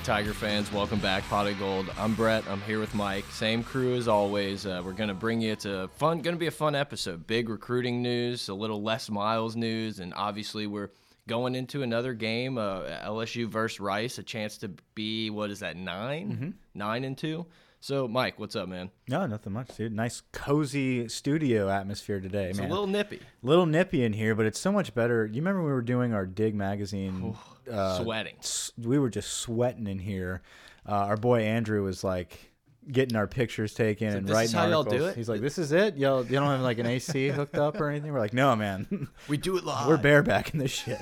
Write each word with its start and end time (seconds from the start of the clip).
Right, 0.00 0.06
Tiger 0.06 0.32
fans, 0.32 0.72
welcome 0.72 0.98
back, 1.00 1.22
Pot 1.24 1.46
of 1.46 1.58
Gold. 1.58 1.90
I'm 1.98 2.14
Brett. 2.14 2.44
I'm 2.48 2.60
here 2.62 2.78
with 2.80 2.94
Mike. 2.94 3.24
Same 3.30 3.62
crew 3.62 3.94
as 3.96 4.08
always. 4.08 4.64
Uh, 4.64 4.80
we're 4.84 4.92
gonna 4.92 5.14
bring 5.14 5.40
you 5.40 5.56
to 5.56 5.88
fun. 5.96 6.20
Gonna 6.20 6.36
be 6.36 6.46
a 6.46 6.50
fun 6.50 6.74
episode. 6.74 7.26
Big 7.26 7.48
recruiting 7.48 8.00
news, 8.00 8.48
a 8.48 8.54
little 8.54 8.82
less 8.82 9.10
Miles 9.10 9.56
news, 9.56 10.00
and 10.00 10.14
obviously 10.14 10.66
we're 10.66 10.90
going 11.28 11.54
into 11.54 11.82
another 11.82 12.14
game. 12.14 12.56
Uh, 12.56 12.82
LSU 13.04 13.46
versus 13.46 13.80
Rice, 13.80 14.18
a 14.18 14.22
chance 14.22 14.58
to 14.58 14.70
be 14.94 15.28
what 15.28 15.50
is 15.50 15.60
that 15.60 15.76
9 15.76 16.54
nine 16.74 17.04
and 17.04 17.18
two. 17.18 17.46
So, 17.82 18.06
Mike, 18.06 18.38
what's 18.38 18.54
up, 18.56 18.68
man? 18.68 18.90
No, 19.08 19.24
nothing 19.26 19.54
much, 19.54 19.74
dude. 19.74 19.92
Nice, 19.94 20.22
cozy 20.32 21.08
studio 21.08 21.70
atmosphere 21.70 22.20
today, 22.20 22.50
It's 22.50 22.58
man. 22.58 22.66
a 22.68 22.70
little 22.70 22.86
nippy, 22.86 23.20
little 23.42 23.64
nippy 23.64 24.04
in 24.04 24.12
here, 24.12 24.34
but 24.34 24.44
it's 24.44 24.60
so 24.60 24.70
much 24.70 24.94
better. 24.94 25.24
You 25.24 25.36
remember 25.36 25.62
we 25.62 25.72
were 25.72 25.80
doing 25.80 26.12
our 26.12 26.26
Dig 26.26 26.54
magazine? 26.54 27.34
uh, 27.70 28.02
sweating. 28.02 28.36
we 28.76 28.98
were 28.98 29.08
just 29.08 29.32
sweating 29.38 29.86
in 29.86 29.98
here. 29.98 30.42
Uh, 30.86 30.92
our 30.92 31.16
boy 31.16 31.40
Andrew 31.40 31.82
was 31.82 32.04
like 32.04 32.50
getting 32.90 33.16
our 33.16 33.26
pictures 33.26 33.72
taken 33.72 34.08
and 34.08 34.26
"This 34.26 34.30
is 34.30 34.34
writing 34.36 34.54
how 34.56 34.66
y'all 34.68 34.82
do 34.82 34.90
articles. 34.90 35.10
it?" 35.12 35.16
He's 35.16 35.28
like, 35.30 35.40
"This 35.40 35.56
is 35.56 35.72
it? 35.72 35.96
Y'all, 35.96 36.22
you 36.24 36.32
don't 36.32 36.48
have 36.48 36.60
like 36.60 36.78
an 36.78 36.86
AC 36.86 37.28
hooked 37.30 37.56
up 37.56 37.80
or 37.80 37.88
anything?" 37.88 38.12
We're 38.12 38.18
like, 38.20 38.34
"No, 38.34 38.54
man, 38.56 39.08
We 39.26 39.38
do 39.38 39.56
it 39.56 39.64
live. 39.64 39.88
we're 39.88 39.96
barebacking 39.96 40.58
this 40.58 40.70
shit." 40.70 41.00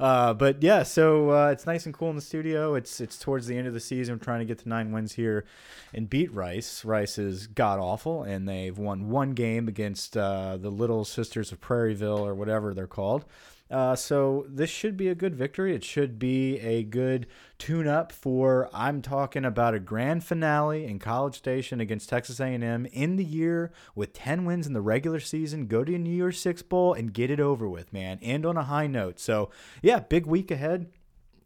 Uh, 0.00 0.32
but 0.32 0.62
yeah, 0.62 0.84
so 0.84 1.30
uh, 1.30 1.48
it's 1.48 1.66
nice 1.66 1.84
and 1.84 1.94
cool 1.94 2.10
in 2.10 2.16
the 2.16 2.22
studio. 2.22 2.74
It's 2.74 3.00
it's 3.00 3.18
towards 3.18 3.46
the 3.46 3.56
end 3.56 3.66
of 3.66 3.74
the 3.74 3.80
season. 3.80 4.14
We're 4.14 4.24
trying 4.24 4.40
to 4.40 4.44
get 4.44 4.58
to 4.60 4.68
nine 4.68 4.92
wins 4.92 5.14
here 5.14 5.44
and 5.92 6.08
beat 6.08 6.32
Rice. 6.32 6.84
Rice 6.84 7.18
is 7.18 7.46
god 7.48 7.80
awful, 7.80 8.22
and 8.22 8.48
they've 8.48 8.78
won 8.78 9.10
one 9.10 9.32
game 9.32 9.66
against 9.66 10.16
uh, 10.16 10.56
the 10.56 10.70
Little 10.70 11.04
Sisters 11.04 11.50
of 11.50 11.60
Prairieville 11.60 12.20
or 12.20 12.34
whatever 12.34 12.74
they're 12.74 12.86
called. 12.86 13.24
Uh, 13.70 13.94
so 13.94 14.46
this 14.48 14.70
should 14.70 14.96
be 14.96 15.08
a 15.08 15.14
good 15.14 15.34
victory. 15.34 15.74
It 15.74 15.84
should 15.84 16.18
be 16.18 16.58
a 16.60 16.82
good 16.82 17.26
tune-up 17.58 18.12
for. 18.12 18.70
I'm 18.72 19.02
talking 19.02 19.44
about 19.44 19.74
a 19.74 19.80
grand 19.80 20.24
finale 20.24 20.86
in 20.86 20.98
College 20.98 21.36
Station 21.36 21.80
against 21.80 22.08
Texas 22.08 22.40
A&M 22.40 22.86
in 22.86 23.16
the 23.16 23.24
year 23.24 23.70
with 23.94 24.14
10 24.14 24.44
wins 24.44 24.66
in 24.66 24.72
the 24.72 24.80
regular 24.80 25.20
season. 25.20 25.66
Go 25.66 25.84
to 25.84 25.94
a 25.94 25.98
New 25.98 26.14
Year's 26.14 26.40
Six 26.40 26.62
bowl 26.62 26.94
and 26.94 27.12
get 27.12 27.30
it 27.30 27.40
over 27.40 27.68
with, 27.68 27.92
man. 27.92 28.18
End 28.22 28.46
on 28.46 28.56
a 28.56 28.64
high 28.64 28.86
note. 28.86 29.20
So 29.20 29.50
yeah, 29.82 30.00
big 30.00 30.24
week 30.24 30.50
ahead. 30.50 30.86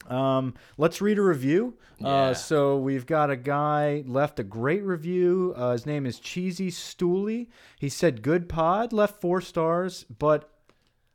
Um, 0.09 0.55
let's 0.79 1.01
read 1.01 1.19
a 1.19 1.23
review. 1.23 1.75
Yeah. 1.99 2.09
Uh, 2.09 2.35
so 2.35 2.77
we've 2.77 3.07
got 3.07 3.31
a 3.31 3.37
guy 3.37 4.03
left 4.07 4.41
a 4.41 4.45
great 4.45 4.83
review. 4.83 5.55
Uh, 5.57 5.73
his 5.73 5.87
name 5.87 6.07
is 6.07 6.19
Cheesy 6.19 6.71
Stooley. 6.71 7.49
He 7.79 7.89
said, 7.89 8.23
"Good 8.23 8.49
pod." 8.49 8.93
Left 8.93 9.21
four 9.21 9.41
stars, 9.41 10.05
but 10.19 10.52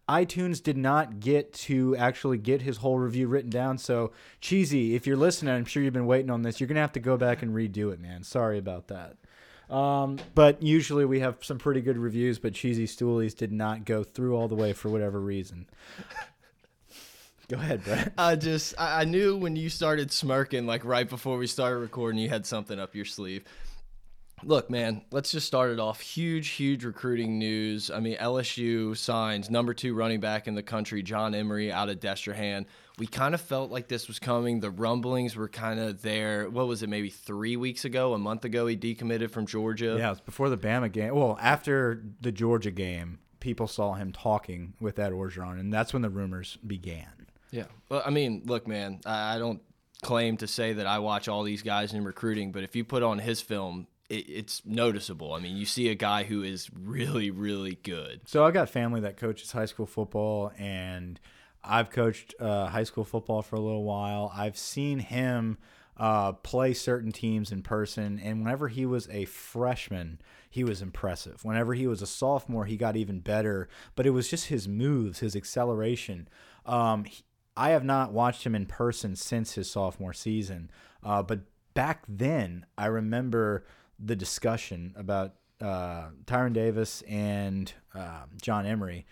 iTunes 0.09 0.61
did 0.63 0.77
not 0.77 1.19
get 1.19 1.53
to 1.53 1.95
actually 1.97 2.37
get 2.37 2.61
his 2.61 2.77
whole 2.77 2.97
review 2.97 3.27
written 3.27 3.49
down. 3.49 3.77
So 3.77 4.11
Cheesy, 4.39 4.95
if 4.95 5.05
you're 5.05 5.17
listening, 5.17 5.53
I'm 5.53 5.65
sure 5.65 5.83
you've 5.83 5.93
been 5.93 6.07
waiting 6.07 6.29
on 6.29 6.41
this. 6.43 6.59
You're 6.59 6.67
gonna 6.67 6.79
have 6.79 6.93
to 6.93 6.99
go 6.99 7.17
back 7.17 7.41
and 7.41 7.53
redo 7.53 7.91
it, 7.91 7.99
man. 7.99 8.23
Sorry 8.23 8.57
about 8.57 8.87
that. 8.87 9.17
Um, 9.73 10.17
but 10.33 10.63
usually 10.63 11.03
we 11.03 11.19
have 11.19 11.43
some 11.43 11.57
pretty 11.57 11.81
good 11.81 11.97
reviews, 11.97 12.39
but 12.39 12.53
Cheesy 12.53 12.85
Stoolies 12.85 13.35
did 13.35 13.51
not 13.51 13.83
go 13.83 14.03
through 14.03 14.35
all 14.37 14.47
the 14.47 14.55
way 14.55 14.71
for 14.71 14.89
whatever 14.89 15.19
reason. 15.19 15.67
Go 17.49 17.57
ahead, 17.57 17.83
Brett. 17.83 18.13
I 18.17 18.35
just 18.35 18.75
I 18.77 19.05
knew 19.05 19.37
when 19.37 19.55
you 19.55 19.69
started 19.69 20.11
smirking 20.11 20.65
like 20.65 20.83
right 20.83 21.07
before 21.07 21.37
we 21.37 21.47
started 21.47 21.77
recording 21.79 22.19
you 22.19 22.29
had 22.29 22.45
something 22.45 22.79
up 22.79 22.95
your 22.95 23.05
sleeve. 23.05 23.43
Look, 24.43 24.69
man, 24.69 25.01
let's 25.11 25.31
just 25.31 25.47
start 25.47 25.71
it 25.71 25.79
off. 25.79 25.99
Huge, 25.99 26.49
huge 26.49 26.85
recruiting 26.85 27.39
news. 27.39 27.89
I 27.89 27.99
mean, 27.99 28.17
LSU 28.17 28.95
signs 28.95 29.49
number 29.49 29.73
two 29.73 29.95
running 29.95 30.19
back 30.19 30.47
in 30.47 30.53
the 30.53 30.61
country, 30.61 31.01
John 31.01 31.33
Emery, 31.33 31.71
out 31.71 31.89
of 31.89 31.99
Destrehan. 31.99 32.65
We 32.99 33.07
kind 33.07 33.33
of 33.33 33.41
felt 33.41 33.71
like 33.71 33.87
this 33.87 34.07
was 34.07 34.19
coming. 34.19 34.59
The 34.59 34.69
rumblings 34.69 35.35
were 35.35 35.49
kind 35.49 35.79
of 35.79 36.03
there. 36.03 36.49
What 36.49 36.67
was 36.67 36.83
it, 36.83 36.89
maybe 36.89 37.09
three 37.09 37.57
weeks 37.57 37.83
ago, 37.83 38.13
a 38.13 38.19
month 38.19 38.45
ago, 38.45 38.67
he 38.67 38.77
decommitted 38.77 39.31
from 39.31 39.47
Georgia? 39.47 39.95
Yeah, 39.97 40.07
it 40.07 40.11
was 40.11 40.21
before 40.21 40.49
the 40.49 40.57
Bama 40.57 40.91
game. 40.91 41.15
Well, 41.15 41.37
after 41.41 42.03
the 42.21 42.31
Georgia 42.31 42.71
game, 42.71 43.19
people 43.39 43.67
saw 43.67 43.93
him 43.93 44.11
talking 44.11 44.73
with 44.79 44.99
Ed 44.99 45.13
Orgeron, 45.13 45.59
and 45.59 45.73
that's 45.73 45.93
when 45.93 46.03
the 46.03 46.09
rumors 46.09 46.57
began. 46.65 47.27
Yeah. 47.51 47.65
Well, 47.89 48.03
I 48.05 48.11
mean, 48.11 48.43
look, 48.45 48.67
man, 48.67 48.99
I 49.05 49.35
I 49.35 49.39
don't 49.39 49.61
claim 50.03 50.37
to 50.37 50.47
say 50.47 50.73
that 50.73 50.85
I 50.85 50.99
watch 50.99 51.27
all 51.27 51.43
these 51.43 51.63
guys 51.63 51.93
in 51.93 52.03
recruiting, 52.03 52.51
but 52.51 52.63
if 52.63 52.75
you 52.75 52.83
put 52.83 53.03
on 53.03 53.19
his 53.19 53.41
film, 53.41 53.87
it, 54.09 54.29
it's 54.29 54.61
noticeable. 54.65 55.33
I 55.33 55.39
mean, 55.39 55.57
you 55.57 55.65
see 55.65 55.89
a 55.89 55.95
guy 55.95 56.23
who 56.23 56.43
is 56.43 56.69
really, 56.73 57.31
really 57.31 57.77
good. 57.83 58.21
So 58.25 58.45
I've 58.45 58.53
got 58.53 58.69
family 58.69 59.01
that 59.01 59.17
coaches 59.17 59.51
high 59.51 59.65
school 59.65 59.85
football, 59.85 60.51
and 60.57 61.19
I've 61.63 61.89
coached 61.89 62.35
uh, 62.39 62.67
high 62.67 62.83
school 62.83 63.03
football 63.03 63.41
for 63.41 63.55
a 63.55 63.61
little 63.61 63.83
while. 63.83 64.31
I've 64.35 64.57
seen 64.57 64.99
him 64.99 65.57
uh, 65.97 66.33
play 66.33 66.73
certain 66.73 67.11
teams 67.11 67.51
in 67.51 67.61
person, 67.63 68.19
and 68.23 68.43
whenever 68.43 68.67
he 68.67 68.85
was 68.85 69.09
a 69.09 69.25
freshman, 69.25 70.19
he 70.49 70.63
was 70.63 70.81
impressive. 70.81 71.43
Whenever 71.43 71.73
he 71.73 71.87
was 71.87 72.01
a 72.01 72.07
sophomore, 72.07 72.65
he 72.65 72.77
got 72.77 72.95
even 72.95 73.19
better. 73.19 73.67
But 73.95 74.05
it 74.05 74.11
was 74.11 74.29
just 74.29 74.47
his 74.47 74.67
moves, 74.67 75.19
his 75.19 75.35
acceleration. 75.35 76.27
Um, 76.65 77.05
he- 77.05 77.23
I 77.59 77.69
have 77.71 77.83
not 77.83 78.13
watched 78.13 78.45
him 78.45 78.53
in 78.53 78.67
person 78.67 79.15
since 79.15 79.53
his 79.53 79.67
sophomore 79.67 80.13
season, 80.13 80.69
uh, 81.03 81.23
but 81.23 81.39
back 81.73 82.03
then, 82.07 82.67
I 82.77 82.85
remember 82.85 83.65
the 83.99 84.15
discussion 84.15 84.93
about 84.95 85.35
uh, 85.61 86.09
Tyron 86.25 86.53
Davis 86.53 87.01
and 87.03 87.71
uh, 87.95 88.23
John 88.41 88.65
Emery, 88.65 89.05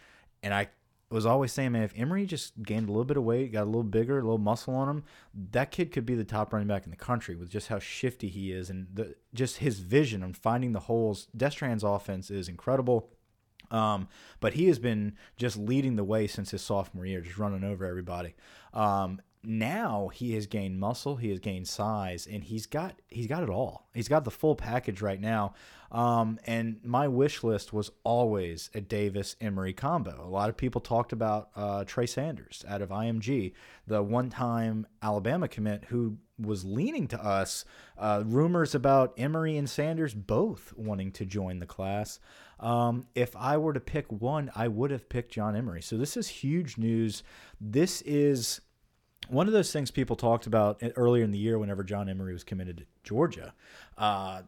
and 0.44 0.54
I 0.54 0.70
was 1.12 1.26
always 1.26 1.52
saying, 1.52 1.72
man, 1.72 1.84
if 1.84 1.94
Emery 1.96 2.26
just 2.26 2.62
gained 2.64 2.90
a 2.90 2.92
little 2.92 3.06
bit 3.06 3.18
of 3.18 3.24
weight, 3.24 3.52
got 3.54 3.64
a 3.64 3.66
little 3.66 3.84
bigger, 3.84 4.20
a 4.20 4.22
little 4.22 4.38
muscle 4.38 4.76
on 4.76 4.90
him, 4.90 5.04
that 5.52 5.72
kid 5.72 5.92
could 5.92 6.06
be 6.06 6.16
the 6.16 6.24
top 6.24 6.52
running 6.52 6.68
back 6.68 6.84
in 6.84 6.90
the 6.90 6.98
country 6.98 7.36
with 7.36 7.50
just 7.50 7.68
how 7.68 7.80
shifty 7.80 8.28
he 8.28 8.52
is 8.52 8.70
and 8.70 8.88
the, 8.94 9.16
just 9.34 9.58
his 9.58 9.80
vision 9.80 10.24
on 10.24 10.34
finding 10.34 10.74
the 10.74 10.82
holes. 10.82 11.28
Destrehan's 11.36 11.84
offense 11.84 12.32
is 12.32 12.50
incredible. 12.50 13.10
Um, 13.72 14.08
but 14.40 14.54
he 14.54 14.68
has 14.68 14.78
been 14.78 15.16
just 15.38 15.58
leading 15.58 15.96
the 15.96 16.04
way 16.04 16.28
since 16.28 16.52
his 16.52 16.62
sophomore 16.62 17.06
year, 17.06 17.22
just 17.22 17.38
running 17.38 17.64
over 17.64 17.86
everybody. 17.86 18.36
Um, 18.74 19.22
now 19.48 20.10
he 20.14 20.34
has 20.34 20.48
gained 20.48 20.80
muscle, 20.80 21.16
he 21.16 21.30
has 21.30 21.40
gained 21.40 21.68
size, 21.68 22.28
and 22.28 22.44
he's 22.44 22.66
got 22.66 23.02
he's 23.08 23.28
got 23.28 23.44
it 23.44 23.50
all. 23.50 23.88
He's 23.94 24.08
got 24.08 24.24
the 24.24 24.32
full 24.32 24.56
package 24.56 25.02
right 25.02 25.20
now. 25.20 25.54
Um, 25.92 26.40
and 26.46 26.80
my 26.84 27.08
wish 27.08 27.44
list 27.44 27.72
was 27.72 27.92
always 28.04 28.70
a 28.74 28.82
Davis 28.82 29.36
Emery 29.40 29.72
combo. 29.72 30.26
A 30.26 30.28
lot 30.28 30.50
of 30.50 30.58
people 30.58 30.82
talked 30.82 31.14
about 31.14 31.50
uh, 31.56 31.86
Trey 31.86 32.06
Sanders 32.06 32.66
out 32.68 32.82
of 32.82 32.90
IMG, 32.90 33.54
the 33.88 34.04
one-time 34.04 34.88
Alabama 35.02 35.48
commit 35.48 35.86
who 35.86 36.18
was 36.38 36.66
leaning 36.66 37.08
to 37.08 37.24
us. 37.24 37.64
Uh, 37.98 38.24
rumors 38.26 38.76
about 38.76 39.14
Emery 39.18 39.58
and 39.58 39.70
Sanders 39.70 40.14
both 40.14 40.74
wanting 40.76 41.12
to 41.14 41.26
join 41.26 41.60
the 41.60 41.66
class. 41.66 42.20
Um, 42.60 43.08
if 43.16 43.36
I 43.36 43.58
were 43.58 43.74
to 43.74 43.80
pick 43.80 44.12
one, 44.12 44.52
I 44.56 44.68
would 44.68 44.92
have 44.92 45.08
picked 45.08 45.32
John 45.32 45.56
Emery. 45.56 45.82
So 45.82 45.98
this 45.98 46.18
is 46.18 46.28
huge 46.28 46.78
news. 46.78 47.24
This 47.60 48.02
is 48.02 48.62
one 49.28 49.48
of 49.48 49.54
those 49.54 49.72
things 49.72 49.92
people 49.92 50.16
talked 50.16 50.48
about 50.48 50.82
earlier 50.96 51.24
in 51.24 51.32
the 51.32 51.38
year 51.38 51.58
whenever 51.58 51.84
John 51.84 52.10
Emery 52.10 52.34
was 52.34 52.44
committed 52.44 52.78
to 52.78 52.86
Georgia. 53.04 53.54
Uh, 53.98 54.42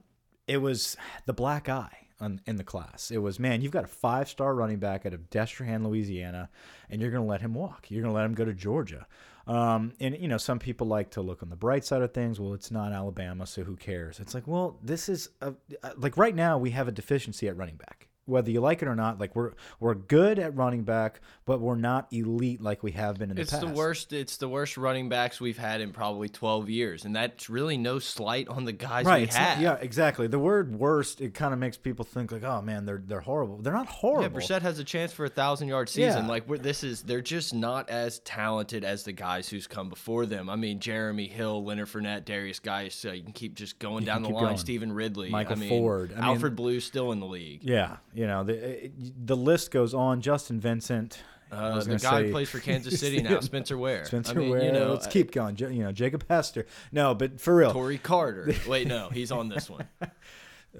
it 0.48 0.58
was 0.58 0.96
the 1.26 1.34
black 1.34 1.70
eye 1.70 2.08
on, 2.20 2.42
in 2.46 2.56
the 2.56 2.64
class. 2.64 3.12
It 3.12 3.20
was, 3.20 3.40
man, 3.40 3.62
you've 3.62 3.72
got 3.72 3.84
a 3.84 3.88
five 3.88 4.30
star 4.30 4.56
running 4.56 4.80
back 4.80 5.06
out 5.06 5.14
of 5.14 5.30
Destrehan, 5.30 5.86
Louisiana, 5.86 6.50
and 6.90 7.02
you're 7.02 7.12
going 7.12 7.24
to 7.24 7.30
let 7.30 7.42
him 7.42 7.54
walk. 7.54 7.88
You're 7.90 8.02
going 8.02 8.14
to 8.14 8.16
let 8.16 8.26
him 8.26 8.34
go 8.34 8.46
to 8.46 8.54
Georgia. 8.54 9.08
Um, 9.46 9.94
and 10.00 10.18
you 10.20 10.28
know, 10.28 10.38
some 10.38 10.60
people 10.60 10.88
like 10.88 11.12
to 11.12 11.22
look 11.22 11.42
on 11.42 11.50
the 11.50 11.56
bright 11.56 11.86
side 11.86 12.02
of 12.02 12.14
things. 12.14 12.40
Well, 12.40 12.54
it's 12.54 12.72
not 12.72 12.92
Alabama, 12.92 13.46
so 13.46 13.64
who 13.64 13.76
cares? 13.76 14.20
It's 14.20 14.34
like, 14.34 14.46
well, 14.46 14.78
this 14.84 15.08
is 15.08 15.30
a, 15.42 15.54
like 15.96 16.18
right 16.18 16.36
now 16.36 16.58
we 16.58 16.72
have 16.72 16.88
a 16.88 16.92
deficiency 16.92 17.48
at 17.48 17.56
running 17.56 17.78
back 17.78 18.10
whether 18.28 18.52
you 18.52 18.62
like 18.62 18.82
it 18.82 18.88
or 18.88 18.96
not. 18.96 19.20
Like 19.20 19.36
we're 19.36 19.54
we're 19.80 19.96
good 19.96 20.38
at 20.40 20.56
running 20.56 20.84
back, 20.84 21.22
but 21.46 21.60
we're 21.60 21.76
not 21.76 22.08
elite 22.12 22.62
like 22.62 22.84
we 22.84 22.92
have 22.92 23.18
been 23.18 23.30
in 23.30 23.36
the 23.36 23.42
it's 23.42 23.52
past. 23.52 23.66
the 23.66 23.72
worst. 23.72 24.14
It's 24.14 24.38
the 24.38 24.50
worst 24.50 24.78
running 24.78 25.10
backs 25.10 25.42
we've 25.42 25.58
had 25.58 25.82
in 25.82 25.92
probably 25.92 26.30
twelve 26.30 26.70
years, 26.70 27.06
and 27.06 27.16
that's 27.16 27.50
really 27.50 27.78
no 27.78 28.00
slight 28.00 28.48
on 28.48 28.66
the 28.66 28.74
guys 28.74 29.06
right? 29.06 29.18
we 29.18 29.24
it's 29.24 29.36
have. 29.36 29.62
yeah, 29.62 29.78
exactly. 29.80 30.28
The 30.28 30.40
word 30.40 30.76
"worst" 30.76 31.22
it 31.22 31.34
kind 31.34 31.54
of 31.54 31.60
makes 31.60 31.78
people 31.78 32.06
think 32.06 32.32
like, 32.32 32.44
oh 32.44 32.62
man, 32.62 32.86
they're 32.86 33.02
they're 33.06 33.22
horrible. 33.22 33.58
They're 33.58 33.74
not 33.74 33.88
horrible. 33.88 34.24
Yeah, 34.40 34.46
Brossette 34.46 34.62
has 34.62 34.80
a 34.80 34.84
chance 34.84 35.14
for 35.14 35.26
a 35.26 35.30
thousand 35.30 35.68
yard 35.70 35.90
season. 35.90 36.26
Yeah. 36.26 36.30
Like 36.30 36.48
we're, 36.48 36.58
this 36.58 36.84
is, 36.84 37.04
they're 37.04 37.22
just 37.22 37.54
not 37.54 37.90
as 37.90 38.20
talented 38.20 38.84
as 38.84 39.04
the 39.04 39.14
guys 39.14 39.48
who's 39.50 39.68
come 39.68 39.90
before 39.90 40.26
them. 40.26 40.50
I 40.50 40.56
mean, 40.56 40.80
Jeremy 40.80 41.28
Hill, 41.28 41.64
Leonard 41.64 41.88
Fournette, 41.88 42.26
Derrius 42.26 42.62
Guice. 42.62 43.06
Uh, 43.06 43.12
you 43.12 43.24
can 43.24 43.32
keep 43.34 43.56
just 43.56 43.80
going 43.80 44.04
down 44.04 44.24
the 44.24 44.30
line. 44.30 44.44
going. 44.44 44.58
Stevan 44.58 44.92
Ridley, 44.92 45.30
Michael 45.30 45.54
I 45.54 45.56
mean, 45.60 45.70
Ford. 45.70 46.12
I 46.12 46.16
mean- 46.16 46.24
Alfred 46.26 46.56
Blue 46.56 46.80
still 46.80 47.12
in 47.12 47.20
the 47.20 47.26
league. 47.26 47.62
Yeah, 47.64 47.98
you 48.18 48.26
know 48.28 48.44
the 48.44 48.92
the 49.26 49.36
list 49.38 49.72
goes 49.72 49.94
on. 49.94 50.22
Justin 50.22 50.60
Vincent. 50.60 51.20
I 51.50 51.56
Uh, 51.56 51.80
the 51.82 51.92
guy 51.92 51.98
say- 51.98 52.26
who 52.26 52.32
plays 52.34 52.50
for 52.50 52.60
Kansas 52.60 53.00
City 53.04 53.22
now, 53.22 53.40
Spencer 53.40 53.78
Ware. 53.78 54.04
Spencer 54.04 54.32
I 54.34 54.36
mean, 54.36 54.50
Ware. 54.50 54.64
you 54.66 54.72
know, 54.74 54.92
let's 54.92 55.08
uh, 55.08 55.10
keep 55.10 55.32
going. 55.32 55.56
J- 55.56 55.72
You 55.72 55.84
know, 55.86 55.94
Jacob 55.94 56.26
Hester. 56.30 56.66
No, 56.92 57.16
but 57.16 57.40
for 57.40 57.56
real, 57.56 57.72
Corey 57.72 57.98
Carter. 57.98 58.54
Wait, 58.68 58.86
no, 58.88 59.08
he's 59.10 59.32
on 59.32 59.48
this 59.48 59.70
one. 59.70 59.88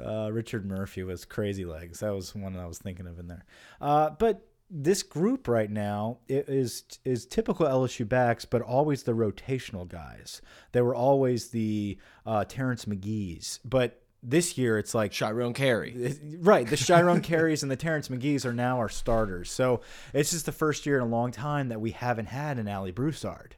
uh, 0.04 0.30
Richard 0.32 0.66
Murphy 0.66 1.04
was 1.04 1.26
crazy 1.26 1.64
legs. 1.66 2.00
That 2.02 2.14
was 2.14 2.36
one 2.36 2.58
I 2.58 2.66
was 2.66 2.80
thinking 2.80 3.08
of 3.08 3.20
in 3.20 3.28
there. 3.28 3.46
Uh, 3.80 4.10
but 4.10 4.46
this 4.70 5.04
group 5.04 5.48
right 5.48 5.72
now 5.72 6.18
i- 6.30 6.44
is 6.48 6.84
is 7.06 7.26
typical 7.26 7.66
LSU 7.66 8.06
backs, 8.08 8.44
but 8.44 8.62
always 8.62 9.04
the 9.04 9.14
rotational 9.14 9.88
guys. 9.88 10.42
They 10.74 10.82
were 10.82 10.96
always 10.96 11.50
the 11.52 11.98
uh, 12.26 12.44
Terrence 12.44 12.84
Magee's, 12.86 13.60
but 13.64 14.02
this 14.28 14.58
year 14.58 14.78
it's 14.78 14.94
like 14.94 15.12
Chiron 15.12 15.54
Carey. 15.54 16.16
Right, 16.40 16.68
the 16.68 16.78
Chiron 16.78 17.22
Carries 17.22 17.64
and 17.64 17.72
the 17.72 17.76
Terrence 17.76 18.10
Magee's 18.10 18.46
are 18.46 18.54
now 18.54 18.78
our 18.78 18.90
starters. 18.90 19.50
So 19.50 19.82
it's 20.14 20.32
just 20.32 20.46
the 20.46 20.52
first 20.52 20.86
year 20.86 20.98
in 20.98 21.04
a 21.04 21.08
long 21.08 21.32
time 21.32 21.70
that 21.70 21.80
we 21.80 21.92
haven't 21.92 22.28
had 22.28 22.60
an 22.60 22.68
Alley 22.68 22.92
Broussard 22.92 23.56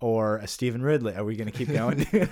or 0.00 0.38
a 0.38 0.48
Stevan 0.48 0.82
Ridley. 0.82 1.14
Are 1.14 1.24
we 1.24 1.36
going 1.36 1.50
to 1.50 1.56
keep 1.56 1.68
going? 1.72 2.06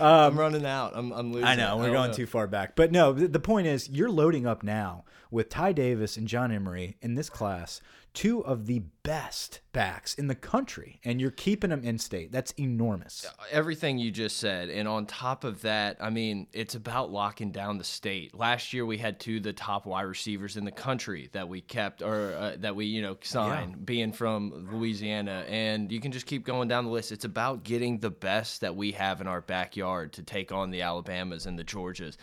I'm 0.00 0.32
um, 0.32 0.38
running 0.38 0.64
out. 0.64 0.92
I'm, 0.94 1.12
I'm 1.12 1.32
losing. 1.32 1.46
I 1.46 1.56
know 1.56 1.76
we're 1.76 1.86
don't 1.86 1.94
going 1.94 2.10
know. 2.10 2.16
too 2.16 2.26
far 2.26 2.46
back, 2.46 2.76
but 2.76 2.92
no. 2.92 3.12
The, 3.12 3.28
the 3.28 3.40
point 3.40 3.66
is, 3.66 3.88
you're 3.90 4.10
loading 4.10 4.46
up 4.46 4.62
now 4.62 5.04
with 5.30 5.48
Ty 5.48 5.72
Davis 5.72 6.16
and 6.16 6.26
John 6.26 6.52
Emery 6.52 6.96
in 7.02 7.14
this 7.14 7.28
class, 7.28 7.80
two 8.16 8.44
of 8.46 8.66
the 8.66 8.80
best 9.02 9.60
backs 9.72 10.14
in 10.14 10.26
the 10.26 10.34
country, 10.34 10.98
and 11.04 11.20
you're 11.20 11.30
keeping 11.30 11.68
them 11.68 11.84
in 11.84 11.98
state. 11.98 12.32
That's 12.32 12.50
enormous. 12.52 13.26
everything 13.52 13.98
you 13.98 14.10
just 14.10 14.38
said 14.38 14.70
and 14.70 14.88
on 14.88 15.06
top 15.06 15.44
of 15.44 15.62
that 15.62 15.96
i 16.00 16.10
mean 16.10 16.46
it's 16.52 16.74
about 16.74 17.10
locking 17.10 17.50
down 17.52 17.78
the 17.78 17.84
state 17.84 18.34
last 18.34 18.72
year 18.72 18.84
we 18.86 18.98
had 18.98 19.20
two 19.20 19.36
of 19.36 19.42
the 19.42 19.52
top 19.52 19.86
wide 19.86 20.02
receivers 20.02 20.56
in 20.56 20.64
the 20.64 20.70
country 20.70 21.28
that 21.32 21.48
we 21.48 21.60
kept 21.60 22.02
or 22.02 22.34
uh, 22.34 22.56
that 22.58 22.74
we 22.74 22.86
you 22.86 23.02
know 23.02 23.16
signed 23.22 23.84
being 23.86 24.12
from 24.12 24.68
louisiana 24.72 25.44
and 25.48 25.92
you 25.92 26.00
can 26.00 26.10
just 26.10 26.26
keep 26.26 26.44
going 26.44 26.68
down 26.68 26.84
the 26.84 26.90
list 26.90 27.12
it's 27.12 27.24
about 27.24 27.62
getting 27.62 27.98
the 27.98 28.10
best 28.10 28.60
that 28.60 28.74
we 28.74 28.92
have 28.92 29.20
in 29.20 29.26
our 29.26 29.40
backyard 29.42 30.12
to 30.12 30.22
take 30.22 30.50
on 30.52 30.70
the 30.70 30.82
alabamas 30.82 31.46
and 31.46 31.58
the 31.58 31.64
georgias 31.64 32.16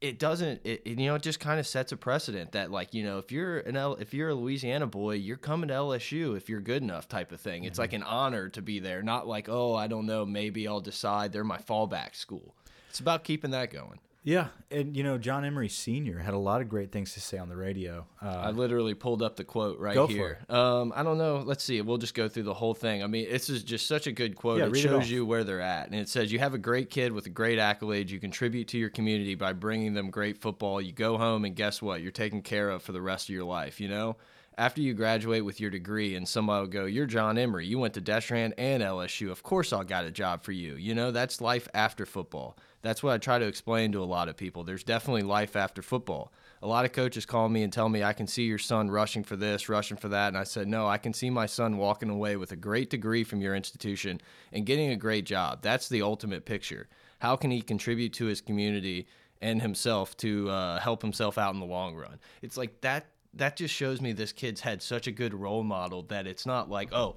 it 0.00 0.18
doesn't 0.18 0.60
it, 0.64 0.86
you 0.86 1.06
know 1.06 1.14
it 1.14 1.22
just 1.22 1.40
kind 1.40 1.60
of 1.60 1.66
sets 1.66 1.92
a 1.92 1.96
precedent 1.96 2.52
that 2.52 2.70
like 2.70 2.94
you 2.94 3.04
know 3.04 3.18
if 3.18 3.30
you're 3.30 3.58
an 3.60 3.76
L, 3.76 3.94
if 3.96 4.14
you're 4.14 4.30
a 4.30 4.34
Louisiana 4.34 4.86
boy 4.86 5.14
you're 5.14 5.36
coming 5.36 5.68
to 5.68 5.74
LSU 5.74 6.36
if 6.36 6.48
you're 6.48 6.60
good 6.60 6.82
enough 6.82 7.08
type 7.08 7.32
of 7.32 7.40
thing. 7.40 7.64
It's 7.64 7.74
mm-hmm. 7.74 7.82
like 7.82 7.92
an 7.92 8.02
honor 8.02 8.48
to 8.50 8.62
be 8.62 8.80
there 8.80 9.02
not 9.02 9.26
like 9.26 9.48
oh 9.48 9.74
I 9.74 9.86
don't 9.86 10.06
know 10.06 10.24
maybe 10.24 10.66
I'll 10.66 10.80
decide 10.80 11.32
they're 11.32 11.44
my 11.44 11.58
fallback 11.58 12.14
school. 12.14 12.54
It's 12.88 13.00
about 13.00 13.24
keeping 13.24 13.50
that 13.50 13.70
going 13.70 13.98
Yeah, 14.22 14.48
and 14.70 14.94
you 14.94 15.02
know 15.02 15.16
John 15.16 15.46
Emery 15.46 15.70
Senior 15.70 16.18
had 16.18 16.34
a 16.34 16.38
lot 16.38 16.60
of 16.60 16.68
great 16.68 16.92
things 16.92 17.14
to 17.14 17.20
say 17.20 17.38
on 17.38 17.48
the 17.48 17.56
radio. 17.56 18.06
Uh, 18.22 18.28
I 18.28 18.50
literally 18.50 18.92
pulled 18.92 19.22
up 19.22 19.36
the 19.36 19.44
quote 19.44 19.78
right 19.78 19.94
Go 19.94 20.06
for 20.06 20.12
here. 20.12 20.38
Um, 20.50 20.92
I 20.94 21.02
don't 21.02 21.16
know. 21.16 21.42
Let's 21.44 21.64
see. 21.64 21.80
We'll 21.80 21.96
just 21.96 22.12
go 22.12 22.28
through 22.28 22.42
the 22.42 22.54
whole 22.54 22.74
thing. 22.74 23.02
I 23.02 23.06
mean, 23.06 23.30
this 23.30 23.48
is 23.48 23.64
just 23.64 23.86
such 23.86 24.06
a 24.06 24.12
good 24.12 24.36
quote. 24.36 24.58
Yeah, 24.58 24.66
it 24.66 24.72
read 24.72 24.84
it 24.84 24.88
shows 24.88 25.10
you 25.10 25.24
where 25.24 25.42
they're 25.42 25.62
at. 25.62 25.86
And 25.86 25.94
it 25.94 26.08
says, 26.08 26.30
You 26.30 26.38
have 26.38 26.52
a 26.52 26.58
great 26.58 26.90
kid 26.90 27.12
with 27.12 27.24
a 27.26 27.30
great 27.30 27.58
accolade. 27.58 28.10
You 28.10 28.20
contribute 28.20 28.68
to 28.68 28.78
your 28.78 28.90
community 28.90 29.36
by 29.36 29.54
bringing 29.54 29.94
them 29.94 30.10
great 30.10 30.36
football. 30.36 30.82
You 30.82 30.92
go 30.92 31.16
home, 31.16 31.46
and 31.46 31.56
guess 31.56 31.80
what? 31.80 32.02
You're 32.02 32.12
taken 32.12 32.42
care 32.42 32.68
of 32.68 32.82
for 32.82 32.92
the 32.92 33.02
rest 33.02 33.30
of 33.30 33.34
your 33.34 33.44
life, 33.44 33.80
you 33.80 33.88
know? 33.88 34.16
After 34.58 34.82
you 34.82 34.92
graduate 34.92 35.46
with 35.46 35.60
your 35.60 35.70
degree, 35.70 36.16
and 36.16 36.28
somebody 36.28 36.60
will 36.60 36.68
go, 36.68 36.84
You're 36.84 37.06
John 37.06 37.38
Emery. 37.38 37.66
You 37.66 37.78
went 37.78 37.94
to 37.94 38.02
Destrehan 38.02 38.52
and 38.58 38.82
LSU. 38.82 39.30
Of 39.30 39.42
course, 39.42 39.72
I'll 39.72 39.82
got 39.84 40.04
a 40.04 40.10
job 40.10 40.42
for 40.42 40.52
you. 40.52 40.74
You 40.74 40.94
know, 40.94 41.10
that's 41.10 41.40
life 41.40 41.66
after 41.72 42.04
football. 42.04 42.58
That's 42.82 43.02
what 43.02 43.12
I 43.12 43.18
try 43.18 43.38
to 43.38 43.46
explain 43.46 43.92
to 43.92 44.02
a 44.02 44.04
lot 44.04 44.28
of 44.28 44.36
people. 44.36 44.64
There's 44.64 44.84
definitely 44.84 45.22
life 45.22 45.54
after 45.54 45.82
football. 45.82 46.32
A 46.62 46.66
lot 46.66 46.84
of 46.84 46.92
coaches 46.92 47.26
call 47.26 47.48
me 47.48 47.62
and 47.62 47.72
tell 47.72 47.88
me, 47.88 48.02
I 48.02 48.12
can 48.12 48.26
see 48.26 48.44
your 48.44 48.58
son 48.58 48.90
rushing 48.90 49.24
for 49.24 49.36
this, 49.36 49.68
rushing 49.68 49.96
for 49.96 50.08
that. 50.08 50.28
And 50.28 50.36
I 50.38 50.44
said, 50.44 50.68
No, 50.68 50.86
I 50.86 50.98
can 50.98 51.12
see 51.12 51.30
my 51.30 51.46
son 51.46 51.76
walking 51.76 52.10
away 52.10 52.36
with 52.36 52.52
a 52.52 52.56
great 52.56 52.90
degree 52.90 53.24
from 53.24 53.40
your 53.40 53.54
institution 53.54 54.20
and 54.52 54.66
getting 54.66 54.90
a 54.90 54.96
great 54.96 55.24
job. 55.24 55.62
That's 55.62 55.88
the 55.88 56.02
ultimate 56.02 56.44
picture. 56.44 56.88
How 57.20 57.36
can 57.36 57.50
he 57.50 57.62
contribute 57.62 58.12
to 58.14 58.26
his 58.26 58.40
community 58.40 59.06
and 59.42 59.62
himself 59.62 60.16
to 60.18 60.48
uh, 60.50 60.80
help 60.80 61.02
himself 61.02 61.38
out 61.38 61.54
in 61.54 61.60
the 61.60 61.66
long 61.66 61.96
run? 61.96 62.18
It's 62.42 62.56
like 62.56 62.80
that. 62.82 63.06
That 63.34 63.56
just 63.56 63.72
shows 63.72 64.00
me 64.00 64.12
this 64.12 64.32
kid's 64.32 64.60
had 64.60 64.82
such 64.82 65.06
a 65.06 65.12
good 65.12 65.34
role 65.34 65.62
model 65.62 66.02
that 66.04 66.26
it's 66.26 66.46
not 66.46 66.68
like, 66.68 66.92
oh, 66.92 67.16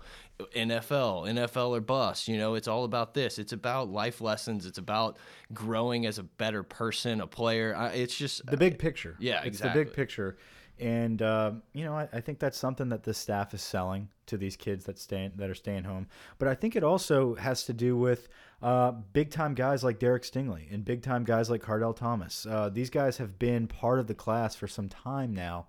NFL, 0.55 1.27
NFL 1.27 1.69
or 1.69 1.81
bust. 1.81 2.27
You 2.27 2.37
know, 2.37 2.55
it's 2.55 2.67
all 2.67 2.83
about 2.83 3.13
this. 3.13 3.39
It's 3.39 3.53
about 3.53 3.89
life 3.89 4.21
lessons. 4.21 4.65
It's 4.65 4.77
about 4.77 5.17
growing 5.53 6.05
as 6.05 6.19
a 6.19 6.23
better 6.23 6.63
person, 6.63 7.21
a 7.21 7.27
player. 7.27 7.75
It's 7.93 8.15
just 8.15 8.45
the 8.45 8.57
big 8.57 8.77
picture. 8.77 9.15
Yeah, 9.19 9.39
it's 9.39 9.47
exactly. 9.47 9.79
the 9.79 9.85
big 9.85 9.95
picture. 9.95 10.37
And 10.79 11.21
um, 11.21 11.61
you 11.73 11.85
know, 11.85 11.93
I, 11.93 12.09
I 12.11 12.19
think 12.19 12.39
that's 12.39 12.57
something 12.57 12.89
that 12.89 13.03
the 13.03 13.13
staff 13.13 13.53
is 13.53 13.61
selling 13.61 14.09
to 14.25 14.37
these 14.37 14.55
kids 14.55 14.85
that 14.85 14.97
stay 14.97 15.31
that 15.35 15.49
are 15.49 15.55
staying 15.55 15.83
home. 15.83 16.07
But 16.39 16.47
I 16.47 16.55
think 16.55 16.75
it 16.75 16.83
also 16.83 17.35
has 17.35 17.63
to 17.65 17.73
do 17.73 17.95
with 17.95 18.27
uh, 18.61 18.91
big 18.91 19.29
time 19.29 19.53
guys 19.53 19.83
like 19.83 19.99
Derek 19.99 20.23
Stingley 20.23 20.73
and 20.73 20.83
big 20.83 21.03
time 21.03 21.25
guys 21.25 21.49
like 21.49 21.61
Kardell 21.61 21.95
Thomas. 21.95 22.45
Uh, 22.49 22.69
these 22.69 22.89
guys 22.89 23.17
have 23.17 23.37
been 23.37 23.67
part 23.67 23.99
of 23.99 24.07
the 24.07 24.15
class 24.15 24.55
for 24.55 24.67
some 24.67 24.89
time 24.89 25.33
now, 25.33 25.67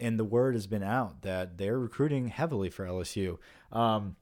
and 0.00 0.18
the 0.18 0.24
word 0.24 0.54
has 0.54 0.66
been 0.66 0.82
out 0.82 1.22
that 1.22 1.58
they're 1.58 1.78
recruiting 1.78 2.28
heavily 2.28 2.70
for 2.70 2.84
LSU. 2.84 3.38
Um, 3.72 4.16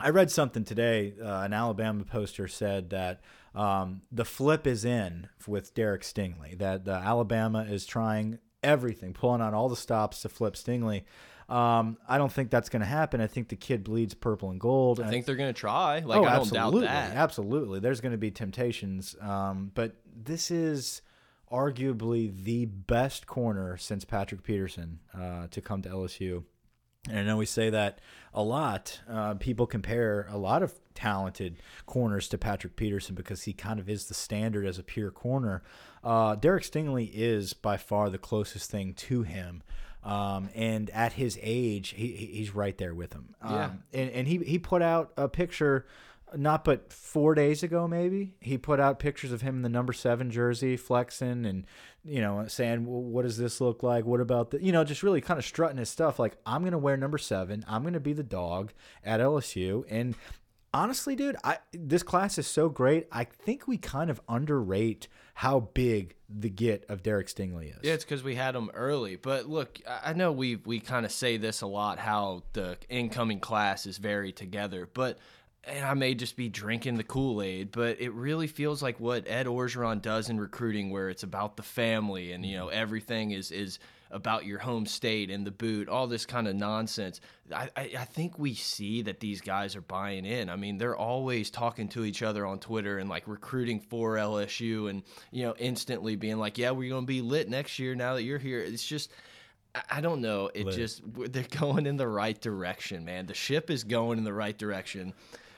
I 0.00 0.10
read 0.10 0.30
something 0.30 0.64
today. 0.64 1.14
Uh, 1.22 1.42
an 1.42 1.52
Alabama 1.52 2.04
poster 2.04 2.48
said 2.48 2.90
that 2.90 3.20
um, 3.54 4.02
the 4.10 4.24
flip 4.24 4.66
is 4.66 4.84
in 4.84 5.28
with 5.46 5.74
Derek 5.74 6.02
Stingley. 6.02 6.58
That 6.58 6.88
uh, 6.88 6.92
Alabama 6.92 7.62
is 7.62 7.86
trying 7.86 8.38
everything, 8.62 9.12
pulling 9.12 9.40
on 9.40 9.54
all 9.54 9.68
the 9.68 9.76
stops 9.76 10.22
to 10.22 10.28
flip 10.28 10.54
Stingley. 10.54 11.04
Um, 11.48 11.98
I 12.08 12.18
don't 12.18 12.32
think 12.32 12.50
that's 12.50 12.68
going 12.68 12.80
to 12.80 12.86
happen. 12.86 13.20
I 13.20 13.26
think 13.26 13.48
the 13.48 13.56
kid 13.56 13.84
bleeds 13.84 14.14
purple 14.14 14.50
and 14.50 14.58
gold. 14.58 15.00
I 15.00 15.10
think 15.10 15.26
they're 15.26 15.36
gonna 15.36 15.52
try. 15.52 15.98
Like 15.98 16.18
oh, 16.18 16.24
I 16.24 16.30
don't 16.36 16.40
absolutely, 16.40 16.86
doubt 16.86 17.10
that. 17.10 17.16
absolutely. 17.16 17.80
There's 17.80 18.00
going 18.00 18.12
to 18.12 18.18
be 18.18 18.30
temptations, 18.30 19.14
um, 19.20 19.70
but 19.74 19.96
this 20.16 20.50
is 20.50 21.02
arguably 21.52 22.34
the 22.44 22.64
best 22.66 23.26
corner 23.26 23.76
since 23.76 24.04
Patrick 24.04 24.42
Peterson 24.42 25.00
uh, 25.14 25.46
to 25.50 25.60
come 25.60 25.82
to 25.82 25.88
LSU. 25.88 26.44
And 27.08 27.18
I 27.18 27.22
know 27.24 27.36
we 27.36 27.46
say 27.46 27.68
that 27.70 27.98
a 28.32 28.42
lot. 28.42 29.00
Uh, 29.10 29.34
people 29.34 29.66
compare 29.66 30.26
a 30.30 30.38
lot 30.38 30.62
of 30.62 30.72
talented 30.94 31.56
corners 31.84 32.28
to 32.28 32.38
Patrick 32.38 32.76
Peterson 32.76 33.14
because 33.16 33.42
he 33.42 33.52
kind 33.52 33.80
of 33.80 33.88
is 33.88 34.06
the 34.06 34.14
standard 34.14 34.64
as 34.64 34.78
a 34.78 34.82
pure 34.84 35.10
corner. 35.10 35.62
Uh, 36.04 36.36
Derek 36.36 36.62
Stingley 36.62 37.10
is 37.12 37.54
by 37.54 37.76
far 37.76 38.08
the 38.08 38.18
closest 38.18 38.70
thing 38.70 38.94
to 38.94 39.22
him. 39.22 39.62
Um, 40.04 40.48
and 40.54 40.90
at 40.90 41.12
his 41.14 41.38
age, 41.42 41.90
he, 41.90 42.08
he- 42.08 42.26
he's 42.26 42.54
right 42.54 42.76
there 42.78 42.94
with 42.94 43.12
him. 43.12 43.34
Um, 43.42 43.52
Yeah. 43.54 43.70
and, 43.92 44.10
and 44.10 44.28
he, 44.28 44.38
he 44.38 44.58
put 44.58 44.82
out 44.82 45.12
a 45.16 45.28
picture 45.28 45.86
not 46.36 46.64
but 46.64 46.92
four 46.92 47.34
days 47.34 47.62
ago 47.62 47.86
maybe 47.86 48.34
he 48.40 48.56
put 48.56 48.80
out 48.80 48.98
pictures 48.98 49.32
of 49.32 49.42
him 49.42 49.56
in 49.56 49.62
the 49.62 49.68
number 49.68 49.92
seven 49.92 50.30
jersey 50.30 50.76
flexing 50.76 51.44
and 51.44 51.66
you 52.04 52.20
know 52.20 52.44
saying 52.48 52.86
well, 52.86 53.02
what 53.02 53.22
does 53.22 53.36
this 53.36 53.60
look 53.60 53.82
like? 53.82 54.04
What 54.04 54.20
about 54.20 54.50
the 54.50 54.62
you 54.62 54.72
know 54.72 54.84
just 54.84 55.02
really 55.02 55.20
kind 55.20 55.38
of 55.38 55.44
strutting 55.44 55.78
his 55.78 55.88
stuff 55.88 56.18
like 56.18 56.36
i'm 56.46 56.64
gonna 56.64 56.78
wear 56.78 56.96
number 56.96 57.18
seven. 57.18 57.64
I'm 57.68 57.82
gonna 57.82 58.00
be 58.00 58.12
the 58.12 58.22
dog 58.22 58.72
at 59.04 59.20
lsu 59.20 59.84
and 59.88 60.14
honestly 60.74 61.14
dude 61.14 61.36
i 61.44 61.58
this 61.72 62.02
class 62.02 62.38
is 62.38 62.46
so 62.46 62.68
great. 62.68 63.06
I 63.12 63.24
think 63.24 63.68
we 63.68 63.76
kind 63.76 64.10
of 64.10 64.20
underrate 64.28 65.08
how 65.34 65.60
big 65.60 66.14
the 66.28 66.50
get 66.50 66.84
of 66.88 67.02
derek 67.02 67.28
stingley 67.28 67.70
is. 67.70 67.78
Yeah, 67.82 67.94
it's 67.94 68.04
because 68.04 68.22
we 68.22 68.34
had 68.34 68.54
him 68.54 68.70
early. 68.74 69.16
But 69.16 69.48
look, 69.48 69.80
I 69.86 70.12
know 70.12 70.32
we 70.32 70.56
we 70.56 70.80
kind 70.80 71.04
of 71.04 71.12
say 71.12 71.36
this 71.36 71.60
a 71.62 71.66
lot 71.66 71.98
how 71.98 72.42
the 72.52 72.78
incoming 72.88 73.40
class 73.40 73.86
is 73.86 73.98
very 73.98 74.32
together, 74.32 74.88
but 74.92 75.18
and 75.64 75.84
I 75.84 75.94
may 75.94 76.14
just 76.14 76.36
be 76.36 76.48
drinking 76.48 76.96
the 76.96 77.04
Kool 77.04 77.40
Aid, 77.40 77.70
but 77.70 78.00
it 78.00 78.12
really 78.12 78.48
feels 78.48 78.82
like 78.82 78.98
what 78.98 79.28
Ed 79.28 79.46
Orgeron 79.46 80.02
does 80.02 80.28
in 80.28 80.40
recruiting, 80.40 80.90
where 80.90 81.08
it's 81.08 81.22
about 81.22 81.56
the 81.56 81.62
family 81.62 82.32
and 82.32 82.44
you 82.44 82.56
know 82.56 82.66
mm-hmm. 82.66 82.78
everything 82.78 83.30
is 83.30 83.52
is 83.52 83.78
about 84.10 84.44
your 84.44 84.58
home 84.58 84.84
state 84.84 85.30
and 85.30 85.46
the 85.46 85.50
boot, 85.50 85.88
all 85.88 86.06
this 86.06 86.26
kind 86.26 86.46
of 86.46 86.54
nonsense. 86.54 87.20
I, 87.50 87.70
I, 87.74 87.90
I 88.00 88.04
think 88.04 88.38
we 88.38 88.54
see 88.54 89.02
that 89.02 89.20
these 89.20 89.40
guys 89.40 89.74
are 89.74 89.80
buying 89.80 90.26
in. 90.26 90.50
I 90.50 90.56
mean, 90.56 90.76
they're 90.76 90.96
always 90.96 91.48
talking 91.48 91.88
to 91.88 92.04
each 92.04 92.22
other 92.22 92.44
on 92.44 92.58
Twitter 92.58 92.98
and 92.98 93.08
like 93.08 93.26
recruiting 93.26 93.80
for 93.80 94.16
LSU 94.16 94.90
and 94.90 95.02
you 95.30 95.44
know 95.44 95.54
instantly 95.58 96.16
being 96.16 96.38
like, 96.38 96.58
yeah, 96.58 96.72
we're 96.72 96.90
gonna 96.90 97.06
be 97.06 97.22
lit 97.22 97.48
next 97.48 97.78
year 97.78 97.94
now 97.94 98.14
that 98.14 98.22
you're 98.22 98.38
here. 98.38 98.60
It's 98.60 98.86
just. 98.86 99.10
I 99.90 100.02
don't 100.02 100.20
know. 100.20 100.50
It 100.52 100.66
lit. 100.66 100.74
just 100.74 101.00
they're 101.32 101.44
going 101.58 101.86
in 101.86 101.96
the 101.96 102.06
right 102.06 102.38
direction, 102.38 103.06
man. 103.06 103.24
The 103.24 103.32
ship 103.32 103.70
is 103.70 103.84
going 103.84 104.18
in 104.18 104.24
the 104.24 104.32
right 104.32 104.58
direction. 104.58 105.14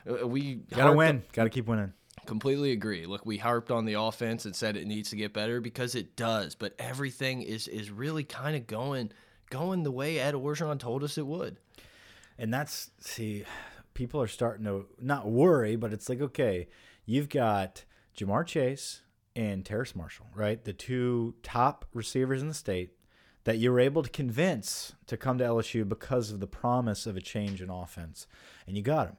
Uh, 0.09 0.27
we 0.27 0.57
gotta 0.71 0.93
win. 0.93 1.23
Gotta 1.33 1.51
keep 1.51 1.67
winning. 1.67 1.93
Completely 2.27 2.73
agree. 2.73 3.07
Look, 3.07 3.27
we 3.27 3.37
harped 3.37 3.71
on 3.71 3.85
the 3.85 3.95
offense 3.95 4.45
and 4.45 4.57
said 4.57 4.77
it 4.77 4.87
needs 4.87 5.11
to 5.11 5.17
get 5.17 5.33
better 5.33 5.61
because 5.61 5.95
it 5.95 6.17
does, 6.17 6.55
but 6.55 6.75
everything 6.79 7.43
is 7.43 7.69
is 7.69 7.91
really 7.91 8.25
kind 8.25 8.57
of 8.57 8.67
going 8.67 9.13
going 9.51 9.83
the 9.83 9.91
way 9.91 10.19
Ed 10.19 10.35
Orgeron 10.35 10.79
told 10.79 11.05
us 11.05 11.19
it 11.19 11.27
would. 11.27 11.59
And 12.39 12.53
that's 12.53 12.91
see, 13.01 13.45
people 13.93 14.21
are 14.21 14.27
starting 14.27 14.65
to 14.65 14.87
not 15.01 15.31
worry, 15.31 15.77
but 15.77 15.93
it's 15.93 16.09
like 16.09 16.21
okay, 16.21 16.69
you've 17.05 17.29
got 17.29 17.85
Ja'Marr 18.17 18.47
Chase 18.47 19.03
and 19.37 19.65
Terrace 19.65 19.97
Marshall, 19.97 20.27
right? 20.35 20.63
The 20.63 20.73
two 20.73 21.35
top 21.43 21.85
receivers 21.93 22.41
in 22.41 22.49
the 22.49 22.55
state 22.55 22.93
that 23.45 23.59
you 23.59 23.71
were 23.71 23.81
able 23.81 24.03
to 24.03 24.11
convince 24.11 24.95
to 25.07 25.17
come 25.17 25.39
to 25.39 25.45
LSU 25.45 25.87
because 25.87 26.31
of 26.31 26.41
the 26.41 26.47
promise 26.47 27.07
of 27.07 27.17
a 27.17 27.21
change 27.21 27.61
in 27.61 27.69
offense, 27.71 28.27
and 28.67 28.77
you 28.77 28.83
got 28.83 29.07
them. 29.09 29.17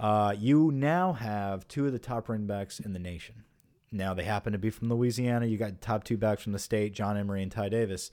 Uh, 0.00 0.34
you 0.38 0.70
now 0.72 1.12
have 1.12 1.68
two 1.68 1.84
of 1.84 1.92
the 1.92 1.98
top 1.98 2.30
running 2.30 2.46
backs 2.46 2.80
in 2.80 2.94
the 2.94 2.98
nation. 2.98 3.44
Now 3.92 4.14
they 4.14 4.24
happen 4.24 4.54
to 4.54 4.58
be 4.58 4.70
from 4.70 4.88
Louisiana. 4.88 5.44
You 5.44 5.58
got 5.58 5.82
top 5.82 6.04
two 6.04 6.16
backs 6.16 6.42
from 6.42 6.52
the 6.52 6.58
state, 6.58 6.94
John 6.94 7.18
Emery 7.18 7.42
and 7.42 7.52
Ty 7.52 7.68
Davis. 7.68 8.10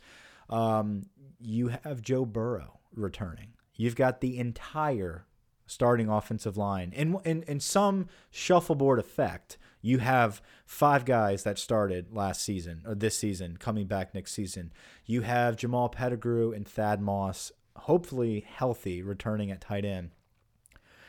Um, 0.49 1.03
you 1.39 1.69
have 1.69 2.01
Joe 2.01 2.25
Burrow 2.25 2.79
returning. 2.93 3.53
You've 3.73 3.95
got 3.95 4.19
the 4.19 4.37
entire 4.37 5.27
starting 5.65 6.09
offensive 6.09 6.57
line. 6.57 6.91
In, 6.93 7.17
in, 7.23 7.43
in 7.43 7.61
some 7.61 8.07
shuffleboard 8.31 8.99
effect, 8.99 9.57
you 9.81 9.99
have 9.99 10.41
five 10.65 11.05
guys 11.05 11.43
that 11.43 11.57
started 11.57 12.11
last 12.11 12.41
season 12.43 12.81
or 12.85 12.95
this 12.95 13.17
season 13.17 13.55
coming 13.57 13.87
back 13.87 14.13
next 14.13 14.33
season. 14.33 14.73
You 15.05 15.21
have 15.21 15.55
Jamal 15.55 15.87
Pettigrew 15.87 16.51
and 16.51 16.67
Thad 16.67 17.01
Moss, 17.01 17.51
hopefully 17.77 18.45
healthy, 18.45 19.01
returning 19.01 19.51
at 19.51 19.61
tight 19.61 19.85
end 19.85 20.11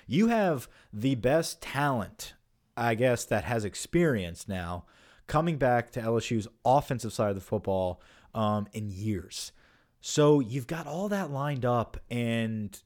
you 0.09 0.29
have 0.29 0.69
the 0.93 1.15
best 1.15 1.61
talent, 1.61 2.35
I 2.77 2.97
guess, 2.97 3.25
that 3.27 3.45
has 3.45 3.65
experience 3.65 4.49
now 4.49 4.87
coming 5.29 5.59
back 5.59 5.93
to 5.93 6.01
LSU's 6.01 6.49
offensive 6.65 7.13
side 7.13 7.29
of 7.29 7.35
the 7.37 7.43
football 7.43 8.01
um, 8.35 8.67
in 8.73 8.89
years. 8.89 9.53
So 10.01 10.41
you've 10.41 10.67
got 10.67 10.87
all 10.87 11.09
that 11.11 11.31
lined 11.31 11.65
up, 11.65 11.99
and 12.11 12.81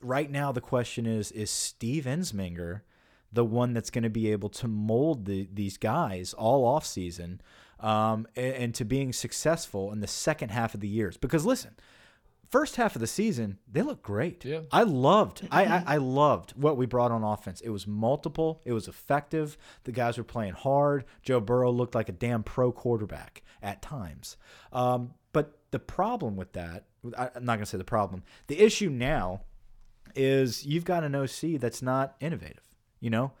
right 0.00 0.30
now 0.30 0.50
the 0.50 0.60
question 0.60 1.06
is: 1.06 1.30
Is 1.30 1.50
Steve 1.50 2.04
Ensminger 2.04 2.80
the 3.32 3.44
one 3.44 3.72
that's 3.72 3.90
going 3.90 4.04
to 4.04 4.10
be 4.10 4.30
able 4.30 4.48
to 4.50 4.68
mold 4.68 5.24
the, 5.24 5.48
these 5.52 5.78
guys 5.78 6.34
all 6.34 6.66
off 6.66 6.84
season 6.84 7.40
um, 7.80 8.26
and, 8.36 8.54
and 8.54 8.74
to 8.74 8.84
being 8.84 9.10
successful 9.12 9.90
in 9.90 10.00
the 10.00 10.06
second 10.06 10.50
half 10.50 10.74
of 10.74 10.80
the 10.80 10.88
years? 10.88 11.16
Because 11.16 11.44
listen, 11.44 11.74
first 12.52 12.76
half 12.76 12.94
of 12.94 13.00
the 13.00 13.06
season, 13.06 13.58
they 13.66 13.80
look 13.80 14.02
great. 14.02 14.44
Yeah. 14.44 14.60
I 14.70 14.82
loved, 14.82 15.48
I, 15.50 15.64
I, 15.64 15.84
I 15.86 15.96
loved 15.96 16.52
what 16.52 16.76
we 16.76 16.84
brought 16.84 17.10
on 17.10 17.24
offense. 17.24 17.62
It 17.62 17.70
was 17.70 17.86
multiple. 17.86 18.60
It 18.66 18.74
was 18.74 18.86
effective. 18.86 19.56
The 19.84 19.92
guys 19.92 20.18
were 20.18 20.24
playing 20.24 20.52
hard. 20.52 21.06
Joe 21.22 21.40
Burrow 21.40 21.72
looked 21.72 21.94
like 21.94 22.10
a 22.10 22.12
damn 22.12 22.42
pro 22.42 22.70
quarterback 22.70 23.42
at 23.62 23.80
times. 23.80 24.36
Um, 24.70 25.14
but 25.32 25.58
the 25.70 25.78
problem 25.78 26.36
with 26.36 26.52
that, 26.52 26.84
I'm 27.16 27.44
not 27.44 27.54
going 27.54 27.60
to 27.60 27.66
say 27.66 27.78
the 27.78 27.84
problem. 27.84 28.22
The 28.48 28.60
issue 28.60 28.90
now 28.90 29.44
is 30.14 30.66
you've 30.66 30.84
got 30.84 31.04
an 31.04 31.14
OC 31.14 31.58
that's 31.58 31.80
not 31.80 32.16
innovative. 32.20 32.68
You 33.00 33.08
know, 33.10 33.32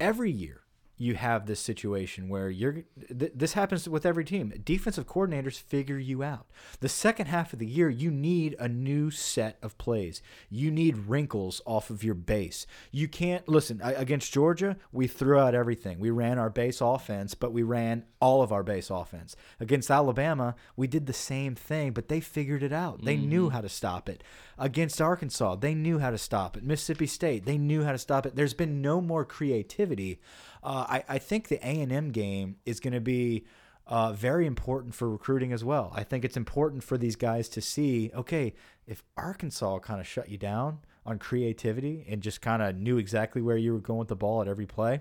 every 0.00 0.32
year 0.32 0.62
you 1.00 1.14
have 1.14 1.46
this 1.46 1.60
situation 1.60 2.28
where 2.28 2.50
you're 2.50 2.84
th 3.18 3.32
this 3.34 3.54
happens 3.54 3.88
with 3.88 4.04
every 4.04 4.24
team. 4.24 4.52
Defensive 4.62 5.06
coordinators 5.06 5.58
figure 5.58 5.98
you 5.98 6.22
out. 6.22 6.46
The 6.80 6.90
second 6.90 7.26
half 7.26 7.54
of 7.54 7.58
the 7.58 7.66
year 7.66 7.88
you 7.88 8.10
need 8.10 8.54
a 8.58 8.68
new 8.68 9.10
set 9.10 9.56
of 9.62 9.78
plays. 9.78 10.20
You 10.50 10.70
need 10.70 11.08
wrinkles 11.08 11.62
off 11.64 11.88
of 11.88 12.04
your 12.04 12.14
base. 12.14 12.66
You 12.92 13.08
can't 13.08 13.48
listen 13.48 13.80
against 13.82 14.30
georgia 14.30 14.76
we 14.92 15.06
threw 15.06 15.38
out 15.38 15.54
everything. 15.54 15.98
We 15.98 16.10
ran 16.10 16.38
our 16.38 16.50
base 16.50 16.82
offense 16.82 17.34
but 17.34 17.50
we 17.50 17.62
ran 17.62 18.04
all 18.20 18.42
of 18.42 18.52
our 18.52 18.62
base 18.62 18.90
offense. 18.90 19.36
Against 19.58 19.90
alabama 19.90 20.54
we 20.76 20.86
did 20.86 21.06
the 21.06 21.14
same 21.14 21.54
thing 21.54 21.92
but 21.92 22.08
they 22.08 22.20
figured 22.20 22.62
it 22.62 22.74
out. 22.74 23.02
They 23.02 23.16
mm 23.16 23.22
-hmm. 23.22 23.28
knew 23.28 23.50
how 23.50 23.62
to 23.62 23.70
stop 23.70 24.08
it 24.10 24.22
against 24.60 25.00
arkansas. 25.00 25.56
They 25.56 25.74
knew 25.74 25.98
how 25.98 26.10
to 26.10 26.18
stop 26.18 26.56
it. 26.56 26.62
Mississippi 26.62 27.06
state 27.06 27.46
they 27.46 27.58
knew 27.58 27.82
how 27.82 27.92
to 27.92 27.98
stop 27.98 28.26
it. 28.26 28.36
There's 28.36 28.54
been 28.54 28.82
no 28.82 29.00
more 29.00 29.24
creativity. 29.24 30.20
Uh, 30.62 30.84
I, 30.88 31.04
I 31.08 31.18
think 31.18 31.48
the 31.48 31.56
A&M 31.66 32.10
game 32.10 32.56
is 32.66 32.78
going 32.78 32.92
to 32.92 33.00
be 33.00 33.46
uh, 33.86 34.12
very 34.12 34.46
important 34.46 34.94
for 34.94 35.10
recruiting 35.10 35.52
as 35.52 35.64
well. 35.64 35.90
I 35.96 36.04
think 36.04 36.24
it's 36.24 36.36
important 36.36 36.84
for 36.84 36.98
these 36.98 37.16
guys 37.16 37.48
to 37.50 37.60
see, 37.60 38.10
okay, 38.14 38.54
if 38.86 39.02
Arkansas 39.16 39.80
kind 39.80 39.98
of 39.98 40.06
shut 40.06 40.28
you 40.28 40.38
down 40.38 40.80
on 41.06 41.18
creativity 41.18 42.04
and 42.08 42.20
just 42.20 42.42
kind 42.42 42.62
of 42.62 42.76
knew 42.76 42.98
exactly 42.98 43.40
where 43.40 43.56
you 43.56 43.72
were 43.72 43.80
going 43.80 43.98
with 43.98 44.08
the 44.08 44.16
ball 44.16 44.42
at 44.42 44.48
every 44.48 44.66
play, 44.66 45.00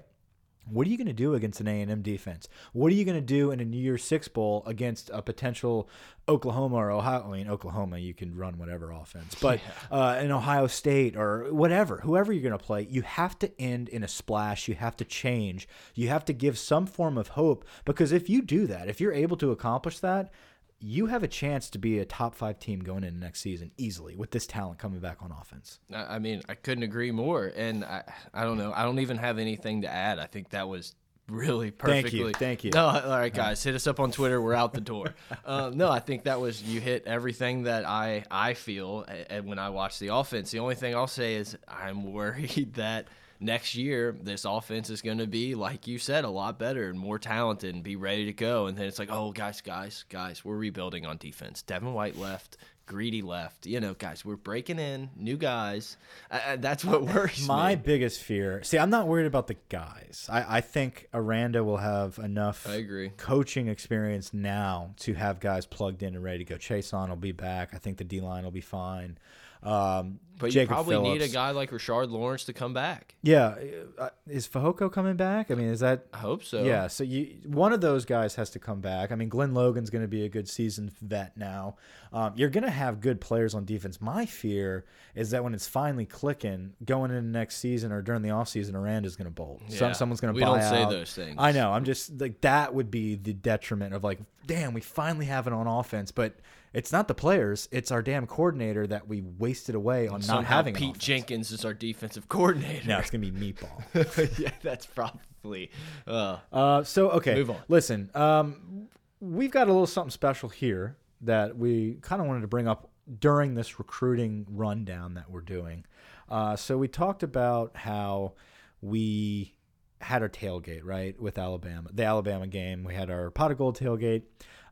what 0.71 0.87
are 0.87 0.89
you 0.89 0.97
going 0.97 1.07
to 1.07 1.13
do 1.13 1.33
against 1.33 1.59
an 1.59 1.67
A&M 1.67 2.01
defense? 2.01 2.47
What 2.73 2.91
are 2.91 2.95
you 2.95 3.05
going 3.05 3.17
to 3.17 3.21
do 3.21 3.51
in 3.51 3.59
a 3.59 3.65
New 3.65 3.77
Year's 3.77 4.03
Six 4.03 4.27
bowl 4.27 4.63
against 4.65 5.09
a 5.13 5.21
potential 5.21 5.89
Oklahoma 6.27 6.75
or 6.75 6.91
Ohio? 6.91 7.25
I 7.27 7.37
mean, 7.37 7.49
Oklahoma, 7.49 7.97
you 7.97 8.13
can 8.13 8.35
run 8.35 8.57
whatever 8.57 8.91
offense, 8.91 9.35
but 9.41 9.59
yeah. 9.91 9.97
uh, 9.97 10.19
in 10.21 10.31
Ohio 10.31 10.67
State 10.67 11.15
or 11.15 11.53
whatever, 11.53 11.97
whoever 11.97 12.31
you're 12.31 12.43
going 12.43 12.57
to 12.57 12.63
play, 12.63 12.87
you 12.89 13.01
have 13.01 13.37
to 13.39 13.61
end 13.61 13.89
in 13.89 14.03
a 14.03 14.07
splash. 14.07 14.67
You 14.67 14.75
have 14.75 14.97
to 14.97 15.05
change. 15.05 15.67
You 15.95 16.09
have 16.09 16.25
to 16.25 16.33
give 16.33 16.57
some 16.57 16.85
form 16.85 17.17
of 17.17 17.29
hope 17.29 17.65
because 17.85 18.11
if 18.11 18.29
you 18.29 18.41
do 18.41 18.67
that, 18.67 18.87
if 18.87 19.01
you're 19.01 19.13
able 19.13 19.37
to 19.37 19.51
accomplish 19.51 19.99
that, 19.99 20.31
you 20.79 21.07
have 21.07 21.23
a 21.23 21.27
chance 21.27 21.69
to 21.71 21.77
be 21.77 21.99
a 21.99 22.05
top 22.05 22.35
five 22.35 22.59
team 22.59 22.79
going 22.79 23.03
into 23.03 23.19
next 23.19 23.41
season 23.41 23.71
easily 23.77 24.15
with 24.15 24.31
this 24.31 24.47
talent 24.47 24.79
coming 24.79 24.99
back 24.99 25.17
on 25.21 25.31
offense. 25.31 25.79
I 25.93 26.19
mean, 26.19 26.41
I 26.47 26.55
couldn't 26.55 26.83
agree 26.83 27.11
more. 27.11 27.51
And 27.55 27.83
I, 27.83 28.03
I 28.33 28.43
don't 28.43 28.57
know. 28.57 28.71
I 28.73 28.83
don't 28.83 28.99
even 28.99 29.17
have 29.17 29.39
anything 29.39 29.81
to 29.81 29.89
add. 29.89 30.19
I 30.19 30.25
think 30.25 30.51
that 30.51 30.69
was 30.69 30.95
really 31.29 31.71
perfectly. 31.71 32.01
Thank 32.01 32.13
you. 32.13 32.31
Thank 32.31 32.63
you. 32.63 32.71
No, 32.71 32.85
all 32.85 33.09
right, 33.09 33.33
guys, 33.33 33.63
hit 33.63 33.75
us 33.75 33.87
up 33.87 33.99
on 33.99 34.11
Twitter. 34.11 34.41
We're 34.41 34.53
out 34.53 34.73
the 34.73 34.81
door. 34.81 35.13
uh, 35.45 35.71
no, 35.73 35.89
I 35.89 35.99
think 35.99 36.23
that 36.23 36.39
was 36.39 36.61
you 36.63 36.79
hit 36.79 37.05
everything 37.05 37.63
that 37.63 37.87
I 37.87 38.23
I 38.29 38.53
feel 38.53 39.05
when 39.43 39.59
I 39.59 39.69
watch 39.69 39.99
the 39.99 40.09
offense. 40.09 40.51
The 40.51 40.59
only 40.59 40.75
thing 40.75 40.95
I'll 40.95 41.07
say 41.07 41.35
is 41.35 41.57
I'm 41.67 42.11
worried 42.11 42.73
that 42.75 43.07
next 43.39 43.75
year 43.75 44.15
this 44.21 44.45
offense 44.45 44.89
is 44.89 45.01
going 45.01 45.17
to 45.19 45.27
be 45.27 45.55
like 45.55 45.87
you 45.87 45.97
said 45.97 46.25
a 46.25 46.29
lot 46.29 46.59
better 46.59 46.89
and 46.89 46.99
more 46.99 47.17
talented 47.19 47.73
and 47.73 47.83
be 47.83 47.95
ready 47.95 48.25
to 48.25 48.33
go. 48.33 48.67
And 48.67 48.77
then 48.77 48.85
it's 48.85 48.99
like 48.99 49.11
oh 49.11 49.31
guys 49.31 49.61
guys 49.61 50.05
guys 50.09 50.43
we're 50.43 50.57
rebuilding 50.57 51.05
on 51.05 51.17
defense. 51.17 51.61
Devin 51.61 51.93
white 51.93 52.17
left 52.17 52.57
greedy 52.85 53.21
left. 53.21 53.67
You 53.67 53.79
know 53.79 53.93
guys 53.93 54.25
we're 54.25 54.35
breaking 54.35 54.79
in 54.79 55.11
new 55.15 55.37
guys. 55.37 55.95
Uh, 56.31 56.55
that's 56.57 56.83
what 56.83 57.03
worries 57.13 57.47
my 57.47 57.75
me. 57.75 57.81
biggest 57.85 58.19
fear 58.21 58.63
see 58.63 58.79
i'm 58.79 58.89
not 58.89 59.07
worried 59.07 59.27
about 59.27 59.45
the 59.47 59.55
guys. 59.69 60.27
I, 60.29 60.57
I 60.57 60.61
think 60.61 61.07
aranda 61.13 61.63
will 61.63 61.77
have 61.77 62.17
enough 62.17 62.67
I 62.67 62.75
agree. 62.75 63.11
coaching 63.15 63.67
experience 63.67 64.33
now 64.33 64.95
to 65.01 65.13
have 65.13 65.39
guys 65.39 65.65
plugged 65.67 66.01
in 66.03 66.15
and 66.15 66.23
ready 66.23 66.39
to 66.39 66.45
go. 66.45 66.55
Chaisson 66.55 67.09
will 67.09 67.15
be 67.15 67.31
back. 67.31 67.69
I 67.73 67.77
think 67.77 67.97
the 67.97 68.03
d-line 68.03 68.43
will 68.43 68.51
be 68.51 68.59
fine 68.61 69.17
um, 69.63 70.19
but 70.39 70.51
Jacob 70.51 70.69
you 70.69 70.75
probably 70.75 70.95
Phillips. 70.95 71.19
need 71.19 71.29
a 71.29 71.33
guy 71.33 71.51
like 71.51 71.69
Rashard 71.71 72.09
Lawrence 72.09 72.45
to 72.45 72.53
come 72.53 72.73
back. 72.73 73.15
Yeah, 73.21 73.55
uh, 73.97 74.09
is 74.25 74.47
Fehoko 74.47 74.89
coming 74.89 75.17
back? 75.17 75.51
I 75.51 75.55
mean, 75.55 75.67
is 75.67 75.81
that? 75.81 76.05
I 76.13 76.19
hope 76.19 76.45
so. 76.45 76.63
Yeah, 76.63 76.87
so 76.87 77.03
you 77.03 77.39
one 77.45 77.73
of 77.73 77.81
those 77.81 78.05
guys 78.05 78.35
has 78.35 78.49
to 78.51 78.59
come 78.59 78.79
back. 78.79 79.11
I 79.11 79.15
mean, 79.15 79.27
Glenn 79.27 79.53
Logan's 79.53 79.89
going 79.89 80.01
to 80.03 80.07
be 80.07 80.23
a 80.23 80.29
good 80.29 80.47
season 80.47 80.91
vet 81.01 81.35
now. 81.35 81.75
Um, 82.13 82.31
you're 82.37 82.49
going 82.49 82.63
to 82.63 82.69
have 82.69 83.01
good 83.01 83.19
players 83.19 83.53
on 83.53 83.65
defense. 83.65 83.99
My 83.99 84.25
fear 84.25 84.85
is 85.13 85.31
that 85.31 85.43
when 85.43 85.53
it's 85.53 85.67
finally 85.67 86.05
clicking, 86.05 86.71
going 86.85 87.11
into 87.11 87.27
next 87.27 87.57
season 87.57 87.91
or 87.91 88.01
during 88.01 88.21
the 88.21 88.29
offseason, 88.29 88.75
Aranda's 88.75 89.17
going 89.17 89.25
to 89.25 89.31
bolt. 89.31 89.61
Yeah, 89.67 89.77
Some, 89.77 89.93
someone's 89.93 90.21
going 90.21 90.33
to 90.33 90.39
buy 90.39 90.45
don't 90.45 90.59
out. 90.61 90.69
say 90.69 90.85
those 90.97 91.13
things. 91.13 91.35
I 91.37 91.51
know. 91.51 91.73
I'm 91.73 91.83
just 91.83 92.17
like 92.21 92.39
that 92.41 92.73
would 92.73 92.89
be 92.89 93.15
the 93.15 93.33
detriment 93.33 93.93
of 93.93 94.05
like, 94.05 94.19
damn, 94.47 94.73
we 94.73 94.79
finally 94.79 95.25
have 95.25 95.47
it 95.47 95.53
on 95.53 95.67
offense, 95.67 96.11
but 96.13 96.37
it's 96.73 96.91
not 96.91 97.07
the 97.07 97.15
players; 97.15 97.67
it's 97.71 97.91
our 97.91 98.01
damn 98.01 98.27
coordinator 98.27 98.85
that 98.87 99.07
we 99.07 99.21
wasted 99.21 99.75
away 99.75 100.07
on 100.07 100.21
Somehow 100.21 100.41
not 100.41 100.47
having. 100.47 100.75
Pete 100.75 100.97
Jenkins 100.97 101.51
is 101.51 101.65
our 101.65 101.73
defensive 101.73 102.29
coordinator. 102.29 102.87
No, 102.87 102.99
it's 102.99 103.09
gonna 103.09 103.29
be 103.29 103.53
Meatball. 103.53 104.39
yeah, 104.39 104.51
that's 104.61 104.85
probably. 104.85 105.71
Uh, 106.05 106.37
uh, 106.51 106.83
so 106.83 107.09
okay, 107.11 107.35
move 107.35 107.49
on. 107.49 107.57
Listen, 107.67 108.09
um, 108.13 108.87
we've 109.19 109.51
got 109.51 109.67
a 109.67 109.71
little 109.71 109.87
something 109.87 110.11
special 110.11 110.49
here 110.49 110.97
that 111.21 111.57
we 111.57 111.97
kind 112.01 112.21
of 112.21 112.27
wanted 112.27 112.41
to 112.41 112.47
bring 112.47 112.67
up 112.67 112.89
during 113.19 113.55
this 113.55 113.79
recruiting 113.79 114.45
rundown 114.49 115.15
that 115.15 115.29
we're 115.29 115.41
doing. 115.41 115.85
Uh, 116.29 116.55
so 116.55 116.77
we 116.77 116.87
talked 116.87 117.23
about 117.23 117.75
how 117.75 118.33
we 118.81 119.55
had 120.01 120.21
our 120.21 120.29
tailgate 120.29 120.81
right 120.83 121.19
with 121.19 121.37
Alabama, 121.37 121.89
the 121.91 122.03
Alabama 122.03 122.47
game. 122.47 122.83
We 122.83 122.93
had 122.93 123.09
our 123.09 123.31
pot 123.31 123.51
of 123.51 123.57
gold 123.57 123.77
tailgate. 123.77 124.23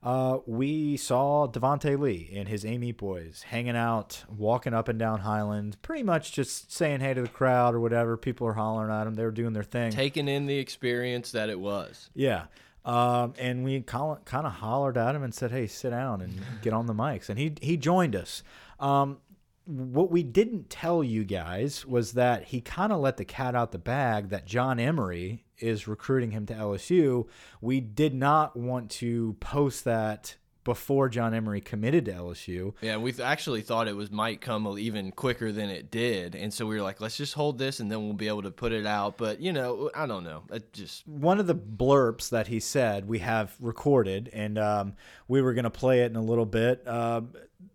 Uh, 0.08 0.40
we 0.46 0.96
saw 0.96 1.50
Devonte 1.50 2.00
Lee 2.00 2.32
and 2.34 2.48
his 2.48 2.64
Amite 2.64 2.96
boys 2.96 3.42
hanging 3.42 3.76
out, 3.76 4.24
walking 4.30 4.74
up 4.74 4.88
and 4.88 4.98
down 4.98 5.20
Highland, 5.20 5.76
pretty 5.82 6.04
much 6.04 6.32
just 6.32 6.72
saying 6.72 7.02
hey 7.02 7.14
to 7.14 7.24
the 7.24 7.28
crowd 7.28 7.76
or 7.76 7.82
whatever. 7.82 8.16
People 8.16 8.48
are 8.48 8.54
hollering 8.54 8.90
at 8.90 9.04
them. 9.04 9.16
They 9.16 9.26
were 9.26 9.32
doing 9.32 9.52
their 9.52 9.64
thing, 9.64 9.92
taking 9.92 10.30
in 10.30 10.46
the 10.46 10.60
experience 10.60 11.34
that 11.34 11.50
it 11.50 11.60
was. 11.60 12.10
Yeah. 12.14 12.46
Um, 12.86 13.34
and 13.38 13.66
we 13.66 13.82
kind 13.82 14.18
of 14.32 14.52
hollered 14.54 14.98
at 14.98 15.14
him 15.14 15.24
and 15.24 15.36
said, 15.36 15.52
"Hey, 15.52 15.68
sit 15.68 15.90
down 15.90 16.22
and 16.22 16.40
get 16.62 16.72
on 16.72 16.86
the 16.86 16.94
mics." 16.94 17.28
And 17.28 17.38
he 17.38 17.56
he 17.62 17.76
joined 17.76 18.16
us. 18.16 18.44
Um, 18.80 19.18
what 19.68 20.10
we 20.10 20.24
didn't 20.24 20.70
tell 20.70 21.04
you 21.04 21.24
guys 21.24 21.86
was 21.86 22.14
that 22.14 22.46
he 22.46 22.62
kind 22.62 22.94
of 22.94 23.00
let 23.00 23.18
the 23.18 23.26
cat 23.26 23.54
out 23.54 23.72
the 23.72 23.78
bag 23.78 24.30
that 24.30 24.46
John 24.46 24.80
Emery 24.80 25.46
is 25.60 25.88
recruiting 25.88 26.32
him 26.32 26.46
to 26.46 26.54
LSU. 26.54 27.28
We 27.60 27.82
did 27.82 28.14
not 28.14 28.56
want 28.56 28.90
to 28.92 29.34
post 29.40 29.84
that 29.84 30.36
before 30.68 31.08
John 31.08 31.34
Emery 31.34 31.62
committed 31.62 32.06
to 32.06 32.12
LSU. 32.12 32.74
Yeah, 32.82 32.98
we 32.98 33.14
actually 33.24 33.62
thought 33.62 33.88
it 33.88 33.96
was 33.96 34.12
might 34.12 34.42
come 34.42 34.68
even 34.78 35.14
quicker 35.14 35.54
than 35.54 35.70
it 35.70 35.90
did, 35.90 36.36
and 36.36 36.54
so 36.54 36.66
we 36.66 36.76
were 36.76 36.82
like, 36.82 37.00
let's 37.00 37.16
just 37.16 37.34
hold 37.36 37.58
this, 37.58 37.80
and 37.80 37.90
then 37.90 38.04
we'll 38.04 38.14
be 38.14 38.28
able 38.28 38.42
to 38.42 38.52
put 38.52 38.74
it 38.74 38.86
out. 38.86 39.18
But 39.18 39.40
you 39.40 39.54
know, 39.54 39.90
I 39.96 40.06
don't 40.06 40.26
know. 40.26 40.44
It 40.52 40.74
just 40.74 41.08
one 41.08 41.40
of 41.40 41.48
the 41.48 41.56
blurps 41.56 42.32
that 42.32 42.48
he 42.48 42.60
said 42.60 43.08
we 43.08 43.20
have 43.20 43.56
recorded, 43.62 44.30
and 44.34 44.58
um, 44.58 44.94
we 45.30 45.42
were 45.42 45.54
going 45.54 45.64
to 45.64 45.70
play 45.70 46.02
it 46.02 46.12
in 46.12 46.18
a 46.18 46.22
little 46.22 46.46
bit. 46.46 46.86
Uh, 46.86 47.22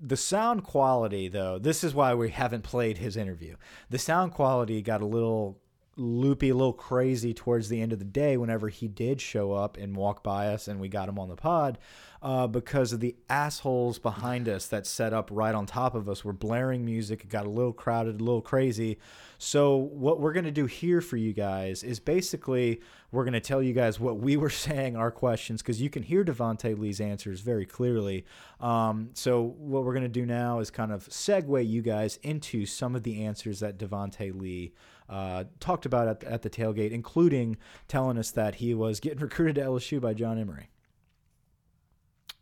the 0.05 0.17
sound 0.17 0.65
quality, 0.65 1.29
though, 1.29 1.59
this 1.59 1.85
is 1.85 1.95
why 1.95 2.13
we 2.15 2.31
haven't 2.31 2.63
played 2.63 2.99
his 2.99 3.17
interview. 3.17 3.55
The 3.89 3.99
sound 3.99 4.33
quality 4.33 4.83
got 4.83 5.01
a 5.01 5.07
little 5.07 5.61
loopy, 5.97 6.49
a 6.49 6.55
little 6.55 6.73
crazy 6.73 7.33
towards 7.33 7.69
the 7.69 7.81
end 7.81 7.93
of 7.93 8.01
the 8.01 8.05
day 8.05 8.37
whenever 8.37 8.69
he 8.69 8.89
did 8.89 9.21
show 9.21 9.53
up 9.53 9.77
and 9.77 9.95
walk 9.95 10.25
by 10.25 10.49
us 10.49 10.67
and 10.67 10.81
we 10.81 10.89
got 10.89 11.09
him 11.09 11.19
on 11.19 11.29
the 11.29 11.37
pod 11.37 11.79
uh, 12.23 12.47
because 12.47 12.93
of 12.93 13.01
the 13.01 13.17
assholes 13.29 13.99
behind 13.99 14.49
us 14.49 14.67
that 14.69 14.87
set 14.87 15.13
up 15.13 15.29
right 15.33 15.55
on 15.55 15.67
top 15.67 15.97
of 15.97 16.09
us 16.09 16.25
were 16.25 16.33
blaring 16.33 16.85
music. 16.85 17.25
It 17.25 17.29
got 17.29 17.47
a 17.47 17.51
little 17.51 17.73
crowded, 17.73 18.21
a 18.21 18.25
little 18.25 18.41
crazy. 18.41 18.99
So, 19.39 19.75
what 19.77 20.21
we're 20.21 20.33
going 20.33 20.45
to 20.45 20.53
do 20.53 20.67
here 20.67 21.01
for 21.01 21.17
you 21.17 21.33
guys 21.33 21.83
is 21.83 21.99
basically 21.99 22.81
we're 23.11 23.25
going 23.25 23.33
to 23.33 23.41
tell 23.41 23.61
you 23.61 23.73
guys 23.73 23.99
what 23.99 24.19
we 24.19 24.37
were 24.37 24.51
saying, 24.67 24.95
our 24.95 25.11
questions, 25.11 25.63
because 25.63 25.83
you 25.83 25.91
can 25.91 26.05
hear 26.05 26.25
Devonte 26.25 26.79
Lee's 26.79 27.01
answers 27.01 27.41
very 27.41 27.67
clearly. 27.67 28.25
Um, 28.61 29.11
so, 29.15 29.43
what 29.59 29.83
we're 29.83 29.95
going 29.95 30.05
to 30.05 30.09
do 30.09 30.25
now 30.25 30.61
is 30.61 30.71
kind 30.71 30.93
of 30.93 31.09
segue 31.09 31.69
you 31.69 31.83
guys 31.83 32.21
into 32.23 32.67
some 32.67 32.95
of 32.95 33.03
the 33.03 33.25
answers 33.25 33.59
that 33.61 33.79
Devonte 33.79 34.41
Lee 34.41 34.73
uh, 35.09 35.45
talked 35.59 35.87
about 35.87 36.07
at, 36.07 36.23
at 36.23 36.43
the 36.43 36.51
tailgate, 36.51 36.93
including 36.93 37.57
telling 37.89 38.17
us 38.17 38.31
that 38.31 38.55
he 38.57 38.75
was 38.75 39.01
getting 39.01 39.19
recruited 39.23 39.57
to 39.57 39.63
LSU 39.63 40.01
by 40.01 40.15
John 40.15 40.39
Emery. 40.39 40.69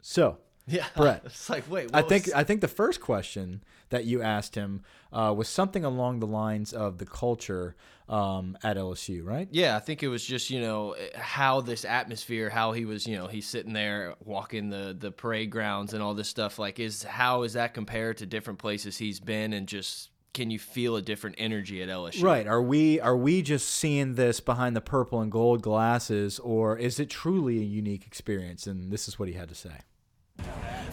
So, 0.02 0.38
yeah, 0.66 0.86
Brett. 0.96 1.22
It's 1.26 1.50
like, 1.50 1.70
wait, 1.70 1.90
I 1.92 2.02
think 2.02 2.26
was... 2.26 2.34
I 2.34 2.44
think 2.44 2.60
the 2.60 2.68
first 2.68 3.00
question 3.00 3.62
that 3.90 4.04
you 4.04 4.22
asked 4.22 4.54
him 4.54 4.82
uh, 5.12 5.34
was 5.36 5.48
something 5.48 5.84
along 5.84 6.20
the 6.20 6.26
lines 6.26 6.72
of 6.72 6.98
the 6.98 7.06
culture 7.06 7.74
um, 8.08 8.58
at 8.62 8.76
LSU, 8.76 9.24
right? 9.24 9.48
Yeah, 9.50 9.76
I 9.76 9.80
think 9.80 10.02
it 10.02 10.08
was 10.08 10.24
just 10.24 10.50
you 10.50 10.60
know 10.60 10.96
how 11.14 11.60
this 11.60 11.84
atmosphere, 11.84 12.50
how 12.50 12.72
he 12.72 12.84
was, 12.84 13.06
you 13.06 13.16
know, 13.16 13.26
he's 13.26 13.46
sitting 13.46 13.72
there 13.72 14.14
walking 14.24 14.70
the 14.70 14.96
the 14.98 15.10
parade 15.10 15.50
grounds 15.50 15.94
and 15.94 16.02
all 16.02 16.14
this 16.14 16.28
stuff. 16.28 16.58
Like, 16.58 16.80
is 16.80 17.02
how 17.02 17.42
is 17.42 17.52
that 17.54 17.74
compared 17.74 18.18
to 18.18 18.26
different 18.26 18.58
places 18.58 18.96
he's 18.96 19.20
been 19.20 19.52
and 19.52 19.66
just 19.66 20.10
can 20.32 20.50
you 20.50 20.58
feel 20.58 20.96
a 20.96 21.02
different 21.02 21.36
energy 21.38 21.82
at 21.82 21.88
LSU? 21.88 22.22
Right. 22.22 22.46
Are 22.46 22.62
we 22.62 23.00
are 23.00 23.16
we 23.16 23.42
just 23.42 23.68
seeing 23.68 24.14
this 24.14 24.40
behind 24.40 24.76
the 24.76 24.80
purple 24.80 25.20
and 25.20 25.30
gold 25.30 25.62
glasses, 25.62 26.38
or 26.38 26.76
is 26.76 27.00
it 27.00 27.10
truly 27.10 27.58
a 27.58 27.64
unique 27.64 28.06
experience? 28.06 28.66
And 28.66 28.90
this 28.90 29.08
is 29.08 29.18
what 29.18 29.28
he 29.28 29.34
had 29.34 29.48
to 29.48 29.54
say. 29.54 29.80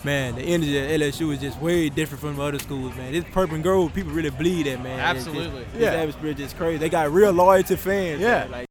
Man, 0.04 0.36
the 0.36 0.42
energy 0.42 0.80
at 0.80 1.00
LSU 1.00 1.34
is 1.34 1.40
just 1.40 1.60
way 1.60 1.90
different 1.90 2.22
from 2.22 2.40
other 2.40 2.60
schools, 2.60 2.96
man. 2.96 3.12
This 3.12 3.26
purple 3.32 3.56
and 3.56 3.64
gold, 3.64 3.94
people 3.94 4.12
really 4.12 4.30
bleed 4.30 4.68
it, 4.68 4.82
man. 4.82 5.00
Absolutely. 5.00 5.64
Just, 5.64 5.76
yeah. 5.76 5.80
This 5.80 5.90
atmosphere 5.90 6.30
is 6.30 6.38
just 6.38 6.58
crazy. 6.58 6.78
They 6.78 6.90
got 6.90 7.12
real 7.12 7.32
loyalty 7.32 7.76
fans. 7.76 8.22
Yeah. 8.22 8.42
Man. 8.42 8.52
Like, 8.52 8.68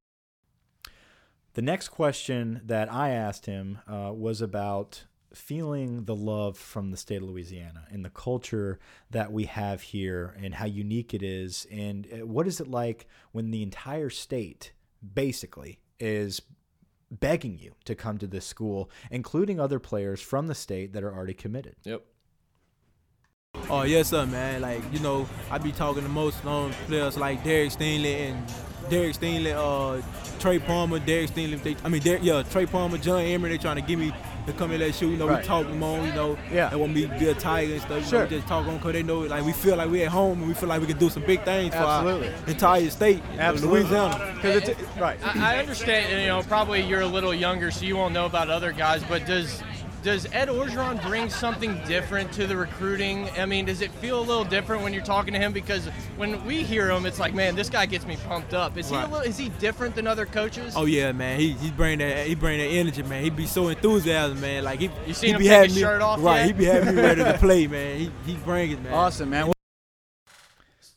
the 1.55 1.63
next 1.63 1.89
question 1.89 2.61
that 2.67 2.93
I 2.93 3.11
asked 3.11 3.47
him 3.47 3.79
uh, 3.89 4.13
was 4.13 4.41
about 4.41 5.05
feeling 5.33 6.05
the 6.05 6.15
love 6.15 6.57
from 6.57 6.91
the 6.91 6.97
state 6.97 7.23
of 7.23 7.29
Louisiana 7.29 7.87
and 7.91 8.05
the 8.05 8.11
culture 8.11 8.79
that 9.11 9.33
we 9.33 9.45
have 9.45 9.83
here 9.83 10.35
and 10.43 10.55
how 10.55 10.67
unique 10.67 11.13
it 11.13 11.23
is. 11.23 11.67
And 11.71 12.07
uh, 12.13 12.27
what 12.27 12.47
is 12.47 12.61
it 12.61 12.69
like 12.69 13.07
when 13.33 13.51
the 13.51 13.63
entire 13.63 14.11
state 14.11 14.73
basically 15.15 15.81
is 16.01 16.41
begging 17.11 17.59
you 17.59 17.73
to 17.85 17.95
come 17.95 18.19
to 18.19 18.27
this 18.27 18.47
school, 18.47 18.91
including 19.11 19.61
other 19.61 19.79
players 19.79 20.21
from 20.21 20.47
the 20.47 20.55
state 20.55 20.93
that 20.93 21.03
are 21.03 21.15
already 21.15 21.35
committed? 21.35 21.77
Yep. 21.85 22.03
Oh 23.71 23.83
yes, 23.83 24.11
sir, 24.11 24.27
man. 24.27 24.61
Like 24.61 24.83
you 24.93 25.01
know, 25.01 25.29
I 25.51 25.59
be 25.59 25.73
talking 25.73 26.03
to 26.03 26.09
most 26.09 26.45
known 26.45 26.73
players 26.87 27.17
like 27.17 27.43
Derek 27.43 27.71
Stingley 27.71 28.31
and 28.31 28.53
Derek 28.89 29.15
Stingley, 29.15 29.53
uh, 29.53 30.03
Trey 30.39 30.59
Palmer, 30.59 30.99
Derek 30.99 31.31
Stingley. 31.31 31.63
They, 31.63 31.77
I 31.85 31.89
mean, 31.89 32.03
Derek, 32.03 32.23
yeah, 32.23 32.43
Trey 32.43 32.67
Palmer, 32.67 32.99
John 32.99 33.21
Emery. 33.21 33.51
They 33.51 33.59
trying 33.59 33.77
to 33.77 33.83
give 33.83 33.99
me 33.99 34.13
to 34.47 34.53
come 34.53 34.71
in 34.73 34.81
that 34.81 34.95
shoe. 34.95 35.11
You 35.11 35.17
know, 35.17 35.29
right. 35.29 35.43
we 35.43 35.47
talk 35.47 35.67
them 35.67 35.83
on. 35.83 36.05
You 36.07 36.13
know, 36.13 36.39
yeah. 36.53 36.69
They 36.69 36.77
want 36.77 36.95
me 36.95 37.07
to 37.07 37.19
be 37.19 37.29
a 37.29 37.35
tiger 37.35 37.73
and 37.73 37.83
stuff. 37.83 38.03
You 38.03 38.09
sure. 38.09 38.19
know, 38.21 38.25
we 38.27 38.37
just 38.37 38.47
talk 38.47 38.67
on 38.67 38.77
because 38.77 38.93
they 38.93 39.03
know 39.03 39.21
like 39.21 39.45
we 39.45 39.53
feel 39.53 39.77
like 39.77 39.91
we 39.91 40.03
at 40.05 40.09
home 40.09 40.39
and 40.39 40.49
we 40.49 40.55
feel 40.55 40.69
like 40.69 40.81
we 40.81 40.87
can 40.87 40.99
do 40.99 41.11
some 41.11 41.25
big 41.25 41.43
things 41.45 41.75
Absolutely. 41.75 42.29
for 42.29 42.35
our 42.35 42.49
entire 42.49 42.91
state, 42.91 43.23
Absolutely. 43.39 43.81
Louisiana. 43.81 44.33
Because 44.35 44.69
it's 44.69 44.97
right. 44.99 45.19
I, 45.23 45.55
I 45.55 45.59
understand. 45.59 46.23
You 46.23 46.29
know, 46.29 46.43
probably 46.43 46.81
you're 46.83 47.01
a 47.01 47.07
little 47.07 47.35
younger, 47.35 47.71
so 47.71 47.85
you 47.85 47.97
won't 47.97 48.15
know 48.15 48.27
about 48.27 48.49
other 48.51 48.73
guys. 48.73 49.03
But 49.05 49.27
does 49.27 49.63
does 50.07 50.25
Ed 50.33 50.47
Orgeron 50.47 51.03
bring 51.03 51.29
something 51.29 51.77
different 51.85 52.31
to 52.35 52.47
the 52.47 52.57
recruiting? 52.57 53.29
I 53.37 53.45
mean, 53.45 53.65
does 53.65 53.81
it 53.81 53.91
feel 53.91 54.21
a 54.21 54.23
little 54.23 54.45
different 54.45 54.85
when 54.85 54.95
you're 54.95 55.03
talking 55.03 55.33
to 55.33 55.39
him? 55.41 55.53
Because 55.53 55.87
when 56.17 56.45
we 56.47 56.63
hear 56.63 56.89
him, 56.89 57.07
it's 57.07 57.19
like, 57.19 57.35
man, 57.35 57.57
this 57.57 57.69
guy 57.69 57.87
gets 57.87 58.07
me 58.07 58.17
pumped 58.29 58.55
up. 58.55 58.79
Is 58.79 58.93
right. 58.93 59.05
he 59.05 59.13
little, 59.13 59.29
is 59.29 59.37
he 59.37 59.49
different 59.59 59.97
than 59.97 60.07
other 60.07 60.25
coaches? 60.25 60.75
Oh 60.77 60.85
yeah, 60.85 61.11
man. 61.11 61.41
He 61.41 61.55
he 61.55 61.73
bring 61.73 61.99
that 61.99 62.25
he 62.25 62.37
bring 62.37 62.61
that 62.61 62.69
energy, 62.69 63.03
man. 63.03 63.25
He 63.25 63.31
be 63.31 63.47
so 63.47 63.67
enthusiastic, 63.67 64.39
man. 64.39 64.63
Like 64.63 64.79
he 64.79 64.91
you 65.09 65.13
seen 65.13 65.31
he 65.31 65.33
him 65.33 65.39
be 65.39 65.45
take 65.47 65.53
having 65.53 65.69
his 65.71 65.77
me, 65.77 65.83
shirt 65.83 66.01
off? 66.01 66.23
Right, 66.23 66.37
yet? 66.37 66.47
he 66.47 66.53
be 66.53 66.65
having 66.67 66.95
me 66.95 67.03
ready 67.03 67.25
to 67.25 67.39
play, 67.39 67.67
man. 67.67 67.99
He 67.99 68.13
he 68.27 68.35
bring 68.37 68.71
it, 68.71 68.83
man. 68.85 68.93
Awesome, 68.93 69.31
man. 69.31 69.56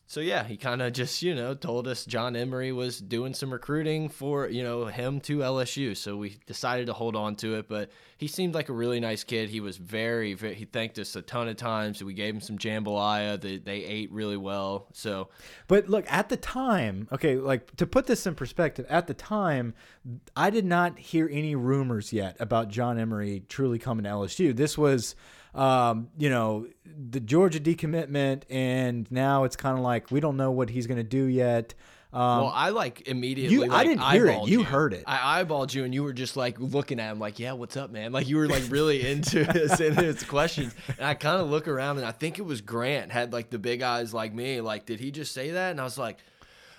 So 0.09 0.21
yeah, 0.21 0.43
he 0.43 0.57
kind 0.57 0.81
of 0.81 0.91
just 0.91 1.21
you 1.21 1.35
know 1.35 1.53
told 1.53 1.87
us 1.87 2.03
John 2.03 2.35
Emery 2.35 2.71
was 2.71 2.99
doing 2.99 3.35
some 3.35 3.53
recruiting 3.53 4.09
for 4.09 4.47
you 4.47 4.63
know 4.63 4.87
him 4.87 5.21
to 5.21 5.37
LSU. 5.37 5.95
So 5.95 6.17
we 6.17 6.39
decided 6.47 6.87
to 6.87 6.93
hold 6.93 7.15
on 7.15 7.35
to 7.37 7.53
it. 7.59 7.69
But 7.69 7.91
he 8.17 8.25
seemed 8.25 8.55
like 8.55 8.69
a 8.69 8.73
really 8.73 8.99
nice 8.99 9.23
kid. 9.23 9.49
He 9.49 9.59
was 9.59 9.77
very, 9.77 10.33
very 10.33 10.55
he 10.55 10.65
thanked 10.65 10.97
us 10.97 11.15
a 11.15 11.21
ton 11.21 11.47
of 11.47 11.57
times. 11.57 12.03
We 12.03 12.15
gave 12.15 12.33
him 12.33 12.41
some 12.41 12.57
jambalaya. 12.57 13.39
They 13.39 13.57
they 13.57 13.85
ate 13.85 14.11
really 14.11 14.35
well. 14.35 14.87
So, 14.93 15.29
but 15.67 15.89
look 15.89 16.11
at 16.11 16.29
the 16.29 16.37
time. 16.37 17.07
Okay, 17.11 17.35
like 17.35 17.75
to 17.75 17.85
put 17.85 18.07
this 18.07 18.25
in 18.25 18.33
perspective, 18.33 18.87
at 18.89 19.05
the 19.05 19.13
time, 19.13 19.75
I 20.35 20.49
did 20.49 20.65
not 20.65 20.97
hear 20.97 21.29
any 21.31 21.53
rumors 21.53 22.11
yet 22.11 22.35
about 22.39 22.69
John 22.69 22.97
Emery 22.97 23.43
truly 23.47 23.77
coming 23.77 24.05
to 24.05 24.09
LSU. 24.09 24.55
This 24.55 24.75
was 24.75 25.13
um, 25.55 26.09
you 26.17 26.29
know, 26.29 26.67
the 26.85 27.19
Georgia 27.19 27.59
decommitment, 27.59 28.43
and 28.49 29.09
now 29.11 29.43
it's 29.43 29.55
kind 29.55 29.77
of 29.77 29.83
like 29.83 30.11
we 30.11 30.19
don't 30.19 30.37
know 30.37 30.51
what 30.51 30.69
he's 30.69 30.87
going 30.87 30.97
to 30.97 31.03
do 31.03 31.25
yet. 31.25 31.73
Um, 32.11 32.21
well, 32.21 32.51
I 32.55 32.69
like 32.69 33.07
immediately. 33.07 33.53
You, 33.53 33.61
like, 33.67 33.71
I 33.71 33.83
didn't 33.83 34.01
hear 34.01 34.27
it. 34.27 34.47
You, 34.47 34.59
you, 34.59 34.63
heard 34.63 34.93
it. 34.93 35.03
I 35.05 35.43
eyeballed 35.43 35.75
you, 35.75 35.83
and 35.83 35.93
you 35.93 36.03
were 36.03 36.13
just 36.13 36.35
like 36.35 36.59
looking 36.59 36.99
at 36.99 37.11
him, 37.11 37.19
like, 37.19 37.37
"Yeah, 37.37 37.53
what's 37.53 37.77
up, 37.77 37.91
man?" 37.91 38.11
Like 38.11 38.27
you 38.27 38.37
were 38.37 38.47
like 38.47 38.63
really 38.69 39.07
into 39.11 39.43
his, 39.43 39.79
into 39.79 40.01
his 40.01 40.23
questions. 40.23 40.73
And 40.87 41.05
I 41.05 41.13
kind 41.13 41.39
of 41.39 41.49
look 41.49 41.67
around, 41.67 41.97
and 41.97 42.05
I 42.05 42.11
think 42.11 42.39
it 42.39 42.43
was 42.43 42.61
Grant 42.61 43.11
had 43.11 43.31
like 43.31 43.51
the 43.51 43.59
big 43.59 43.83
eyes 43.83 44.11
like 44.11 44.33
me. 44.33 44.59
Like, 44.59 44.87
did 44.87 44.99
he 44.99 45.11
just 45.11 45.33
say 45.33 45.51
that? 45.51 45.69
And 45.69 45.79
I 45.79 45.83
was 45.83 45.99
like, 45.99 46.17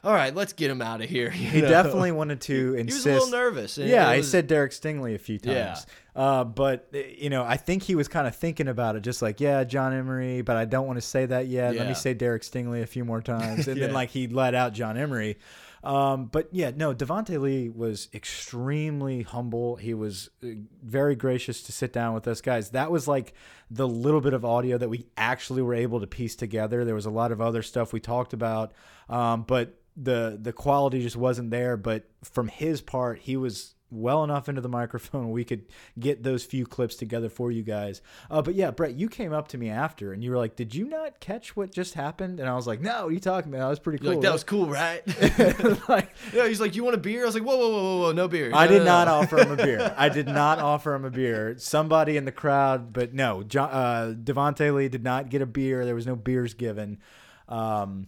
all 0.03 0.13
right, 0.15 0.35
let's 0.35 0.53
get 0.53 0.71
him 0.71 0.81
out 0.81 1.03
of 1.03 1.09
here. 1.09 1.31
He 1.51 1.61
know? 1.61 1.69
definitely 1.69 2.13
wanted 2.13 2.41
to 2.43 2.75
insist. 2.75 3.07
He 3.07 3.11
was 3.11 3.23
a 3.23 3.25
little 3.27 3.39
nervous. 3.39 3.79
Yeah, 3.79 4.15
was, 4.17 4.27
I 4.27 4.31
said 4.31 4.47
Derek 4.47 4.73
Stingley 4.73 5.15
a 5.15 5.19
few 5.19 5.39
times. 5.39 5.87
Yeah. 6.15 6.21
Uh, 6.21 6.45
but 6.45 6.89
you 6.93 7.31
know, 7.31 7.45
I 7.45 7.57
think 7.57 7.83
he 7.83 7.95
was 7.95 8.09
kind 8.09 8.27
of 8.27 8.37
thinking 8.37 8.69
about 8.69 8.97
it, 8.97 9.01
just 9.01 9.23
like, 9.23 9.41
yeah, 9.41 9.65
John 9.65 9.93
Emery, 9.93 10.43
but 10.43 10.57
I 10.57 10.65
don't 10.65 10.87
want 10.87 10.99
to 10.99 11.07
say 11.07 11.27
that 11.27 11.47
yet. 11.47 11.75
Yeah. 11.75 11.81
Let 11.81 11.89
me 11.89 11.95
say 11.95 12.15
Derek 12.15 12.43
Stingley 12.43 12.83
a 12.83 12.87
few 12.87 13.05
more 13.05 13.21
times, 13.21 13.69
and 13.69 13.77
yeah. 13.79 13.87
then 13.87 13.95
like 13.95 14.11
he 14.11 14.27
let 14.27 14.55
out 14.55 14.73
John 14.73 14.97
Emery. 14.97 15.39
Um, 15.83 16.27
but 16.27 16.49
yeah, 16.53 16.73
no, 16.75 16.95
Devonte 16.95 17.41
Lee 17.41 17.71
was 17.71 18.09
extremely 18.13 19.23
humble. 19.23 19.77
He 19.77 19.95
was 19.95 20.29
uh, 20.45 20.49
very 20.83 21.15
gracious 21.15 21.63
to 21.65 21.73
sit 21.73 21.93
down 21.93 22.13
with 22.13 22.29
us 22.29 22.43
guys. 22.43 22.71
That 22.71 22.91
was 22.91 23.09
like 23.09 23.33
the 23.71 23.89
little 23.89 24.21
bit 24.21 24.35
of 24.35 24.45
audio 24.45 24.77
that 24.77 24.91
we 24.91 25.07
actually 25.17 25.63
were 25.63 25.75
able 25.75 26.01
to 26.01 26.07
piece 26.07 26.37
together. 26.37 26.85
There 26.85 26.95
was 26.95 27.07
a 27.07 27.11
lot 27.11 27.33
of 27.33 27.41
other 27.41 27.63
stuff 27.63 27.95
we 27.95 28.01
talked 28.01 28.35
about, 28.35 28.73
um, 29.09 29.43
but 29.43 29.80
the 30.03 30.39
the 30.41 30.53
quality 30.53 31.03
just 31.03 31.17
wasn't 31.17 31.51
there. 31.51 31.77
But 31.77 32.05
from 32.25 32.49
his 32.49 32.81
part, 32.81 33.19
he 33.21 33.37
was 33.37 33.75
well 33.93 34.23
enough 34.23 34.49
into 34.49 34.61
the 34.61 34.69
microphone 34.81 35.33
we 35.33 35.43
could 35.45 35.65
get 35.99 36.23
those 36.23 36.45
few 36.45 36.65
clips 36.65 36.95
together 36.95 37.29
for 37.29 37.51
you 37.51 37.63
guys. 37.65 38.01
Uh, 38.31 38.41
but 38.41 38.55
yeah, 38.55 38.71
Brett, 38.71 38.95
you 38.95 39.09
came 39.09 39.33
up 39.33 39.49
to 39.49 39.59
me 39.59 39.69
after 39.69 40.13
and 40.13 40.23
you 40.23 40.31
were 40.31 40.37
like, 40.37 40.55
"Did 40.55 40.75
you 40.75 40.89
not 40.89 41.19
catch 41.19 41.57
what 41.57 41.73
just 41.73 41.95
happened?" 41.95 42.39
And 42.41 42.49
I 42.49 42.55
was 42.55 42.67
like, 42.69 42.81
"No, 42.81 43.03
what 43.03 43.09
are 43.09 43.13
you 43.13 43.19
talking 43.21 43.53
about? 43.53 43.65
That 43.65 43.69
was 43.71 43.79
pretty 43.81 43.99
cool." 43.99 44.13
Like 44.13 44.21
that 44.21 44.33
was 44.33 44.45
cool, 44.45 44.67
right? 44.67 45.03
like, 45.89 46.15
yeah, 46.33 46.47
he's 46.47 46.61
like, 46.61 46.77
"You 46.77 46.85
want 46.85 46.95
a 46.95 47.01
beer?" 47.01 47.23
I 47.23 47.27
was 47.27 47.35
like, 47.35 47.45
"Whoa, 47.45 47.57
whoa, 47.57 47.69
whoa, 47.71 47.83
whoa, 47.83 47.99
whoa 48.03 48.13
no 48.13 48.29
beer." 48.29 48.53
I 48.55 48.67
No, 48.67 48.73
did 48.73 48.79
no, 48.79 48.85
not 48.85 49.09
no." 49.09 49.15
offer 49.15 49.39
him 49.39 49.51
a 49.51 49.57
beer. 49.57 49.95
I 49.99 50.09
did 50.09 50.27
not 50.29 50.61
offer 50.61 50.95
him 50.95 51.05
a 51.05 51.11
beer. 51.11 51.57
Somebody 51.59 52.17
in 52.17 52.25
the 52.25 52.33
crowd, 52.33 52.93
but 52.93 53.13
no, 53.13 53.43
John, 53.43 53.71
uh, 53.71 54.15
Devontae 54.17 54.73
Lee 54.73 54.89
did 54.89 55.03
not 55.03 55.31
get 55.31 55.43
a 55.43 55.47
beer. 55.47 55.85
There 55.85 55.97
was 55.97 56.07
no 56.07 56.15
beers 56.17 56.55
given. 56.55 56.99
Um, 57.49 58.07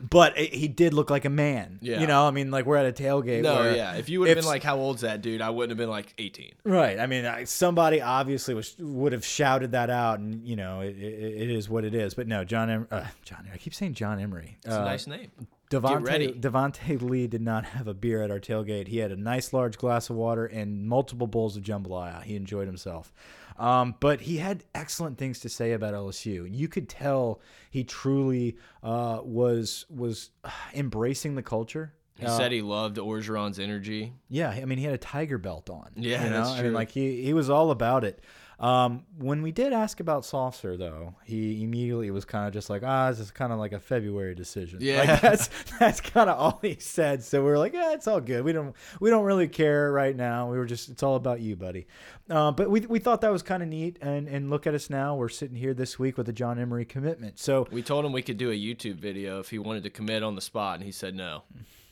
but 0.00 0.36
it, 0.36 0.52
he 0.52 0.68
did 0.68 0.92
look 0.92 1.10
like 1.10 1.24
a 1.24 1.30
man. 1.30 1.78
Yeah. 1.80 2.00
You 2.00 2.06
know, 2.06 2.26
I 2.26 2.30
mean, 2.30 2.50
like 2.50 2.66
we're 2.66 2.76
at 2.76 2.86
a 2.86 2.92
tailgate. 2.92 3.42
No, 3.42 3.56
where 3.56 3.76
yeah. 3.76 3.94
If 3.94 4.08
you 4.08 4.20
would 4.20 4.28
have 4.28 4.36
been 4.36 4.44
like, 4.44 4.62
"How 4.62 4.76
old's 4.76 5.02
that 5.02 5.22
dude?" 5.22 5.40
I 5.40 5.50
wouldn't 5.50 5.70
have 5.70 5.78
been 5.78 5.90
like 5.90 6.12
18. 6.18 6.52
Right. 6.64 6.98
I 6.98 7.06
mean, 7.06 7.24
I, 7.24 7.44
somebody 7.44 8.00
obviously 8.02 8.54
was 8.54 8.76
would 8.78 9.12
have 9.12 9.24
shouted 9.24 9.72
that 9.72 9.88
out, 9.88 10.18
and 10.18 10.46
you 10.46 10.56
know, 10.56 10.80
it, 10.80 10.96
it, 10.98 11.42
it 11.42 11.50
is 11.50 11.68
what 11.68 11.84
it 11.84 11.94
is. 11.94 12.14
But 12.14 12.26
no, 12.28 12.44
John, 12.44 12.68
em, 12.70 12.88
uh, 12.90 13.04
John, 13.24 13.48
I 13.52 13.56
keep 13.56 13.74
saying 13.74 13.94
John 13.94 14.20
Emery. 14.20 14.58
It's 14.64 14.74
a 14.74 14.84
nice 14.84 15.06
name. 15.06 15.30
Devontae, 15.70 16.06
ready. 16.06 16.32
Devontae 16.32 17.02
Lee 17.02 17.26
did 17.26 17.42
not 17.42 17.64
have 17.76 17.88
a 17.88 17.94
beer 17.94 18.22
at 18.22 18.30
our 18.30 18.38
tailgate. 18.38 18.88
He 18.88 18.98
had 18.98 19.10
a 19.10 19.16
nice 19.16 19.52
large 19.52 19.78
glass 19.78 20.10
of 20.10 20.16
water 20.16 20.46
and 20.46 20.86
multiple 20.86 21.26
bowls 21.26 21.56
of 21.56 21.62
jambalaya. 21.62 22.22
He 22.22 22.36
enjoyed 22.36 22.66
himself. 22.66 23.12
Um, 23.58 23.94
but 24.00 24.20
he 24.22 24.36
had 24.38 24.64
excellent 24.74 25.18
things 25.18 25.40
to 25.40 25.48
say 25.48 25.72
about 25.72 25.94
LSU. 25.94 26.46
You 26.50 26.68
could 26.68 26.88
tell 26.88 27.40
he 27.70 27.84
truly 27.84 28.56
uh, 28.82 29.20
was 29.22 29.86
was 29.90 30.30
uh, 30.44 30.50
embracing 30.74 31.34
the 31.34 31.42
culture. 31.42 31.92
He 32.18 32.24
Uh, 32.26 32.36
said 32.36 32.50
he 32.52 32.62
loved 32.62 32.96
Orgeron's 32.96 33.58
energy. 33.58 34.14
yeah, 34.28 34.50
I 34.50 34.64
mean, 34.64 34.78
he 34.78 34.84
had 34.84 34.94
a 34.94 34.98
tiger 34.98 35.36
belt 35.38 35.68
on. 35.68 35.90
Yeah, 35.96 36.24
you 36.24 36.30
know? 36.30 36.36
that's 36.38 36.50
I 36.50 36.54
mean, 36.54 36.62
true. 36.64 36.70
like 36.70 36.90
he 36.90 37.22
he 37.22 37.32
was 37.34 37.50
all 37.50 37.70
about 37.70 38.04
it. 38.04 38.20
Um, 38.58 39.04
when 39.18 39.42
we 39.42 39.52
did 39.52 39.74
ask 39.74 40.00
about 40.00 40.24
Saucer, 40.24 40.78
though, 40.78 41.14
he 41.24 41.62
immediately 41.62 42.10
was 42.10 42.24
kind 42.24 42.46
of 42.48 42.54
just 42.54 42.70
like, 42.70 42.82
ah, 42.82 43.10
this 43.10 43.20
is 43.20 43.30
kind 43.30 43.52
of 43.52 43.58
like 43.58 43.72
a 43.72 43.78
February 43.80 44.34
decision. 44.34 44.78
Yeah. 44.80 45.00
like 45.02 45.20
that's 45.20 45.50
that's 45.78 46.00
kind 46.00 46.30
of 46.30 46.38
all 46.38 46.58
he 46.62 46.76
said. 46.78 47.22
So 47.22 47.44
we 47.44 47.50
are 47.50 47.58
like, 47.58 47.74
yeah, 47.74 47.92
it's 47.92 48.06
all 48.08 48.20
good. 48.20 48.44
We 48.44 48.52
don't 48.52 48.74
we 48.98 49.10
don't 49.10 49.24
really 49.24 49.48
care 49.48 49.92
right 49.92 50.16
now. 50.16 50.50
We 50.50 50.56
were 50.56 50.64
just, 50.64 50.88
it's 50.88 51.02
all 51.02 51.16
about 51.16 51.40
you, 51.40 51.54
buddy. 51.54 51.86
Uh, 52.30 52.50
but 52.50 52.70
we 52.70 52.80
we 52.80 52.98
thought 52.98 53.20
that 53.20 53.32
was 53.32 53.42
kind 53.42 53.62
of 53.62 53.68
neat. 53.68 53.98
And 54.00 54.26
and 54.26 54.48
look 54.48 54.66
at 54.66 54.74
us 54.74 54.88
now. 54.88 55.16
We're 55.16 55.28
sitting 55.28 55.56
here 55.56 55.74
this 55.74 55.98
week 55.98 56.16
with 56.16 56.28
a 56.30 56.32
John 56.32 56.58
Emery 56.58 56.86
commitment. 56.86 57.38
So 57.38 57.68
We 57.70 57.82
told 57.82 58.06
him 58.06 58.12
we 58.12 58.22
could 58.22 58.38
do 58.38 58.50
a 58.50 58.54
YouTube 58.54 58.96
video 58.96 59.38
if 59.40 59.50
he 59.50 59.58
wanted 59.58 59.82
to 59.82 59.90
commit 59.90 60.22
on 60.22 60.34
the 60.34 60.40
spot, 60.40 60.76
and 60.76 60.84
he 60.84 60.92
said 60.92 61.14
no. 61.14 61.42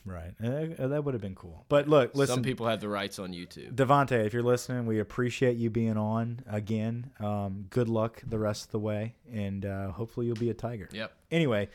Right, 0.05 0.33
uh, 0.43 0.87
that 0.87 1.03
would 1.03 1.13
have 1.13 1.21
been 1.21 1.35
cool. 1.35 1.65
But 1.69 1.87
look, 1.87 2.15
listen, 2.15 2.35
Some 2.35 2.43
people 2.43 2.67
have 2.67 2.79
the 2.79 2.89
rights 2.89 3.19
on 3.19 3.33
YouTube. 3.33 3.75
Devonte, 3.75 4.25
if 4.25 4.33
you're 4.33 4.43
listening, 4.43 4.85
we 4.85 4.99
appreciate 4.99 5.57
you 5.57 5.69
being 5.69 5.97
on 5.97 6.41
again. 6.47 7.11
Um, 7.19 7.65
good 7.69 7.89
luck 7.89 8.21
the 8.25 8.39
rest 8.39 8.65
of 8.65 8.71
the 8.71 8.79
way, 8.79 9.15
and 9.31 9.65
uh, 9.65 9.91
hopefully 9.91 10.27
you'll 10.27 10.35
be 10.35 10.49
a 10.49 10.53
Tiger. 10.53 10.89
Yep. 10.91 11.11
Anyway, 11.31 11.69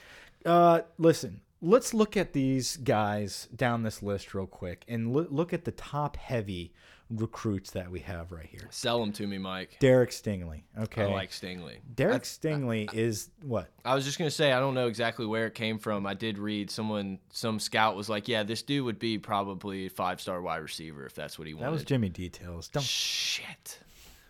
uh, 0.46 0.80
listen, 0.98 1.40
let's 1.60 1.92
look 1.92 2.16
at 2.16 2.32
these 2.32 2.76
guys 2.78 3.48
down 3.54 3.82
this 3.82 4.02
list 4.02 4.34
real 4.34 4.46
quick 4.46 4.84
and 4.88 5.12
look 5.12 5.52
at 5.52 5.64
the 5.64 5.72
top 5.72 6.16
heavy 6.16 6.72
recruits 7.10 7.70
that 7.72 7.90
we 7.90 8.00
have 8.00 8.32
right 8.32 8.46
here. 8.46 8.68
Sell 8.70 9.00
them 9.00 9.12
to 9.12 9.26
me, 9.26 9.38
Mike. 9.38 9.76
Derek 9.80 10.10
Stingley. 10.10 10.62
Okay. 10.78 11.02
I 11.02 11.06
like 11.06 11.30
Stingley. 11.30 11.78
Derek 11.94 12.22
uh, 12.22 12.24
Stingley 12.24 12.92
is 12.94 13.30
what? 13.42 13.68
I 13.84 13.94
was 13.94 14.04
just 14.04 14.18
gonna 14.18 14.30
say 14.30 14.52
I 14.52 14.60
don't 14.60 14.74
know 14.74 14.86
exactly 14.86 15.26
where 15.26 15.46
it 15.46 15.54
came 15.54 15.78
from. 15.78 16.06
I 16.06 16.14
did 16.14 16.38
read 16.38 16.70
someone, 16.70 17.18
some 17.30 17.58
scout 17.58 17.96
was 17.96 18.08
like, 18.08 18.28
"Yeah, 18.28 18.42
this 18.42 18.62
dude 18.62 18.84
would 18.84 18.98
be 18.98 19.18
probably 19.18 19.86
a 19.86 19.90
five 19.90 20.20
star 20.20 20.40
wide 20.40 20.58
receiver 20.58 21.04
if 21.06 21.14
that's 21.14 21.38
what 21.38 21.48
he 21.48 21.54
wanted." 21.54 21.66
That 21.66 21.72
was 21.72 21.84
Jimmy 21.84 22.08
Details. 22.08 22.68
Don't 22.68 22.82
Shit. 22.82 23.80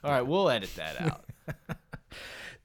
All 0.03 0.11
right, 0.11 0.23
we'll 0.23 0.49
edit 0.49 0.75
that 0.77 1.01
out. 1.01 1.25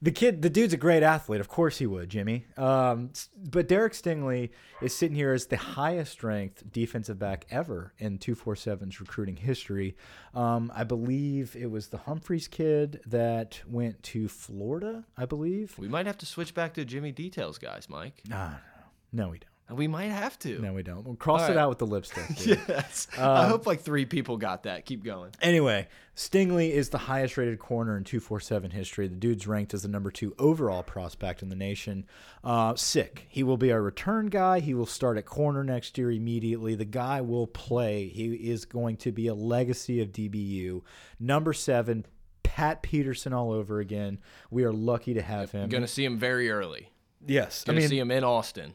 The 0.02 0.10
kid, 0.10 0.42
the 0.42 0.50
dude's 0.50 0.74
a 0.74 0.76
great 0.76 1.02
athlete. 1.02 1.40
Of 1.40 1.48
course 1.48 1.78
he 1.78 1.86
would, 1.86 2.10
Jimmy. 2.10 2.44
Um, 2.58 3.12
but 3.50 3.66
Derek 3.66 3.94
Stingley 3.94 4.50
is 4.82 4.94
sitting 4.94 5.16
here 5.16 5.32
as 5.32 5.46
the 5.46 5.56
highest 5.56 6.22
ranked 6.22 6.70
defensive 6.70 7.18
back 7.18 7.46
ever 7.50 7.94
in 7.98 8.18
247's 8.18 9.00
recruiting 9.00 9.36
history. 9.36 9.96
Um, 10.34 10.70
I 10.74 10.84
believe 10.84 11.56
it 11.56 11.70
was 11.70 11.88
the 11.88 11.96
Humphreys 11.98 12.46
kid 12.46 13.00
that 13.06 13.60
went 13.66 14.02
to 14.04 14.28
Florida, 14.28 15.04
I 15.16 15.24
believe. 15.24 15.78
we 15.78 15.88
might 15.88 16.06
have 16.06 16.18
to 16.18 16.26
switch 16.26 16.52
back 16.52 16.74
to 16.74 16.84
Jimmy 16.84 17.10
Details, 17.12 17.56
guys, 17.56 17.88
Mike. 17.88 18.20
Nah, 18.28 18.50
no, 19.12 19.30
we 19.30 19.38
don't. 19.38 19.50
We 19.68 19.88
might 19.88 20.10
have 20.12 20.38
to. 20.40 20.60
No, 20.60 20.72
we 20.74 20.84
don't. 20.84 21.04
We'll 21.04 21.16
cross 21.16 21.40
All 21.42 21.46
it 21.48 21.50
right. 21.50 21.62
out 21.62 21.68
with 21.70 21.78
the 21.78 21.86
lipstick. 21.88 22.24
Yes. 22.46 23.08
Um, 23.18 23.24
I 23.28 23.48
hope 23.48 23.66
like 23.66 23.80
three 23.80 24.04
people 24.04 24.36
got 24.36 24.62
that. 24.62 24.84
Keep 24.86 25.02
going. 25.02 25.32
Anyway, 25.42 25.88
Stingley 26.14 26.70
is 26.70 26.90
the 26.90 26.98
highest 26.98 27.36
rated 27.36 27.58
corner 27.58 27.96
in 27.96 28.04
247 28.04 28.70
history. 28.70 29.08
The 29.08 29.16
dude's 29.16 29.46
ranked 29.48 29.74
as 29.74 29.82
the 29.82 29.88
number 29.88 30.12
two 30.12 30.34
overall 30.38 30.84
prospect 30.84 31.42
in 31.42 31.48
the 31.48 31.56
nation. 31.56 32.06
Uh, 32.44 32.76
sick. 32.76 33.26
He 33.28 33.42
will 33.42 33.56
be 33.56 33.72
our 33.72 33.82
return 33.82 34.26
guy. 34.26 34.60
He 34.60 34.72
will 34.72 34.86
start 34.86 35.18
at 35.18 35.26
corner 35.26 35.64
next 35.64 35.98
year 35.98 36.12
immediately. 36.12 36.76
The 36.76 36.84
guy 36.84 37.20
will 37.20 37.48
play. 37.48 38.06
He 38.06 38.34
is 38.50 38.64
going 38.66 38.98
to 38.98 39.10
be 39.10 39.26
a 39.26 39.34
legacy 39.34 40.00
of 40.00 40.12
DBU. 40.12 40.82
Number 41.18 41.52
seven, 41.52 42.06
Pat 42.44 42.82
Peterson 42.82 43.32
all 43.32 43.50
over 43.50 43.80
again. 43.80 44.20
We 44.48 44.62
are 44.62 44.72
lucky 44.72 45.14
to 45.14 45.22
have 45.22 45.50
him. 45.50 45.64
I'm 45.64 45.68
gonna 45.70 45.88
see 45.88 46.04
him 46.04 46.18
very 46.18 46.50
early. 46.50 46.90
yes. 47.26 47.64
I 47.66 47.72
Gonna 47.72 47.80
mean, 47.80 47.88
see 47.88 47.98
him 47.98 48.12
in 48.12 48.22
Austin. 48.22 48.74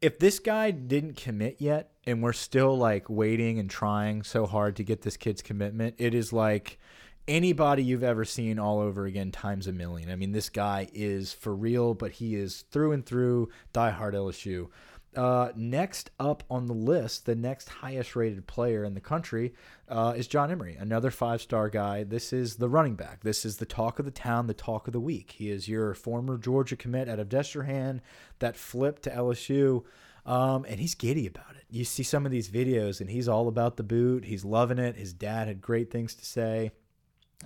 If 0.00 0.18
this 0.18 0.38
guy 0.38 0.70
didn't 0.70 1.16
commit 1.16 1.56
yet 1.58 1.92
and 2.06 2.22
we're 2.22 2.32
still 2.32 2.76
like 2.76 3.10
waiting 3.10 3.58
and 3.58 3.68
trying 3.68 4.22
so 4.22 4.46
hard 4.46 4.76
to 4.76 4.84
get 4.84 5.02
this 5.02 5.16
kid's 5.16 5.42
commitment 5.42 5.96
it 5.98 6.14
is 6.14 6.32
like 6.32 6.78
anybody 7.28 7.84
you've 7.84 8.02
ever 8.02 8.24
seen 8.24 8.58
all 8.58 8.80
over 8.80 9.04
again 9.04 9.30
times 9.30 9.66
a 9.66 9.72
million. 9.72 10.10
I 10.10 10.16
mean 10.16 10.32
this 10.32 10.48
guy 10.48 10.88
is 10.92 11.32
for 11.32 11.54
real 11.54 11.94
but 11.94 12.12
he 12.12 12.34
is 12.34 12.64
through 12.70 12.92
and 12.92 13.04
through 13.04 13.50
diehard 13.74 14.14
lsu 14.14 14.68
uh, 15.16 15.50
next 15.56 16.10
up 16.20 16.44
on 16.48 16.66
the 16.66 16.74
list, 16.74 17.26
the 17.26 17.34
next 17.34 17.68
highest 17.68 18.14
rated 18.14 18.46
player 18.46 18.84
in 18.84 18.94
the 18.94 19.00
country 19.00 19.52
uh, 19.88 20.14
is 20.16 20.28
John 20.28 20.50
Emery, 20.50 20.76
another 20.76 21.10
five 21.10 21.42
star 21.42 21.68
guy. 21.68 22.04
This 22.04 22.32
is 22.32 22.56
the 22.56 22.68
running 22.68 22.94
back. 22.94 23.22
This 23.22 23.44
is 23.44 23.56
the 23.56 23.66
talk 23.66 23.98
of 23.98 24.04
the 24.04 24.10
town, 24.12 24.46
the 24.46 24.54
talk 24.54 24.86
of 24.86 24.92
the 24.92 25.00
week. 25.00 25.32
He 25.32 25.50
is 25.50 25.68
your 25.68 25.94
former 25.94 26.38
Georgia 26.38 26.76
commit 26.76 27.08
out 27.08 27.18
of 27.18 27.28
Destrehan 27.28 28.00
that 28.38 28.56
flipped 28.56 29.02
to 29.02 29.10
LSU. 29.10 29.84
Um, 30.26 30.64
and 30.68 30.78
he's 30.78 30.94
giddy 30.94 31.26
about 31.26 31.56
it. 31.56 31.64
You 31.70 31.84
see 31.84 32.02
some 32.02 32.26
of 32.26 32.30
these 32.30 32.50
videos, 32.50 33.00
and 33.00 33.10
he's 33.10 33.28
all 33.28 33.48
about 33.48 33.76
the 33.76 33.82
boot. 33.82 34.26
He's 34.26 34.44
loving 34.44 34.78
it. 34.78 34.96
His 34.96 35.12
dad 35.12 35.48
had 35.48 35.60
great 35.60 35.90
things 35.90 36.14
to 36.14 36.24
say. 36.24 36.72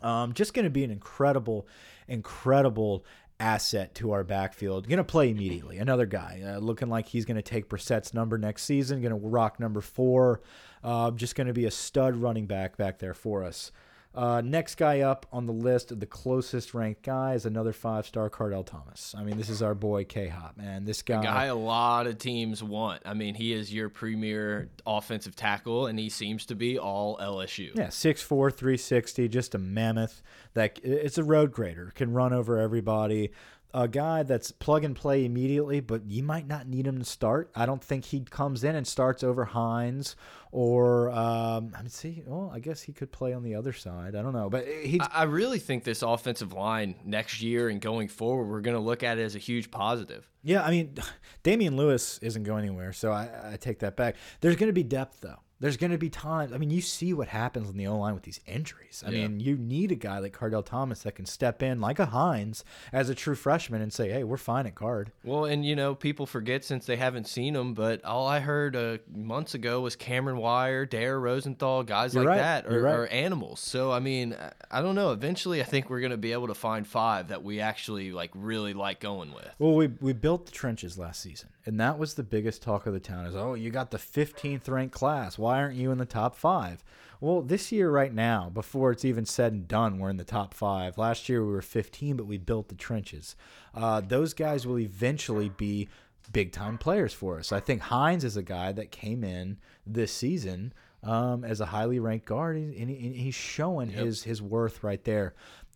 Um, 0.02 0.32
just 0.32 0.54
going 0.54 0.64
to 0.64 0.70
be 0.70 0.84
an 0.84 0.90
incredible, 0.90 1.68
incredible 2.08 3.04
asset 3.40 3.94
to 3.96 4.12
our 4.12 4.24
backfield. 4.24 4.88
Going 4.88 4.98
to 4.98 5.04
play 5.04 5.30
immediately. 5.30 5.78
Another 5.78 6.06
guy 6.06 6.42
uh, 6.46 6.58
looking 6.58 6.88
like 6.88 7.08
he's 7.08 7.24
going 7.24 7.36
to 7.36 7.42
take 7.42 7.68
Brossette's 7.68 8.14
number 8.14 8.38
next 8.38 8.64
season. 8.64 9.00
Going 9.02 9.18
to 9.18 9.28
rock 9.28 9.58
number 9.58 9.80
four. 9.80 10.40
Uh, 10.82 11.10
just 11.10 11.34
going 11.34 11.46
to 11.46 11.52
be 11.52 11.64
a 11.64 11.70
stud 11.70 12.16
running 12.16 12.46
back 12.46 12.76
back 12.76 12.98
there 12.98 13.14
for 13.14 13.42
us. 13.42 13.72
Uh, 14.14 14.40
next 14.40 14.76
guy 14.76 15.00
up 15.00 15.26
on 15.32 15.46
the 15.46 15.52
list 15.52 15.90
of 15.90 15.98
the 15.98 16.06
closest 16.06 16.72
ranked 16.72 17.02
guy 17.02 17.34
is 17.34 17.46
another 17.46 17.72
five 17.72 18.06
star 18.06 18.30
Kardell 18.30 18.64
Thomas. 18.64 19.14
I 19.18 19.24
mean, 19.24 19.36
this 19.36 19.48
is 19.48 19.60
our 19.60 19.74
boy 19.74 20.04
K 20.04 20.28
Hop, 20.28 20.56
man. 20.56 20.84
This 20.84 21.02
guy, 21.02 21.22
guy 21.22 21.44
a 21.46 21.54
lot 21.54 22.06
of 22.06 22.18
teams 22.18 22.62
want. 22.62 23.02
I 23.04 23.14
mean, 23.14 23.34
he 23.34 23.52
is 23.52 23.74
your 23.74 23.88
premier 23.88 24.68
offensive 24.86 25.34
tackle, 25.34 25.86
and 25.86 25.98
he 25.98 26.08
seems 26.08 26.46
to 26.46 26.54
be 26.54 26.78
all 26.78 27.18
LSU. 27.18 27.74
Yeah, 27.74 27.88
6'4", 27.88 28.28
360, 28.54 29.28
just 29.28 29.54
a 29.54 29.58
mammoth. 29.58 30.22
That 30.54 30.78
it's 30.84 31.18
a 31.18 31.24
road 31.24 31.50
grader, 31.50 31.90
can 31.96 32.12
run 32.12 32.32
over 32.32 32.58
everybody. 32.58 33.32
A 33.74 33.88
guy 33.88 34.22
that's 34.22 34.52
plug 34.52 34.84
and 34.84 34.94
play 34.94 35.24
immediately, 35.24 35.80
but 35.80 36.06
you 36.06 36.22
might 36.22 36.46
not 36.46 36.68
need 36.68 36.86
him 36.86 36.98
to 36.98 37.04
start. 37.04 37.50
I 37.56 37.66
don't 37.66 37.82
think 37.82 38.04
he 38.04 38.20
comes 38.20 38.62
in 38.62 38.76
and 38.76 38.86
starts 38.86 39.24
over 39.24 39.46
Hines 39.46 40.14
or 40.54 41.10
um, 41.10 41.72
I 41.76 41.82
mean, 41.82 41.90
see, 41.90 42.22
well, 42.24 42.48
I 42.54 42.60
guess 42.60 42.80
he 42.80 42.92
could 42.92 43.10
play 43.10 43.32
on 43.32 43.42
the 43.42 43.56
other 43.56 43.72
side. 43.72 44.14
I 44.14 44.22
don't 44.22 44.32
know, 44.32 44.48
but 44.48 44.64
he 44.68 45.00
I 45.00 45.08
I 45.12 45.22
really 45.24 45.58
think 45.58 45.82
this 45.82 46.02
offensive 46.02 46.52
line 46.52 46.94
next 47.04 47.42
year 47.42 47.68
and 47.68 47.80
going 47.80 48.06
forward, 48.06 48.44
we're 48.44 48.60
going 48.60 48.76
to 48.76 48.80
look 48.80 49.02
at 49.02 49.18
it 49.18 49.22
as 49.22 49.34
a 49.34 49.40
huge 49.40 49.72
positive. 49.72 50.30
Yeah, 50.44 50.62
I 50.62 50.70
mean, 50.70 50.94
Damien 51.42 51.76
Lewis 51.76 52.18
isn't 52.22 52.44
going 52.44 52.64
anywhere, 52.64 52.92
so 52.92 53.10
I, 53.10 53.28
I 53.54 53.56
take 53.56 53.80
that 53.80 53.96
back. 53.96 54.14
There's 54.40 54.54
going 54.54 54.68
to 54.68 54.72
be 54.72 54.84
depth, 54.84 55.22
though. 55.22 55.40
There's 55.64 55.78
going 55.78 55.92
to 55.92 55.98
be 55.98 56.10
times. 56.10 56.52
I 56.52 56.58
mean, 56.58 56.68
you 56.68 56.82
see 56.82 57.14
what 57.14 57.28
happens 57.28 57.70
in 57.70 57.78
the 57.78 57.86
O 57.86 57.96
line 57.96 58.12
with 58.12 58.24
these 58.24 58.38
injuries. 58.46 59.02
I 59.06 59.08
Yeah. 59.12 59.26
mean, 59.28 59.40
you 59.40 59.56
need 59.56 59.90
a 59.92 59.94
guy 59.94 60.18
like 60.18 60.36
Kardell 60.36 60.62
Thomas 60.62 61.04
that 61.04 61.14
can 61.14 61.24
step 61.24 61.62
in 61.62 61.80
like 61.80 61.98
a 61.98 62.04
Hines 62.04 62.66
as 62.92 63.08
a 63.08 63.14
true 63.14 63.34
freshman 63.34 63.80
and 63.80 63.90
say, 63.90 64.10
"Hey, 64.10 64.24
we're 64.24 64.36
fine 64.36 64.66
at 64.66 64.74
guard." 64.74 65.10
Well, 65.24 65.46
and 65.46 65.64
you 65.64 65.74
know, 65.74 65.94
people 65.94 66.26
forget 66.26 66.66
since 66.66 66.84
they 66.84 66.96
haven't 66.96 67.26
seen 67.26 67.56
him, 67.56 67.72
but 67.72 68.04
all 68.04 68.26
I 68.26 68.40
heard 68.40 68.76
uh, 68.76 68.98
months 69.10 69.54
ago 69.54 69.80
was 69.80 69.96
Cameron 69.96 70.36
Wire, 70.36 70.84
Dare 70.84 71.18
Rosenthal, 71.18 71.82
guys 71.82 72.14
You're 72.14 72.24
like 72.24 72.28
right. 72.32 72.36
that 72.64 72.70
You're 72.70 72.82
right. 72.82 72.94
are 72.94 73.06
animals. 73.06 73.60
So 73.60 73.90
I 73.90 74.00
mean, 74.00 74.34
I- 74.34 74.52
I 74.78 74.82
don't 74.82 74.94
know. 74.96 75.12
Eventually, 75.12 75.62
I 75.62 75.64
think 75.64 75.88
we're 75.88 76.00
going 76.00 76.10
to 76.10 76.18
be 76.18 76.32
able 76.32 76.48
to 76.48 76.54
find 76.54 76.86
five 76.86 77.28
that 77.28 77.42
we 77.42 77.60
actually 77.60 78.12
like 78.12 78.32
really 78.34 78.74
like 78.74 79.00
going 79.00 79.32
with. 79.32 79.48
Well, 79.58 79.74
we 79.74 79.86
we 80.02 80.12
built 80.12 80.44
the 80.44 80.52
trenches 80.52 80.98
last 80.98 81.22
season, 81.22 81.48
and 81.66 81.80
that 81.80 81.98
was 81.98 82.14
the 82.14 82.22
biggest 82.22 82.62
talk 82.62 82.86
of 82.86 82.92
the 82.92 83.00
town. 83.00 83.26
Is 83.26 83.34
oh, 83.34 83.54
you 83.54 83.70
got 83.70 83.90
the 83.90 83.98
15th 83.98 84.68
ranked 84.68 84.94
class. 84.94 85.38
Why 85.38 85.58
aren't 85.58 85.76
you 85.76 85.90
in 85.90 85.98
the 85.98 86.04
top 86.04 86.36
five? 86.36 86.84
Well, 87.20 87.40
this 87.40 87.72
year, 87.72 87.90
right 87.90 88.12
now, 88.12 88.50
before 88.52 88.90
it's 88.90 89.04
even 89.04 89.24
said 89.24 89.52
and 89.52 89.66
done, 89.66 89.98
we're 89.98 90.10
in 90.10 90.18
the 90.18 90.24
top 90.24 90.52
five. 90.52 90.98
Last 90.98 91.28
year, 91.28 91.44
we 91.44 91.52
were 91.52 91.62
15, 91.62 92.16
but 92.16 92.26
we 92.26 92.36
built 92.36 92.68
the 92.68 92.74
trenches. 92.74 93.34
Uh, 93.74 94.00
those 94.00 94.34
guys 94.34 94.66
will 94.66 94.78
eventually 94.78 95.48
be 95.48 95.88
big 96.32 96.52
time 96.52 96.76
players 96.76 97.14
for 97.14 97.38
us. 97.38 97.52
I 97.52 97.60
think 97.60 97.82
Hines 97.82 98.24
is 98.24 98.36
a 98.36 98.42
guy 98.42 98.72
that 98.72 98.90
came 98.90 99.24
in 99.24 99.58
this 99.86 100.12
season 100.12 100.74
um, 101.02 101.44
as 101.44 101.60
a 101.60 101.66
highly 101.66 101.98
ranked 101.98 102.26
guard, 102.26 102.56
and, 102.56 102.74
he, 102.74 103.06
and 103.06 103.14
he's 103.14 103.34
showing 103.34 103.90
yep. 103.90 104.00
his 104.00 104.22
his 104.22 104.42
worth 104.42 104.82
right 104.82 105.02
there. 105.04 105.34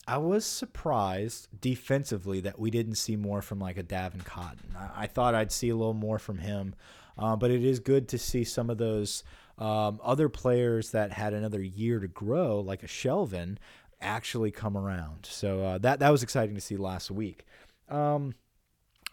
I 0.09 0.17
was 0.17 0.47
surprised 0.47 1.49
defensively 1.61 2.41
that 2.41 2.59
we 2.59 2.71
didn't 2.71 2.95
see 2.95 3.15
more 3.15 3.43
from 3.43 3.59
like 3.59 3.77
a 3.77 3.83
Davin 3.83 4.25
Cotton. 4.25 4.75
I, 4.75 5.03
I 5.03 5.07
thought 5.07 5.35
I'd 5.35 5.53
see 5.53 5.69
a 5.69 5.77
little 5.77 5.93
more 5.93 6.19
from 6.19 6.39
him, 6.39 6.75
uh, 7.19 7.37
but 7.37 7.51
it 7.51 7.63
is 7.63 7.79
good 7.79 8.09
to 8.09 8.19
see 8.19 8.43
some 8.43 8.71
of 8.71 8.79
those 8.79 9.23
um, 9.59 10.01
other 10.03 10.31
players 10.31 10.93
that 10.93 11.13
had 11.13 11.35
another 11.35 11.61
year 11.61 12.01
to 12.01 12.09
grow, 12.09 12.61
like 12.61 12.83
a 12.83 12.87
Shelvin, 12.87 13.59
actually 14.01 14.51
come 14.51 14.79
around. 14.79 15.27
So 15.27 15.63
uh, 15.63 15.79
that 15.79 16.01
that 16.01 16.11
was 16.11 16.23
exciting 16.23 16.55
to 16.55 16.61
see 16.61 16.79
last 16.79 17.11
week. 17.11 17.45
Um, 17.91 18.35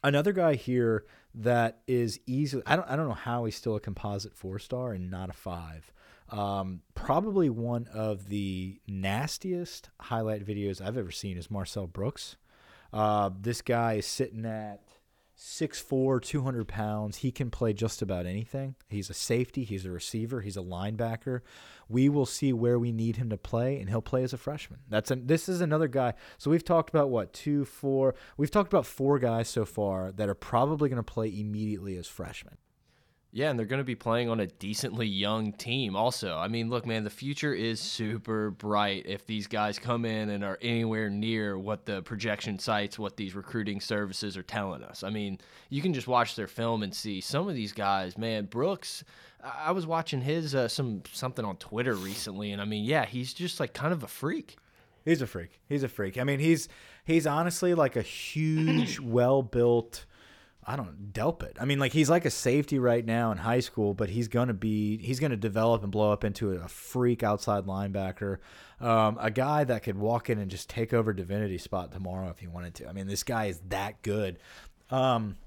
another 0.01 0.31
guy 0.31 0.55
here 0.55 1.05
that 1.33 1.81
is 1.87 2.21
easily 2.25 2.63
I 2.65 2.77
don't 2.77 2.89
I 2.89 2.95
don't 2.95 3.09
know 3.09 3.15
how 3.15 3.43
he's 3.43 3.55
still 3.55 3.75
a 3.75 3.81
composite 3.81 4.33
four 4.33 4.59
star 4.59 4.93
and 4.93 5.11
not 5.11 5.29
a 5.29 5.33
five. 5.33 5.91
Um, 6.29 6.81
probably 6.95 7.49
one 7.49 7.87
of 7.93 8.29
the 8.29 8.79
nastiest 8.87 9.89
highlight 10.01 10.45
videos 10.45 10.81
I've 10.81 10.97
ever 10.97 11.11
seen 11.11 11.37
is 11.37 11.51
Marcel 11.51 11.87
Brooks. 11.87 12.35
Uh, 12.91 13.29
this 13.39 13.61
guy 13.61 13.93
is 13.93 14.05
sitting 14.05 14.45
at 14.45 14.81
6'4", 15.37 16.21
200 16.21 16.67
pounds. 16.67 17.17
He 17.17 17.31
can 17.31 17.51
play 17.51 17.73
just 17.73 18.01
about 18.01 18.25
anything. 18.25 18.75
He's 18.87 19.09
a 19.09 19.13
safety. 19.13 19.65
He's 19.65 19.85
a 19.85 19.91
receiver. 19.91 20.41
He's 20.41 20.57
a 20.57 20.61
linebacker. 20.61 21.41
We 21.89 22.09
will 22.09 22.25
see 22.25 22.53
where 22.53 22.79
we 22.79 22.91
need 22.91 23.17
him 23.17 23.29
to 23.29 23.37
play, 23.37 23.79
and 23.79 23.89
he'll 23.89 24.01
play 24.01 24.23
as 24.23 24.33
a 24.33 24.37
freshman. 24.37 24.79
That's 24.89 25.11
a, 25.11 25.15
this 25.15 25.49
is 25.49 25.61
another 25.61 25.87
guy. 25.87 26.13
So 26.37 26.49
we've 26.49 26.63
talked 26.63 26.89
about 26.89 27.09
what 27.09 27.33
two, 27.33 27.65
four. 27.65 28.15
We've 28.37 28.49
talked 28.49 28.71
about 28.71 28.85
four 28.85 29.19
guys 29.19 29.49
so 29.49 29.65
far 29.65 30.11
that 30.13 30.29
are 30.29 30.35
probably 30.35 30.89
going 30.89 31.03
to 31.03 31.03
play 31.03 31.27
immediately 31.27 31.97
as 31.97 32.07
freshmen. 32.07 32.57
Yeah, 33.35 33.49
and 33.49 33.59
they're 33.59 33.65
going 33.65 33.81
to 33.81 33.83
be 33.83 33.95
playing 33.95 34.29
on 34.29 34.39
a 34.39 34.47
decently 34.47 35.07
young 35.07 35.51
team 35.51 35.97
also. 35.97 36.37
I 36.37 36.47
mean, 36.47 36.69
look, 36.69 36.85
man, 36.85 37.03
the 37.03 37.09
future 37.09 37.53
is 37.53 37.81
super 37.81 38.49
bright 38.49 39.05
if 39.07 39.27
these 39.27 39.45
guys 39.45 39.77
come 39.77 40.05
in 40.05 40.29
and 40.29 40.41
are 40.41 40.57
anywhere 40.61 41.09
near 41.09 41.59
what 41.59 41.85
the 41.85 42.01
projection 42.03 42.57
sites, 42.59 42.97
what 42.97 43.17
these 43.17 43.35
recruiting 43.35 43.81
services 43.81 44.37
are 44.37 44.43
telling 44.43 44.83
us. 44.83 45.03
I 45.03 45.09
mean, 45.09 45.39
you 45.69 45.81
can 45.81 45.93
just 45.93 46.07
watch 46.07 46.37
their 46.37 46.47
film 46.47 46.81
and 46.81 46.95
see 46.95 47.19
some 47.19 47.49
of 47.49 47.55
these 47.55 47.73
guys, 47.73 48.17
man, 48.17 48.45
Brooks, 48.45 49.03
I 49.43 49.71
was 49.71 49.85
watching 49.85 50.21
his 50.21 50.55
uh, 50.55 50.69
some 50.69 51.03
something 51.11 51.43
on 51.43 51.57
Twitter 51.57 51.95
recently 51.95 52.53
and 52.53 52.61
I 52.61 52.65
mean, 52.65 52.85
yeah, 52.85 53.03
he's 53.03 53.33
just 53.33 53.59
like 53.59 53.73
kind 53.73 53.91
of 53.91 54.01
a 54.01 54.07
freak. 54.07 54.55
He's 55.03 55.21
a 55.21 55.27
freak. 55.27 55.59
He's 55.67 55.83
a 55.83 55.89
freak. 55.89 56.17
I 56.17 56.23
mean, 56.23 56.39
he's 56.39 56.69
he's 57.03 57.27
honestly 57.27 57.73
like 57.73 57.97
a 57.97 58.01
huge, 58.01 59.01
well-built 59.01 60.05
I 60.67 60.75
don't 60.75 61.13
Delpit. 61.13 61.57
I 61.59 61.65
mean, 61.65 61.77
like 61.77 61.93
he's 61.93 62.09
like 62.09 62.25
a 62.25 62.31
safety 62.31 62.79
right 62.79 63.05
now 63.05 63.31
in 63.31 63.37
high 63.37 63.59
school, 63.59 63.93
but 63.93 64.09
he's 64.09 64.27
gonna 64.27 64.53
be 64.53 64.97
he's 64.97 65.19
gonna 65.19 65.37
develop 65.37 65.83
and 65.83 65.91
blow 65.91 66.11
up 66.11 66.23
into 66.23 66.51
a 66.53 66.67
freak 66.67 67.21
outside 67.21 67.65
linebacker, 67.65 68.39
um, 68.81 69.17
a 69.21 69.29
guy 69.29 69.63
that 69.63 69.83
could 69.83 69.97
walk 69.97 70.29
in 70.29 70.39
and 70.39 70.49
just 70.49 70.69
take 70.69 70.93
over 70.93 71.13
Divinity 71.13 71.59
spot 71.59 71.91
tomorrow 71.91 72.29
if 72.29 72.39
he 72.39 72.47
wanted 72.47 72.73
to. 72.75 72.87
I 72.89 72.93
mean, 72.93 73.07
this 73.07 73.23
guy 73.23 73.45
is 73.45 73.59
that 73.69 74.01
good. 74.01 74.39
Um, 74.89 75.37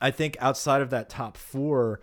I 0.00 0.10
think 0.10 0.36
outside 0.40 0.82
of 0.82 0.90
that 0.90 1.08
top 1.08 1.36
four, 1.36 2.00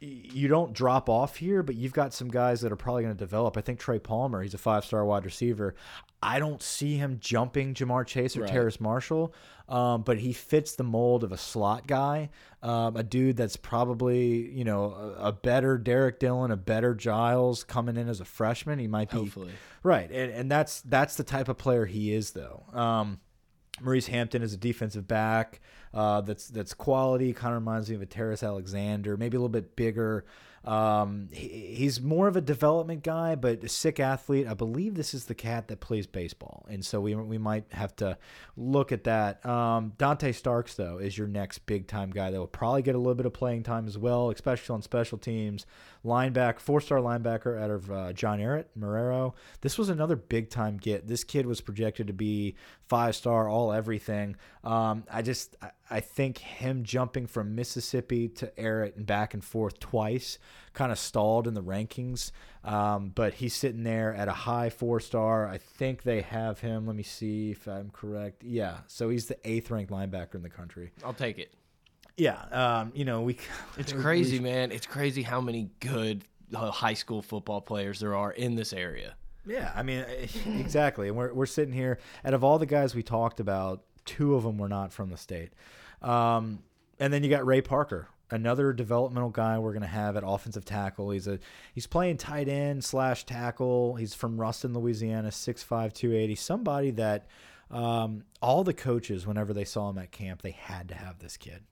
you 0.00 0.48
don't 0.48 0.72
drop 0.72 1.08
off 1.08 1.36
here, 1.36 1.62
but 1.62 1.74
you've 1.74 1.92
got 1.92 2.12
some 2.12 2.28
guys 2.28 2.60
that 2.60 2.72
are 2.72 2.76
probably 2.76 3.02
going 3.02 3.14
to 3.14 3.18
develop. 3.18 3.56
I 3.56 3.60
think 3.60 3.78
Trey 3.78 3.98
Palmer, 3.98 4.42
he's 4.42 4.54
a 4.54 4.58
five 4.58 4.84
star 4.84 5.04
wide 5.04 5.24
receiver. 5.24 5.74
I 6.22 6.38
don't 6.38 6.62
see 6.62 6.96
him 6.96 7.18
jumping 7.20 7.74
Ja'Marr 7.74 8.06
Chase 8.06 8.36
or 8.36 8.42
right. 8.42 8.50
Terrace 8.50 8.80
Marshall, 8.80 9.34
um, 9.68 10.02
but 10.02 10.18
he 10.18 10.32
fits 10.32 10.76
the 10.76 10.84
mold 10.84 11.24
of 11.24 11.32
a 11.32 11.36
slot 11.36 11.86
guy, 11.86 12.30
um, 12.62 12.96
a 12.96 13.02
dude 13.02 13.36
that's 13.36 13.56
probably 13.56 14.48
you 14.50 14.64
know 14.64 14.92
a, 15.18 15.28
a, 15.28 15.32
better 15.32 15.78
Derrick 15.78 16.20
Dillon, 16.20 16.50
a 16.52 16.56
better 16.56 16.94
Giles 16.94 17.64
coming 17.64 17.96
in 17.96 18.08
as 18.08 18.20
a 18.20 18.24
freshman. 18.24 18.78
He 18.78 18.86
might 18.86 19.10
be 19.10 19.18
Hopefully. 19.18 19.52
right, 19.82 20.10
and, 20.10 20.32
and 20.32 20.50
that's 20.50 20.80
that's 20.82 21.16
the 21.16 21.24
type 21.24 21.48
of 21.48 21.58
player 21.58 21.86
he 21.86 22.14
is 22.14 22.30
though. 22.30 22.64
Um, 22.72 23.18
Maurice 23.80 24.06
Hampton 24.06 24.42
is 24.42 24.52
a 24.52 24.58
defensive 24.58 25.08
back 25.08 25.60
uh, 25.94 26.20
that's 26.22 26.48
that's 26.48 26.74
quality. 26.74 27.32
Kind 27.32 27.54
of 27.54 27.62
reminds 27.62 27.88
me 27.90 27.96
of 27.96 28.02
a 28.02 28.06
Terrace 28.06 28.42
Alexander, 28.42 29.16
maybe 29.16 29.36
a 29.36 29.40
little 29.40 29.48
bit 29.48 29.76
bigger. 29.76 30.24
Um, 30.64 31.28
he, 31.32 31.74
he's 31.74 32.00
more 32.00 32.28
of 32.28 32.36
a 32.36 32.40
development 32.40 33.02
guy, 33.02 33.34
but 33.34 33.64
a 33.64 33.68
sick 33.68 33.98
athlete. 33.98 34.46
I 34.46 34.54
believe 34.54 34.94
this 34.94 35.12
is 35.12 35.24
the 35.24 35.34
cat 35.34 35.68
that 35.68 35.80
plays 35.80 36.06
baseball, 36.06 36.64
and 36.70 36.84
so 36.84 37.00
we 37.00 37.14
we 37.14 37.36
might 37.38 37.64
have 37.72 37.96
to 37.96 38.16
look 38.56 38.92
at 38.92 39.04
that. 39.04 39.44
Um, 39.44 39.92
Donte 39.98 40.34
Starks 40.34 40.74
though 40.74 40.98
is 40.98 41.18
your 41.18 41.26
next 41.26 41.66
big 41.66 41.88
time 41.88 42.10
guy 42.10 42.30
that 42.30 42.38
will 42.38 42.46
probably 42.46 42.82
get 42.82 42.94
a 42.94 42.98
little 42.98 43.14
bit 43.14 43.26
of 43.26 43.32
playing 43.32 43.64
time 43.64 43.88
as 43.88 43.98
well, 43.98 44.30
especially 44.30 44.74
on 44.74 44.82
special 44.82 45.18
teams. 45.18 45.66
Linebacker, 46.04 46.60
four 46.60 46.80
star 46.80 46.98
linebacker 46.98 47.60
out 47.60 47.70
of 47.70 47.90
uh, 47.90 48.12
John 48.12 48.38
Ehret 48.38 48.66
Marrero. 48.78 49.34
This 49.62 49.78
was 49.78 49.88
another 49.88 50.16
big 50.16 50.48
time 50.48 50.76
get. 50.76 51.08
This 51.08 51.24
kid 51.24 51.46
was 51.46 51.60
projected 51.60 52.06
to 52.06 52.12
be 52.12 52.54
five 52.88 53.16
star, 53.16 53.48
all 53.48 53.72
everything. 53.72 54.36
Um, 54.62 55.04
I 55.10 55.22
just 55.22 55.56
I, 55.60 55.70
I 55.92 56.00
think 56.00 56.38
him 56.38 56.84
jumping 56.84 57.26
from 57.26 57.54
Mississippi 57.54 58.28
to 58.28 58.46
Ehret 58.56 58.96
and 58.96 59.04
back 59.04 59.34
and 59.34 59.44
forth 59.44 59.78
twice 59.78 60.38
kind 60.72 60.90
of 60.90 60.98
stalled 60.98 61.46
in 61.46 61.52
the 61.52 61.62
rankings. 61.62 62.30
Um, 62.64 63.10
but 63.14 63.34
he's 63.34 63.54
sitting 63.54 63.82
there 63.82 64.14
at 64.14 64.26
a 64.26 64.32
high 64.32 64.70
four 64.70 65.00
star. 65.00 65.46
I 65.46 65.58
think 65.58 66.02
they 66.02 66.22
have 66.22 66.60
him. 66.60 66.86
Let 66.86 66.96
me 66.96 67.02
see 67.02 67.50
if 67.50 67.66
I'm 67.66 67.90
correct. 67.90 68.42
Yeah, 68.42 68.78
so 68.86 69.10
he's 69.10 69.26
the 69.26 69.36
eighth 69.44 69.70
ranked 69.70 69.92
linebacker 69.92 70.34
in 70.34 70.42
the 70.42 70.48
country. 70.48 70.92
I'll 71.04 71.12
take 71.12 71.38
it. 71.38 71.52
Yeah, 72.16 72.40
um, 72.50 72.92
you 72.94 73.04
know 73.04 73.22
we. 73.22 73.38
It's 73.76 73.92
crazy, 73.92 74.38
we, 74.38 74.44
man. 74.44 74.72
It's 74.72 74.86
crazy 74.86 75.22
how 75.22 75.40
many 75.40 75.70
good 75.80 76.24
uh, 76.54 76.70
high 76.70 76.94
school 76.94 77.20
football 77.20 77.60
players 77.60 78.00
there 78.00 78.16
are 78.16 78.32
in 78.32 78.54
this 78.54 78.72
area. 78.72 79.14
Yeah, 79.44 79.72
I 79.74 79.82
mean, 79.82 80.04
exactly. 80.46 81.08
And 81.08 81.16
we're 81.16 81.34
we're 81.34 81.46
sitting 81.46 81.74
here, 81.74 81.98
out 82.24 82.32
of 82.32 82.44
all 82.44 82.58
the 82.58 82.66
guys 82.66 82.94
we 82.94 83.02
talked 83.02 83.40
about, 83.40 83.82
two 84.04 84.34
of 84.34 84.44
them 84.44 84.56
were 84.58 84.68
not 84.68 84.92
from 84.92 85.10
the 85.10 85.16
state. 85.16 85.52
Um, 86.02 86.60
and 86.98 87.12
then 87.12 87.24
you 87.24 87.30
got 87.30 87.46
Ray 87.46 87.60
Parker, 87.60 88.08
another 88.30 88.72
developmental 88.72 89.30
guy 89.30 89.58
we're 89.58 89.72
going 89.72 89.82
to 89.82 89.88
have 89.88 90.16
at 90.16 90.24
offensive 90.26 90.64
tackle. 90.64 91.10
He's 91.10 91.26
a 91.26 91.38
he's 91.74 91.86
playing 91.86 92.18
tight 92.18 92.48
end 92.48 92.84
slash 92.84 93.24
tackle. 93.24 93.96
He's 93.96 94.14
from 94.14 94.40
Ruston, 94.40 94.74
Louisiana, 94.74 95.28
6'5", 95.28 95.92
280. 95.92 96.34
Somebody 96.34 96.90
that 96.92 97.26
um, 97.70 98.24
all 98.40 98.64
the 98.64 98.74
coaches, 98.74 99.26
whenever 99.26 99.52
they 99.52 99.64
saw 99.64 99.90
him 99.90 99.98
at 99.98 100.12
camp, 100.12 100.42
they 100.42 100.50
had 100.50 100.88
to 100.88 100.94
have 100.94 101.18
this 101.18 101.36
kid. 101.36 101.62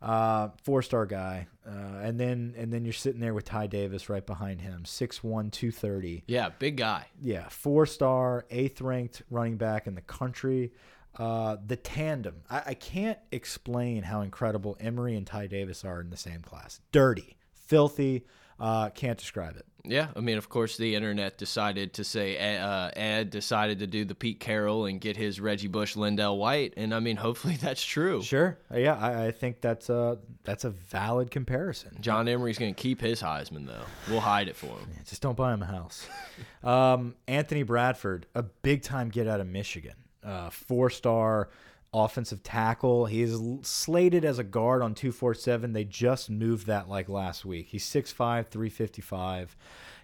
Uh, 0.00 0.50
four 0.62 0.80
star 0.80 1.06
guy, 1.06 1.48
uh, 1.66 1.98
and 2.00 2.20
then 2.20 2.54
and 2.56 2.72
then 2.72 2.84
you're 2.84 2.92
sitting 2.92 3.20
there 3.20 3.34
with 3.34 3.44
Ty 3.44 3.66
Davis 3.66 4.08
right 4.08 4.24
behind 4.24 4.60
him, 4.60 4.84
6'1", 4.84 5.50
230. 5.50 6.22
Yeah, 6.28 6.50
big 6.56 6.76
guy. 6.76 7.06
Yeah, 7.20 7.48
four 7.48 7.84
star, 7.84 8.46
eighth 8.48 8.80
ranked 8.80 9.22
running 9.28 9.56
back 9.56 9.88
in 9.88 9.96
the 9.96 10.00
country. 10.00 10.70
Uh, 11.16 11.56
the 11.66 11.76
tandem. 11.76 12.42
I, 12.48 12.62
I, 12.66 12.74
can't 12.74 13.18
explain 13.32 14.04
how 14.04 14.20
incredible 14.20 14.76
Emery 14.78 15.16
and 15.16 15.26
Ty 15.26 15.48
Davis 15.48 15.84
are 15.84 16.00
in 16.00 16.10
the 16.10 16.16
same 16.16 16.42
class. 16.42 16.80
Dirty, 16.92 17.36
filthy. 17.54 18.24
Uh, 18.60 18.90
can't 18.90 19.18
describe 19.18 19.56
it. 19.56 19.66
Yeah, 19.84 20.08
I 20.14 20.20
mean, 20.20 20.36
of 20.36 20.48
course, 20.48 20.76
the 20.76 20.94
internet 20.94 21.38
decided 21.38 21.94
to 21.94 22.04
say 22.04 22.58
uh, 22.58 22.90
Ed 22.94 23.30
decided 23.30 23.78
to 23.78 23.86
do 23.86 24.04
the 24.04 24.14
Pete 24.14 24.38
Carroll 24.38 24.86
and 24.86 25.00
get 25.00 25.16
his 25.16 25.40
Reggie 25.40 25.68
Bush, 25.68 25.96
LenDale 25.96 26.36
White, 26.36 26.74
and 26.76 26.94
I 26.94 27.00
mean, 27.00 27.16
hopefully 27.26 27.56
that's 27.56 27.82
true. 27.82 28.22
Sure, 28.22 28.58
uh, 28.72 28.78
yeah, 28.78 28.94
I, 28.94 29.26
I 29.26 29.30
think 29.30 29.60
that's 29.60 29.88
a 29.88 30.18
that's 30.44 30.64
a 30.64 30.70
valid 30.70 31.30
comparison. 31.30 31.96
John 32.00 32.28
Emery's 32.28 32.58
going 32.58 32.74
to 32.74 32.80
keep 32.80 33.00
his 33.00 33.22
Heisman 33.22 33.66
though. 33.66 33.84
We'll 34.10 34.20
hide 34.20 34.48
it 34.48 34.56
for 34.56 34.66
him. 34.66 34.88
Yeah, 34.94 35.02
just 35.04 35.22
don't 35.22 35.36
buy 35.36 35.54
him 35.54 35.62
a 35.62 35.66
house. 35.66 36.06
um, 36.62 37.14
Anthony 37.26 37.62
Bradford, 37.62 38.26
a 38.34 38.42
big 38.42 38.82
time 38.82 39.08
get 39.08 39.26
out 39.26 39.40
of 39.40 39.46
Michigan 39.46 39.94
uh, 40.28 40.50
four 40.50 40.90
star 40.90 41.48
offensive 41.92 42.42
tackle. 42.42 43.06
He 43.06 43.22
is 43.22 43.40
slated 43.62 44.24
as 44.24 44.38
a 44.38 44.44
guard 44.44 44.82
on 44.82 44.94
247. 44.94 45.72
They 45.72 45.84
just 45.84 46.28
moved 46.28 46.66
that 46.66 46.88
like 46.88 47.08
last 47.08 47.44
week. 47.44 47.68
He's 47.68 47.84
6'5, 47.84 48.46
355. 48.46 49.56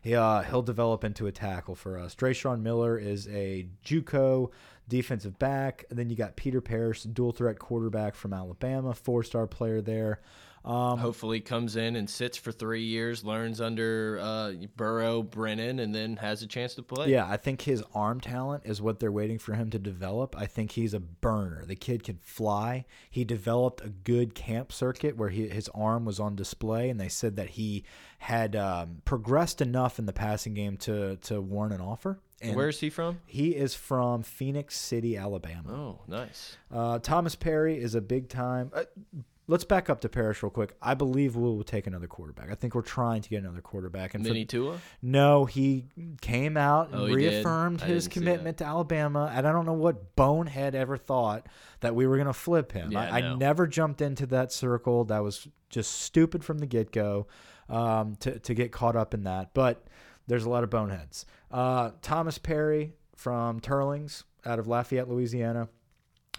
He, 0.03 0.15
uh, 0.15 0.43
he'll 0.43 0.63
develop 0.63 1.05
into 1.05 1.27
a 1.27 1.33
tackle 1.33 1.75
for 1.75 1.99
us. 1.99 2.15
Drayshawn 2.15 2.63
Miller 2.63 2.99
is 2.99 3.29
a 3.29 3.67
Juco 3.85 4.51
defensive 4.89 5.39
back. 5.39 5.85
And 5.91 5.99
then 5.99 6.11
you 6.11 6.17
got 6.17 6.37
Peter 6.37 6.61
Parrish, 6.61 7.03
dual 7.03 7.33
threat 7.33 7.59
quarterback 7.59 8.15
from 8.15 8.33
Alabama, 8.33 8.95
four 8.95 9.23
star 9.23 9.47
player 9.47 9.81
there. 9.81 10.21
Um, 10.65 10.99
Hopefully, 10.99 11.41
comes 11.41 11.77
in 11.77 11.95
and 11.95 12.09
sits 12.09 12.39
for 12.39 12.51
three 12.51 12.85
years, 12.85 13.23
learns 13.23 13.61
under 13.61 14.19
uh, 14.23 14.53
Burrow, 14.77 15.23
Brennan, 15.23 15.79
and 15.79 15.95
then 15.95 16.17
has 16.17 16.43
a 16.43 16.47
chance 16.47 16.75
to 16.77 16.83
play. 16.83 17.11
Yeah, 17.11 17.29
I 17.29 17.37
think 17.37 17.61
his 17.61 17.83
arm 17.95 18.19
talent 18.21 18.63
is 18.65 18.81
what 18.81 18.99
they're 18.99 19.13
waiting 19.13 19.39
for 19.39 19.53
him 19.53 19.69
to 19.71 19.79
develop. 19.79 20.35
I 20.39 20.47
think 20.47 20.73
he's 20.73 20.95
a 20.95 21.01
burner. 21.01 21.65
The 21.67 21.77
kid 21.77 22.03
can 22.03 22.19
fly. 22.23 22.87
He 23.11 23.25
developed 23.25 23.85
a 23.85 23.91
good 23.91 24.35
camp 24.35 24.73
circuit 24.73 25.19
where 25.19 25.29
he, 25.29 25.49
his 25.49 25.69
arm 25.75 26.07
was 26.07 26.19
on 26.19 26.35
display, 26.35 26.89
and 26.89 26.99
they 26.99 27.09
said 27.11 27.37
that 27.37 27.51
he 27.51 27.85
had 28.19 28.57
um, 28.57 29.03
progressed 29.05 29.61
enough 29.61 29.99
in 29.99 30.07
the 30.07 30.15
passing 30.15 30.55
game 30.55 30.79
to 30.79 31.17
to 31.17 31.43
warrant 31.43 31.75
an 31.75 31.83
offer. 31.83 32.21
And 32.41 32.57
Where 32.57 32.69
is 32.69 32.81
he 32.81 32.91
from? 32.91 33.21
he 33.27 33.51
is 33.51 33.75
from 33.75 34.23
Phenix 34.23 34.77
City, 34.79 35.17
Alabama. 35.17 35.73
Oh, 35.73 36.01
nice. 36.09 36.57
Uh, 36.73 36.99
Thomas 36.99 37.35
Perry 37.35 37.79
is 37.79 37.95
a 37.95 38.01
big 38.01 38.29
time. 38.29 38.71
Uh, 38.75 38.85
let's 39.47 39.65
back 39.65 39.91
up 39.91 40.01
to 40.01 40.09
Parrish 40.09 40.43
real 40.43 40.51
quick. 40.51 40.75
I 40.81 40.95
believe 40.95 41.37
we 41.37 41.43
will 41.43 41.63
take 41.65 41.87
another 41.87 42.07
quarterback. 42.07 42.51
I 42.51 42.55
think 42.55 42.75
we're 42.75 42.83
trying 42.83 43.23
to 43.23 43.29
get 43.29 43.43
another 43.43 43.61
quarterback. 43.61 44.15
And 44.15 44.25
for- 44.25 44.33
Mini 44.33 44.45
Tua? 44.45 44.79
no, 45.03 45.45
he 45.45 45.87
came 46.21 46.57
out 46.57 46.91
and 46.91 47.01
Oh, 47.03 47.07
reaffirmed 47.15 47.81
his 47.81 48.09
commitment 48.09 48.59
to 48.59 48.65
Alabama. 48.65 49.31
And 49.35 49.47
I 49.47 49.53
don't 49.53 49.67
know 49.67 49.73
what 49.75 50.17
bonehead 50.17 50.75
ever 50.75 50.97
thought 50.97 51.47
that 51.81 51.95
we 51.95 52.07
were 52.07 52.17
going 52.17 52.27
to 52.27 52.33
flip 52.33 52.73
him. 52.73 52.93
Yeah, 52.93 53.01
I, 53.01 53.19
I 53.21 53.35
never 53.35 53.67
jumped 53.67 54.01
into 54.01 54.27
that 54.27 54.53
circle. 54.53 55.05
That 55.05 55.23
was 55.23 55.47
just 55.69 55.93
stupid 55.93 56.45
from 56.45 56.59
the 56.59 56.67
get 56.67 56.93
go 56.93 57.27
um, 57.69 58.17
to, 58.21 58.39
to 58.39 58.55
get 58.55 58.73
caught 58.73 58.97
up 58.97 59.13
in 59.15 59.25
that. 59.25 59.53
But 59.55 59.85
there's 60.27 60.45
a 60.45 60.51
lot 60.51 60.65
of 60.65 60.71
boneheads. 60.71 61.27
Uh, 61.51 61.91
Thomas 62.03 62.39
Perry 62.39 62.93
from 63.17 63.61
Teurlings 63.61 64.25
out 64.47 64.59
of 64.59 64.67
Lafayette, 64.67 65.09
Louisiana. 65.09 65.69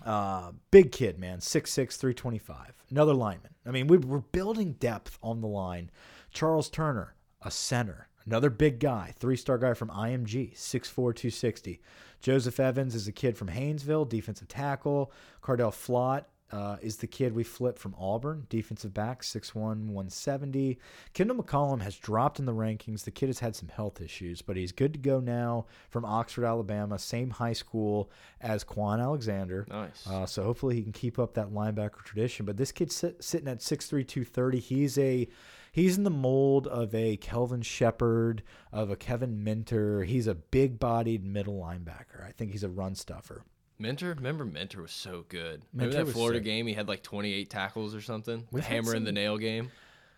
Uh, 0.04 0.52
big 0.72 0.92
kid, 0.92 1.18
man, 1.20 1.40
6'6", 1.40 1.98
325. 1.98 2.74
Another 2.90 3.14
lineman. 3.14 3.54
I 3.66 3.72
mean, 3.72 3.88
we, 3.88 3.98
we're 3.98 4.20
building 4.20 4.74
depth 4.74 5.18
on 5.24 5.42
the 5.42 5.48
line. 5.48 5.90
Charles 6.32 6.70
Turner, 6.70 7.16
a 7.42 7.52
center. 7.52 8.10
Another 8.26 8.50
big 8.50 8.80
guy, 8.80 9.14
three-star 9.18 9.58
guy 9.60 9.74
from 9.74 9.90
IMG, 9.90 10.56
6'4", 10.56 10.96
260. 10.96 11.82
Joseph 12.20 12.60
Evans 12.60 12.96
is 12.96 13.08
a 13.08 13.12
kid 13.12 13.38
from 13.38 13.50
Haynesville, 13.50 14.10
defensive 14.10 14.48
tackle. 14.48 15.12
Cordale 15.44 15.72
Flott 15.72 16.26
uh, 16.52 16.78
is 16.82 16.98
the 16.98 17.08
kid 17.08 17.34
we 17.34 17.44
flipped 17.44 17.80
from 17.80 17.96
Auburn, 18.00 18.46
defensive 18.50 18.94
back, 18.94 19.24
6'1", 19.24 19.54
170. 19.56 20.78
Kendall 21.14 21.38
McCollum 21.38 21.82
has 21.82 21.98
dropped 21.98 22.40
in 22.40 22.46
the 22.46 22.54
rankings. 22.54 23.04
The 23.04 23.12
kid 23.12 23.28
has 23.28 23.40
had 23.40 23.56
some 23.56 23.70
health 23.70 24.00
issues, 24.00 24.42
but 24.42 24.56
he's 24.56 24.72
good 24.72 24.94
to 24.94 25.00
go 25.00 25.20
now 25.20 25.66
from 25.90 26.06
Oxford, 26.06 26.46
Alabama, 26.46 27.00
same 27.00 27.32
high 27.32 27.54
school 27.54 28.12
as 28.42 28.64
Kwon 28.64 29.02
Alexander. 29.02 29.66
Nice. 29.70 30.06
Uh, 30.08 30.26
so 30.26 30.44
hopefully 30.44 30.76
he 30.76 30.84
can 30.84 30.92
keep 30.92 31.18
up 31.18 31.34
that 31.34 31.52
linebacker 31.52 32.04
tradition. 32.04 32.46
But 32.46 32.58
this 32.58 32.72
kid's 32.72 32.96
sit, 32.96 33.24
sitting 33.24 33.48
at 33.48 33.60
6'3", 33.60 34.08
230. 34.08 34.60
He's 34.60 34.98
a 35.00 35.28
he's 35.72 35.98
in 35.98 36.04
the 36.04 36.10
mold 36.12 36.68
of 36.68 36.94
a 36.94 37.18
Kelvin 37.18 37.64
Sheppard, 37.64 38.44
of 38.72 38.92
a 38.92 38.96
Kevin 38.96 39.44
Minter. 39.44 40.04
He's 40.04 40.28
a 40.28 40.36
big-bodied 40.36 41.26
middle 41.26 41.60
linebacker. 41.60 42.24
I 42.26 42.32
think 42.32 42.52
he's 42.52 42.64
a 42.64 42.70
run 42.70 42.94
stuffer. 42.94 43.44
Minter? 43.78 44.14
Remember 44.14 44.46
Minter 44.46 44.82
was 44.82 44.92
so 44.92 45.26
good. 45.30 45.64
Minter 45.74 45.90
Remember 45.90 46.06
that 46.06 46.12
Florida 46.14 46.40
sick. 46.40 46.46
game? 46.46 46.68
He 46.68 46.74
had 46.74 46.88
like 46.88 47.04
28 47.04 47.50
tackles 47.50 47.94
or 47.96 48.02
something? 48.02 48.48
We've 48.52 48.64
the 48.64 48.70
hammer 48.70 48.94
and 48.96 49.06
the 49.06 49.12
nail 49.12 49.38
game? 49.38 49.72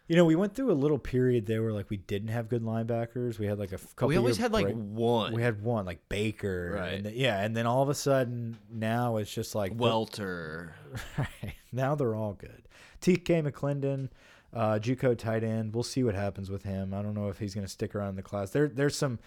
You 0.08 0.15
know, 0.15 0.24
we 0.24 0.36
went 0.36 0.56
through 0.56 0.72
a 0.72 0.74
little 0.74 1.00
period 1.00 1.48
there 1.48 1.62
where 1.62 1.74
like 1.74 1.89
we 1.89 1.98
didn't 1.98 2.30
have 2.30 2.48
good 2.48 2.63
linebackers. 2.63 3.38
We 3.39 3.46
had 3.46 3.60
like 3.60 3.74
a 3.74 3.78
couple. 3.78 4.08
We 4.08 4.15
always 4.15 4.38
had 4.38 4.54
like 4.54 4.74
one. 4.74 5.34
We 5.34 5.41
had 5.41 5.62
one 5.62 5.86
like 5.86 6.08
Baker, 6.08 6.76
Right. 6.80 6.93
And 6.93 7.04
th- 7.04 7.15
yeah, 7.15 7.41
and 7.41 7.58
then 7.58 7.65
all 7.65 7.84
of 7.84 7.89
a 7.89 7.93
sudden 7.96 8.58
now 8.72 9.17
it's 9.17 9.34
just 9.34 9.54
like 9.54 9.74
Welter. 9.76 10.74
Right. 11.17 11.56
Now 11.74 11.96
they're 11.96 12.15
all 12.15 12.34
good. 12.34 12.70
TK 13.02 13.52
McClendon, 13.52 14.10
uh, 14.54 14.80
JUCO 14.80 15.17
tight 15.17 15.43
end. 15.43 15.74
We'll 15.74 15.84
see 15.84 16.04
what 16.04 16.15
happens 16.15 16.50
with 16.50 16.63
him. 16.63 16.93
I 16.93 17.02
don't 17.02 17.13
know 17.13 17.28
if 17.28 17.38
he's 17.39 17.54
going 17.54 17.65
to 17.67 17.72
stick 17.72 17.93
around 17.93 18.10
in 18.12 18.15
the 18.15 18.22
class. 18.24 18.52
There, 18.52 18.67
there's 18.70 18.96
some, 18.96 19.20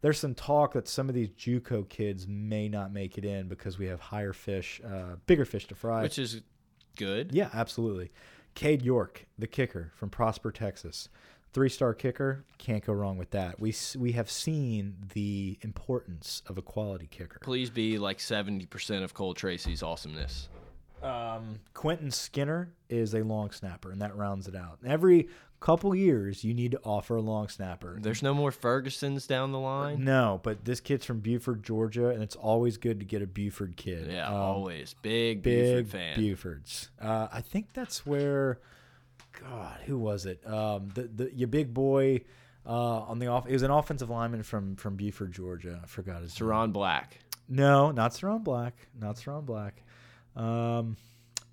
there's 0.00 0.18
some 0.18 0.34
talk 0.34 0.74
that 0.74 0.88
some 0.88 1.08
of 1.08 1.14
these 1.14 1.30
JUCO 1.30 1.88
kids 1.88 2.26
may 2.28 2.68
not 2.68 2.92
make 2.92 3.18
it 3.18 3.24
in 3.24 3.48
because 3.48 3.78
we 3.78 3.86
have 3.86 4.00
higher 4.00 4.32
fish, 4.32 4.80
uh, 4.84 5.16
bigger 5.26 5.44
fish 5.44 5.66
to 5.66 5.74
fry. 5.74 6.02
Which 6.02 6.18
is 6.18 6.40
good. 6.96 7.32
yeah, 7.32 7.50
absolutely. 7.52 8.10
Cade 8.54 8.82
York, 8.82 9.26
the 9.38 9.46
kicker 9.46 9.92
from 9.94 10.10
Prosper, 10.10 10.50
Texas. 10.50 11.08
Three-star 11.54 11.94
kicker, 11.94 12.44
can't 12.58 12.84
go 12.84 12.92
wrong 12.92 13.16
with 13.16 13.30
that. 13.30 13.58
We 13.58 13.74
we 13.96 14.12
have 14.12 14.30
seen 14.30 14.96
the 15.14 15.58
importance 15.62 16.42
of 16.46 16.58
a 16.58 16.62
quality 16.62 17.08
kicker. 17.10 17.38
Please 17.40 17.70
be 17.70 17.98
like 17.98 18.18
70% 18.18 19.02
of 19.02 19.14
Cole 19.14 19.32
Tracy's 19.32 19.82
awesomeness. 19.82 20.48
Um, 21.02 21.60
Quentin 21.74 22.10
Skinner 22.10 22.70
is 22.88 23.14
a 23.14 23.22
long 23.22 23.50
snapper, 23.50 23.90
and 23.92 24.02
that 24.02 24.16
rounds 24.16 24.46
it 24.48 24.56
out. 24.56 24.78
Every 24.84 25.28
couple 25.60 25.94
years, 25.94 26.44
you 26.44 26.54
need 26.54 26.70
to 26.72 26.80
offer 26.84 27.16
a 27.16 27.20
long 27.20 27.48
snapper. 27.48 27.98
There's 28.00 28.22
no 28.22 28.32
more 28.34 28.50
Fergusons 28.52 29.26
down 29.26 29.52
the 29.52 29.58
line. 29.58 30.04
No, 30.04 30.40
but 30.42 30.64
this 30.64 30.80
kid's 30.80 31.04
from 31.04 31.20
Buford, 31.20 31.62
Georgia, 31.64 32.08
and 32.10 32.22
it's 32.22 32.36
always 32.36 32.76
good 32.76 33.00
to 33.00 33.04
get 33.06 33.22
a 33.22 33.26
Buford 33.26 33.76
kid. 33.76 34.08
Yeah, 34.10 34.28
Um, 34.28 34.34
always. 34.34 34.94
Big, 35.02 35.42
big 35.42 35.86
Buford 35.86 35.88
fan. 35.88 36.16
Bufords. 36.16 36.88
Uh, 37.00 37.28
I 37.32 37.40
think 37.40 37.72
that's 37.72 38.06
where. 38.06 38.60
God, 39.40 39.78
who 39.86 39.98
was 39.98 40.26
it? 40.26 40.44
Um, 40.48 40.88
the 40.94 41.02
the 41.02 41.34
your 41.34 41.48
big 41.48 41.72
boy 41.72 42.22
uh, 42.66 43.00
on 43.02 43.18
the 43.20 43.28
off. 43.28 43.46
It 43.46 43.52
was 43.52 43.62
an 43.62 43.70
offensive 43.70 44.10
lineman 44.10 44.42
from 44.42 44.74
from 44.76 44.96
Buford, 44.96 45.32
Georgia. 45.32 45.80
I 45.82 45.86
forgot 45.86 46.22
his 46.22 46.40
name. 46.40 46.72
Black. 46.72 47.18
No, 47.48 47.90
not 47.92 48.12
Saron 48.12 48.42
Black. 48.42 48.74
Not 48.98 49.16
Saron 49.16 49.44
Black. 49.46 49.82
Um, 50.36 50.96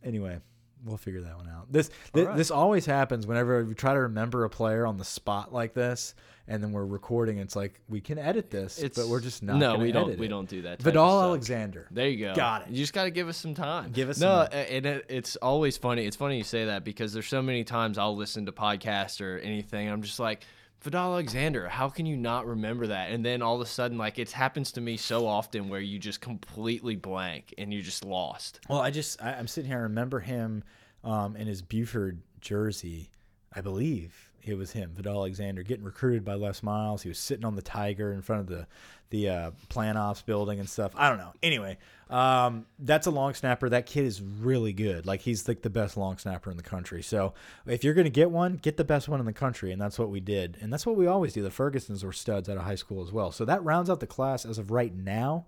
anyway, 0.03 0.39
we'll 0.85 0.97
figure 0.97 1.21
that 1.21 1.35
one 1.35 1.49
out. 1.49 1.71
This 1.71 1.89
this, 2.13 2.27
right. 2.27 2.37
this 2.37 2.51
always 2.51 2.85
happens 2.85 3.27
whenever 3.27 3.63
we 3.65 3.73
try 3.73 3.93
to 3.93 4.01
remember 4.01 4.43
a 4.43 4.49
player 4.49 4.85
on 4.85 4.97
the 4.97 5.03
spot 5.03 5.51
like 5.51 5.73
this, 5.73 6.13
and 6.47 6.63
then 6.63 6.71
we're 6.71 6.85
recording. 6.85 7.39
It's 7.39 7.55
like 7.55 7.81
we 7.89 7.99
can 7.99 8.17
edit 8.17 8.49
this, 8.49 8.83
but 8.95 9.07
we're 9.07 9.19
just 9.19 9.43
not. 9.43 9.57
No, 9.57 9.77
we 9.77 9.91
don't. 9.91 10.17
We 10.17 10.27
it. 10.27 10.29
don't 10.29 10.47
do 10.47 10.61
that. 10.63 10.81
Vidal. 10.81 11.21
Alexander. 11.21 11.87
There 11.91 12.07
you 12.07 12.27
go. 12.27 12.35
Got 12.35 12.63
it. 12.63 12.69
You 12.69 12.77
just 12.77 12.93
got 12.93 13.05
to 13.05 13.11
give 13.11 13.27
us 13.27 13.37
some 13.37 13.55
time. 13.55 13.91
Give 13.91 14.09
us 14.09 14.19
no, 14.19 14.47
some 14.49 14.59
and 14.69 14.85
it, 14.85 15.05
it's 15.09 15.35
always 15.37 15.77
funny. 15.77 16.05
It's 16.05 16.15
funny 16.15 16.37
you 16.37 16.43
say 16.43 16.65
that 16.65 16.83
because 16.83 17.13
there's 17.13 17.27
so 17.27 17.41
many 17.41 17.63
times 17.63 17.97
I'll 17.97 18.15
listen 18.15 18.45
to 18.45 18.51
podcasts 18.51 19.21
or 19.21 19.39
anything. 19.39 19.89
I'm 19.89 20.03
just 20.03 20.19
like, 20.19 20.43
Vidal 20.85 21.13
Alexander. 21.13 21.67
How 21.67 21.89
can 21.89 22.05
you 22.05 22.15
not 22.15 22.45
remember 22.45 22.85
that? 22.87 23.09
And 23.09 23.25
then 23.25 23.41
all 23.41 23.55
of 23.55 23.61
a 23.61 23.65
sudden, 23.65 23.97
like 23.97 24.19
it 24.19 24.31
happens 24.31 24.71
to 24.73 24.81
me 24.81 24.97
so 24.97 25.25
often 25.25 25.67
where 25.67 25.79
you 25.81 25.97
just 25.97 26.21
completely 26.21 26.95
blank 26.95 27.55
and 27.57 27.73
you're 27.73 27.81
just 27.81 28.05
lost. 28.05 28.59
Well, 28.69 28.81
I 28.81 28.91
just 28.91 29.19
I, 29.21 29.33
I'm 29.33 29.47
sitting 29.47 29.69
here. 29.69 29.79
I 29.79 29.83
remember 29.83 30.19
him 30.19 30.63
um, 31.03 31.35
in 31.35 31.47
his 31.47 31.63
Buford 31.63 32.21
jersey. 32.39 33.09
I 33.51 33.61
believe 33.61 34.31
it 34.47 34.57
was 34.57 34.71
him, 34.71 34.91
Vidal 34.95 35.17
Alexander, 35.17 35.63
getting 35.63 35.85
recruited 35.85 36.23
by 36.25 36.33
Les 36.35 36.61
Miles. 36.63 37.01
He 37.03 37.09
was 37.09 37.19
sitting 37.19 37.45
on 37.45 37.55
the 37.55 37.61
Tiger 37.61 38.11
in 38.11 38.21
front 38.21 38.41
of 38.41 38.47
the 38.47 38.67
the 39.11 39.29
uh, 39.29 39.51
Plan 39.69 39.97
Ops 39.97 40.23
building 40.23 40.59
and 40.59 40.67
stuff. 40.67 40.91
I 40.95 41.09
don't 41.09 41.19
know. 41.19 41.31
Anyway, 41.43 41.77
um, 42.09 42.65
that's 42.79 43.05
a 43.05 43.11
long 43.11 43.35
snapper. 43.35 43.69
That 43.69 43.85
kid 43.85 44.03
is 44.05 44.19
really 44.21 44.73
good. 44.73 45.05
Like 45.05 45.21
he's 45.21 45.47
like 45.47 45.61
the 45.61 45.69
best 45.69 45.95
long 45.95 46.17
snapper 46.17 46.49
in 46.49 46.57
the 46.57 46.63
country. 46.63 47.03
So 47.03 47.33
if 47.67 47.83
you're 47.83 47.93
gonna 47.93 48.09
get 48.09 48.31
one, 48.31 48.55
get 48.57 48.77
the 48.77 48.83
best 48.83 49.07
one 49.07 49.19
in 49.19 49.25
the 49.27 49.33
country, 49.33 49.71
and 49.71 49.79
that's 49.81 49.99
what 49.99 50.09
we 50.09 50.19
did, 50.19 50.57
and 50.59 50.73
that's 50.73 50.85
what 50.85 50.95
we 50.95 51.05
always 51.07 51.33
do. 51.33 51.43
The 51.43 51.49
Fergusons 51.49 52.03
were 52.03 52.11
studs 52.13 52.49
out 52.49 52.57
of 52.57 52.63
high 52.63 52.75
school 52.75 53.03
as 53.03 53.11
well. 53.11 53.31
So 53.31 53.45
that 53.45 53.63
rounds 53.63 53.89
out 53.89 53.99
the 53.99 54.07
class 54.07 54.43
as 54.45 54.57
of 54.57 54.71
right 54.71 54.93
now. 54.93 55.45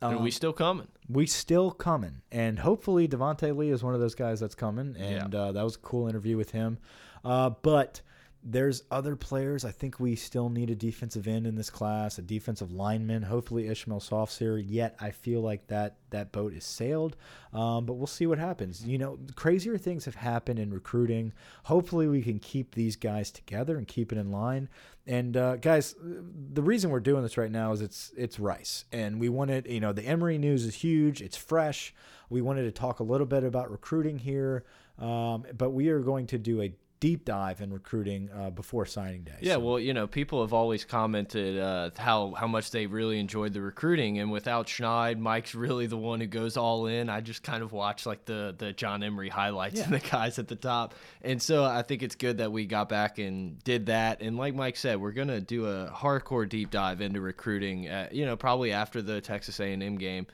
and 0.00 0.20
we 0.22 0.30
still 0.30 0.52
coming. 0.52 0.88
we 1.08 1.26
still 1.26 1.70
coming, 1.70 2.22
and 2.32 2.58
hopefully 2.58 3.06
Devonte 3.06 3.54
Lee 3.56 3.70
is 3.70 3.82
one 3.84 3.94
of 3.94 4.00
those 4.00 4.14
guys 4.14 4.40
that's 4.40 4.54
coming. 4.54 4.96
And 4.98 5.34
uh, 5.34 5.52
that 5.52 5.62
was 5.62 5.76
a 5.76 5.80
cool 5.80 6.08
interview 6.08 6.36
with 6.38 6.50
him. 6.52 6.78
Uh, 7.24 7.50
but 7.62 8.00
there's 8.46 8.82
other 8.90 9.16
players. 9.16 9.64
I 9.64 9.70
think 9.70 9.98
we 9.98 10.16
still 10.16 10.50
need 10.50 10.68
a 10.68 10.74
defensive 10.74 11.26
end 11.26 11.46
in 11.46 11.54
this 11.54 11.70
class, 11.70 12.18
a 12.18 12.22
defensive 12.22 12.72
lineman. 12.72 13.22
Hopefully 13.22 13.68
Ishmael 13.68 14.00
Sopsher. 14.00 14.62
Yet 14.64 14.96
I 15.00 15.12
feel 15.12 15.40
like 15.40 15.66
that 15.68 15.96
that 16.10 16.30
boat 16.30 16.52
is 16.52 16.64
sailed. 16.64 17.16
Um, 17.54 17.86
but 17.86 17.94
we'll 17.94 18.06
see 18.06 18.26
what 18.26 18.38
happens. 18.38 18.86
You 18.86 18.98
know, 18.98 19.18
crazier 19.34 19.78
things 19.78 20.04
have 20.04 20.16
happened 20.16 20.58
in 20.58 20.72
recruiting. 20.72 21.32
Hopefully 21.64 22.06
we 22.06 22.20
can 22.20 22.38
keep 22.38 22.74
these 22.74 22.96
guys 22.96 23.30
together 23.30 23.78
and 23.78 23.88
keep 23.88 24.12
it 24.12 24.18
in 24.18 24.30
line. 24.30 24.68
And 25.06 25.36
uh, 25.36 25.56
guys, 25.56 25.94
the 25.98 26.62
reason 26.62 26.90
we're 26.90 27.00
doing 27.00 27.22
this 27.22 27.38
right 27.38 27.50
now 27.50 27.72
is 27.72 27.80
it's 27.80 28.12
it's 28.16 28.38
Rice, 28.38 28.84
and 28.92 29.18
we 29.18 29.30
wanted 29.30 29.66
you 29.66 29.80
know 29.80 29.92
the 29.92 30.04
Emery 30.04 30.36
news 30.36 30.66
is 30.66 30.74
huge. 30.74 31.22
It's 31.22 31.36
fresh. 31.36 31.94
We 32.28 32.42
wanted 32.42 32.62
to 32.64 32.72
talk 32.72 33.00
a 33.00 33.04
little 33.04 33.26
bit 33.26 33.44
about 33.44 33.70
recruiting 33.70 34.18
here, 34.18 34.64
um, 34.98 35.44
but 35.56 35.70
we 35.70 35.88
are 35.88 36.00
going 36.00 36.26
to 36.28 36.38
do 36.38 36.62
a 36.62 36.74
deep 37.04 37.26
dive 37.26 37.60
in 37.60 37.70
recruiting 37.70 38.30
uh, 38.34 38.48
before 38.48 38.86
signing 38.86 39.24
day. 39.24 39.36
Yeah, 39.42 39.54
So- 39.54 39.60
well, 39.60 39.78
you 39.78 39.92
know, 39.92 40.06
people 40.06 40.40
have 40.40 40.54
always 40.54 40.86
commented 40.86 41.58
uh, 41.60 41.90
how 41.98 42.32
how 42.32 42.46
much 42.46 42.70
they 42.70 42.86
really 42.86 43.18
enjoyed 43.20 43.52
the 43.52 43.60
recruiting, 43.60 44.18
and 44.20 44.32
without 44.32 44.68
Schneid, 44.68 45.18
Mike's 45.18 45.54
really 45.54 45.86
the 45.86 45.98
one 45.98 46.20
who 46.20 46.26
goes 46.26 46.56
all 46.56 46.86
in. 46.86 47.10
I 47.10 47.20
just 47.20 47.42
kind 47.42 47.62
of 47.62 47.72
watch 47.72 48.06
like 48.06 48.24
the 48.24 48.54
the 48.56 48.72
John 48.72 49.02
Emery 49.02 49.28
highlights 49.28 49.80
and 49.80 49.92
the 49.92 49.98
guys 49.98 50.38
at 50.38 50.48
the 50.48 50.56
top, 50.56 50.94
and 51.20 51.42
so 51.42 51.62
I 51.62 51.82
think 51.82 52.02
it's 52.02 52.14
good 52.14 52.38
that 52.38 52.50
we 52.52 52.64
got 52.64 52.88
back 52.88 53.18
and 53.18 53.62
did 53.64 53.86
that. 53.86 54.22
And 54.22 54.38
like 54.38 54.54
Mike 54.54 54.76
said, 54.76 54.98
we're 54.98 55.12
gonna 55.12 55.42
do 55.42 55.66
a 55.66 55.90
hardcore 55.94 56.48
deep 56.48 56.70
dive 56.70 57.02
into 57.02 57.20
recruiting. 57.20 57.86
Uh, 57.86 58.08
you 58.12 58.24
know, 58.24 58.36
probably 58.36 58.72
after 58.72 59.02
the 59.02 59.20
Texas 59.20 59.60
A&M 59.60 59.96
game. 59.98 60.26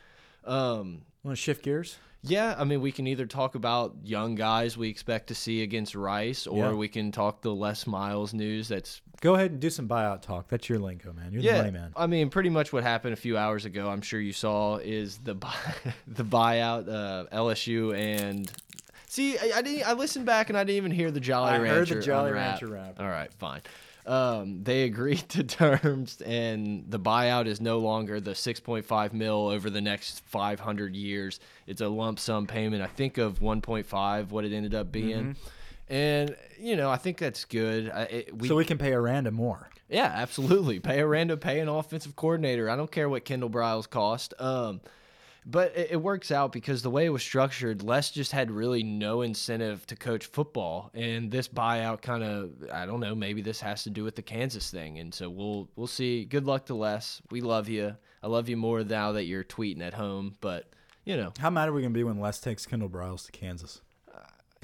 Um, 0.45 1.03
Want 1.23 1.37
to 1.37 1.43
shift 1.43 1.65
gears? 1.65 1.97
Yeah, 2.23 2.55
I 2.59 2.65
mean, 2.65 2.81
we 2.81 2.93
can 2.93 3.07
either 3.07 3.27
talk 3.27 3.55
about 3.55 3.95
young 4.05 4.35
guys 4.35 4.77
we 4.77 4.89
expect 4.89 5.29
to 5.29 5.35
see 5.35 5.63
against 5.63 5.95
Rice, 5.95 6.47
or 6.47 6.67
Yeah. 6.67 6.73
we 6.73 6.89
can 6.89 7.13
talk 7.13 7.41
the 7.43 7.55
Les 7.55 7.87
Miles 7.87 8.35
news. 8.35 8.69
That's 8.69 9.01
Go 9.23 9.35
ahead 9.35 9.51
and 9.51 9.61
do 9.61 9.69
some 9.69 9.87
buyout 9.87 10.23
talk. 10.23 10.49
That's 10.49 10.67
your 10.69 10.79
lingo, 10.79 11.13
man. 11.13 11.33
You're 11.33 11.43
the 11.43 11.49
yeah. 11.49 11.59
money 11.59 11.71
man. 11.73 11.93
I 11.95 12.07
mean, 12.07 12.31
pretty 12.31 12.49
much 12.49 12.73
what 12.73 12.83
happened 12.85 13.13
a 13.13 13.17
few 13.17 13.37
hours 13.37 13.67
ago. 13.67 13.89
I'm 13.91 14.01
sure 14.01 14.19
you 14.19 14.33
saw 14.33 14.77
is 14.79 15.19
the 15.19 15.35
buy, 15.35 15.55
the 16.07 16.25
buyout 16.25 16.89
uh, 16.89 17.27
LSU 17.37 17.95
and. 17.95 18.51
See, 19.09 19.37
I, 19.37 19.53
I 19.57 19.63
didn't. 19.63 19.87
I 19.89 19.93
listened 19.93 20.25
back 20.25 20.49
and 20.49 20.57
I 20.57 20.65
didn't 20.65 20.77
even 20.79 20.91
hear 20.93 21.11
the 21.11 21.21
Jolly 21.21 21.51
I 21.51 21.59
Rancher. 21.59 21.75
heard 21.95 22.03
the 22.03 22.07
Jolly 22.07 22.29
unwrap. 22.31 22.61
Rancher 22.63 22.69
rap. 22.69 23.01
All 23.01 23.09
right, 23.09 23.31
fine. 23.35 23.61
Um, 24.07 24.63
they 24.65 24.85
agreed 24.85 25.19
to 25.31 25.45
terms, 25.45 26.21
and 26.23 26.85
the 26.89 26.99
buyout 26.99 27.47
is 27.47 27.61
no 27.61 27.79
longer 27.79 28.21
the 28.21 28.33
6.5 28.33 29.13
mil 29.13 29.49
over 29.49 29.71
the 29.71 29.81
next 29.81 30.21
500 30.27 30.97
years. 30.97 31.41
It's 31.67 31.81
a 31.81 31.89
lump 31.89 32.19
sum 32.19 32.47
payment. 32.47 32.83
I 32.83 32.87
think 32.87 33.19
of 33.19 33.41
1.5, 33.41 34.31
what 34.31 34.45
it 34.45 34.53
ended 34.53 34.75
up 34.75 34.91
being, 34.91 35.37
and 35.89 36.37
you 36.59 36.77
know, 36.77 36.91
I 36.91 36.97
think 36.97 37.19
that's 37.19 37.45
good. 37.45 37.91
I, 37.91 38.03
it, 38.03 38.37
we, 38.37 38.49
so 38.49 38.57
we 38.57 38.65
can 38.65 38.79
pay 38.79 38.93
Aranda 38.93 39.31
more. 39.31 39.69
yeah, 39.89 40.13
absolutely. 40.15 40.79
Pay 40.81 41.01
a 41.01 41.07
random, 41.07 41.39
pay 41.39 41.61
an 41.61 41.69
offensive 41.69 42.17
coordinator. 42.17 42.71
I 42.71 42.77
don't 42.77 42.91
care 42.91 43.09
what 43.09 43.25
Kendall 43.25 43.51
Briles 43.51 43.89
cost. 43.89 44.35
Um, 44.39 44.81
but 45.47 45.77
it, 45.77 45.89
it 45.93 45.97
works 46.03 46.31
out 46.31 46.53
because 46.53 46.83
the 46.83 46.91
way 46.91 47.07
it 47.07 47.11
was 47.11 47.23
structured, 47.23 47.83
Les 47.83 48.11
just 48.11 48.33
had 48.33 48.51
really 48.51 48.83
no 48.83 49.23
incentive 49.23 49.87
to 49.87 49.97
coach 49.97 50.27
football, 50.27 50.91
and 50.95 51.31
this 51.31 51.49
buyout 51.49 52.03
kind 52.03 52.23
of 52.23 52.51
I 52.73 52.87
don't 52.87 53.01
know. 53.01 53.15
Maybe 53.15 53.43
this 53.43 53.61
has 53.61 53.83
to 53.85 53.91
do 53.91 54.05
with 54.05 54.17
the 54.17 54.23
Kansas 54.23 54.71
thing, 54.71 54.99
and 54.99 55.13
so 55.15 55.29
we'll 55.31 55.69
we'll 55.77 55.87
see. 55.87 56.25
Good 56.25 56.47
luck 56.47 56.67
to 56.67 56.75
Les. 56.75 57.21
We 57.31 57.41
love 57.41 57.69
you. 57.69 57.97
I 58.23 58.27
love 58.27 58.49
you 58.49 58.57
more 58.57 58.85
now 58.85 59.13
that 59.13 59.25
you're 59.25 59.45
tweeting 59.45 59.81
at 59.83 59.95
home, 59.95 60.37
but 60.41 60.71
you 61.05 61.17
know, 61.17 61.33
How 61.39 61.49
mad 61.51 61.69
are 61.69 61.73
we 61.73 61.81
gonna 61.83 61.95
be 61.95 62.05
when 62.05 62.21
Les 62.21 62.39
takes 62.41 62.67
Kendall 62.67 62.91
Briles 62.91 63.25
to 63.27 63.33
Kansas? 63.33 63.81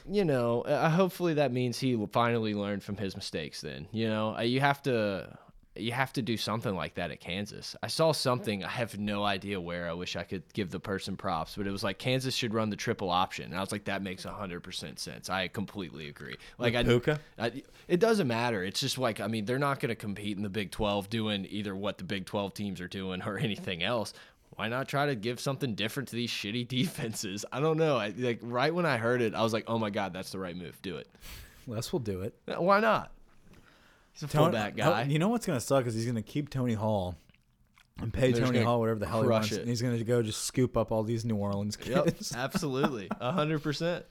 you 0.09 0.25
know, 0.25 0.61
uh, 0.63 0.89
hopefully 0.89 1.35
that 1.35 1.51
means 1.51 1.79
he 1.81 1.97
finally 2.13 2.55
learned 2.55 2.81
from 2.85 2.97
his 2.97 3.17
mistakes. 3.17 3.61
Then, 3.63 3.89
you 3.91 4.07
know, 4.09 4.37
Uh, 4.37 4.43
you 4.43 4.61
have 4.61 4.81
to, 4.83 5.37
you 5.79 5.93
have 5.93 6.13
to 6.15 6.23
do 6.23 6.37
something 6.37 6.75
like 6.75 6.95
that 6.95 7.11
at 7.11 7.21
Kansas. 7.21 7.77
I 7.83 7.87
saw 7.89 8.13
something. 8.13 8.65
I 8.65 8.69
have 8.69 8.99
no 8.99 9.25
idea 9.25 9.61
where. 9.61 9.89
I 9.89 9.93
wish 9.93 10.17
I 10.17 10.23
could 10.23 10.43
give 10.53 10.71
the 10.71 10.81
person 10.81 11.17
props, 11.17 11.55
but 11.57 11.67
it 11.67 11.71
was 11.71 11.85
like 11.85 11.99
Kansas 11.99 12.35
should 12.35 12.55
run 12.55 12.71
the 12.71 12.77
triple 12.77 13.11
option, 13.11 13.47
and 13.47 13.57
I 13.57 13.61
was 13.61 13.73
like, 13.73 13.85
that 13.85 14.03
makes 14.03 14.25
hundred 14.25 14.61
percent 14.61 14.99
sense. 14.99 15.31
I 15.31 15.49
completely 15.49 16.09
agree. 16.09 16.37
Like 16.59 16.75
I, 16.75 16.83
Puka? 16.83 17.21
I, 17.39 17.63
it 17.89 18.01
doesn't 18.01 18.27
matter. 18.27 18.63
It's 18.65 18.81
just 18.81 18.99
like 18.99 19.21
I 19.21 19.29
mean, 19.29 19.45
they're 19.45 19.59
not 19.59 19.81
going 19.81 19.91
to 19.91 19.97
compete 19.97 20.37
in 20.37 20.43
the 20.43 20.49
Big 20.49 20.71
Twelve 20.71 21.09
doing 21.11 21.47
either 21.49 21.75
what 21.75 21.99
the 21.99 22.05
Big 22.05 22.27
Twelve 22.27 22.55
teams 22.55 22.81
are 22.81 22.89
doing 22.89 23.23
or 23.23 23.39
anything 23.39 23.83
else. 23.83 24.13
Why 24.51 24.69
not 24.69 24.89
try 24.89 25.07
to 25.07 25.15
give 25.15 25.39
something 25.39 25.75
different 25.75 26.09
to 26.11 26.17
these 26.17 26.31
shitty 26.31 26.67
defenses? 26.69 27.45
I 27.53 27.61
don't 27.61 27.77
know. 27.77 27.97
I, 27.97 28.13
like 28.17 28.41
right 28.43 28.75
when 28.75 28.87
I 28.87 28.97
heard 28.97 29.23
it, 29.23 29.35
I 29.35 29.43
was 29.43 29.53
like, 29.53 29.65
"Oh 29.67 29.79
my 29.79 29.91
god, 29.91 30.13
that's 30.13 30.31
the 30.31 30.39
right 30.39 30.57
move. 30.57 30.81
Do 30.83 30.97
it." 30.97 31.09
Les 31.67 31.93
will 31.93 32.01
do 32.01 32.21
it. 32.23 32.35
Why 32.47 32.81
not? 32.81 33.11
He's 34.19 34.23
a 34.25 34.33
Tony- 34.33 34.45
fullback 34.47 34.77
guy. 34.77 35.03
You 35.05 35.19
know 35.19 35.29
what's 35.29 35.47
gonna 35.47 35.61
suck 35.61 35.87
is 35.87 35.95
he's 35.95 36.07
gonna 36.07 36.23
keep 36.23 36.49
Tony 36.51 36.75
Hull 36.75 37.17
and 38.01 38.13
pay 38.13 38.33
They're 38.33 38.45
Tony 38.45 38.63
Hull 38.63 38.81
whatever 38.81 38.99
the 38.99 39.07
hell 39.07 39.23
he 39.23 39.29
wants, 39.29 39.53
it. 39.53 39.61
and 39.61 39.69
he's 39.69 39.83
gonna 39.83 40.03
go 40.05 40.23
just 40.23 40.43
scoop 40.45 40.77
up 40.77 40.91
all 40.93 41.03
these 41.03 41.25
New 41.25 41.37
Orleans 41.37 41.79
Yep, 41.85 42.05
kids. 42.07 42.33
absolutely, 42.37 43.09
hundred 43.21 43.63
percent. 43.63 44.05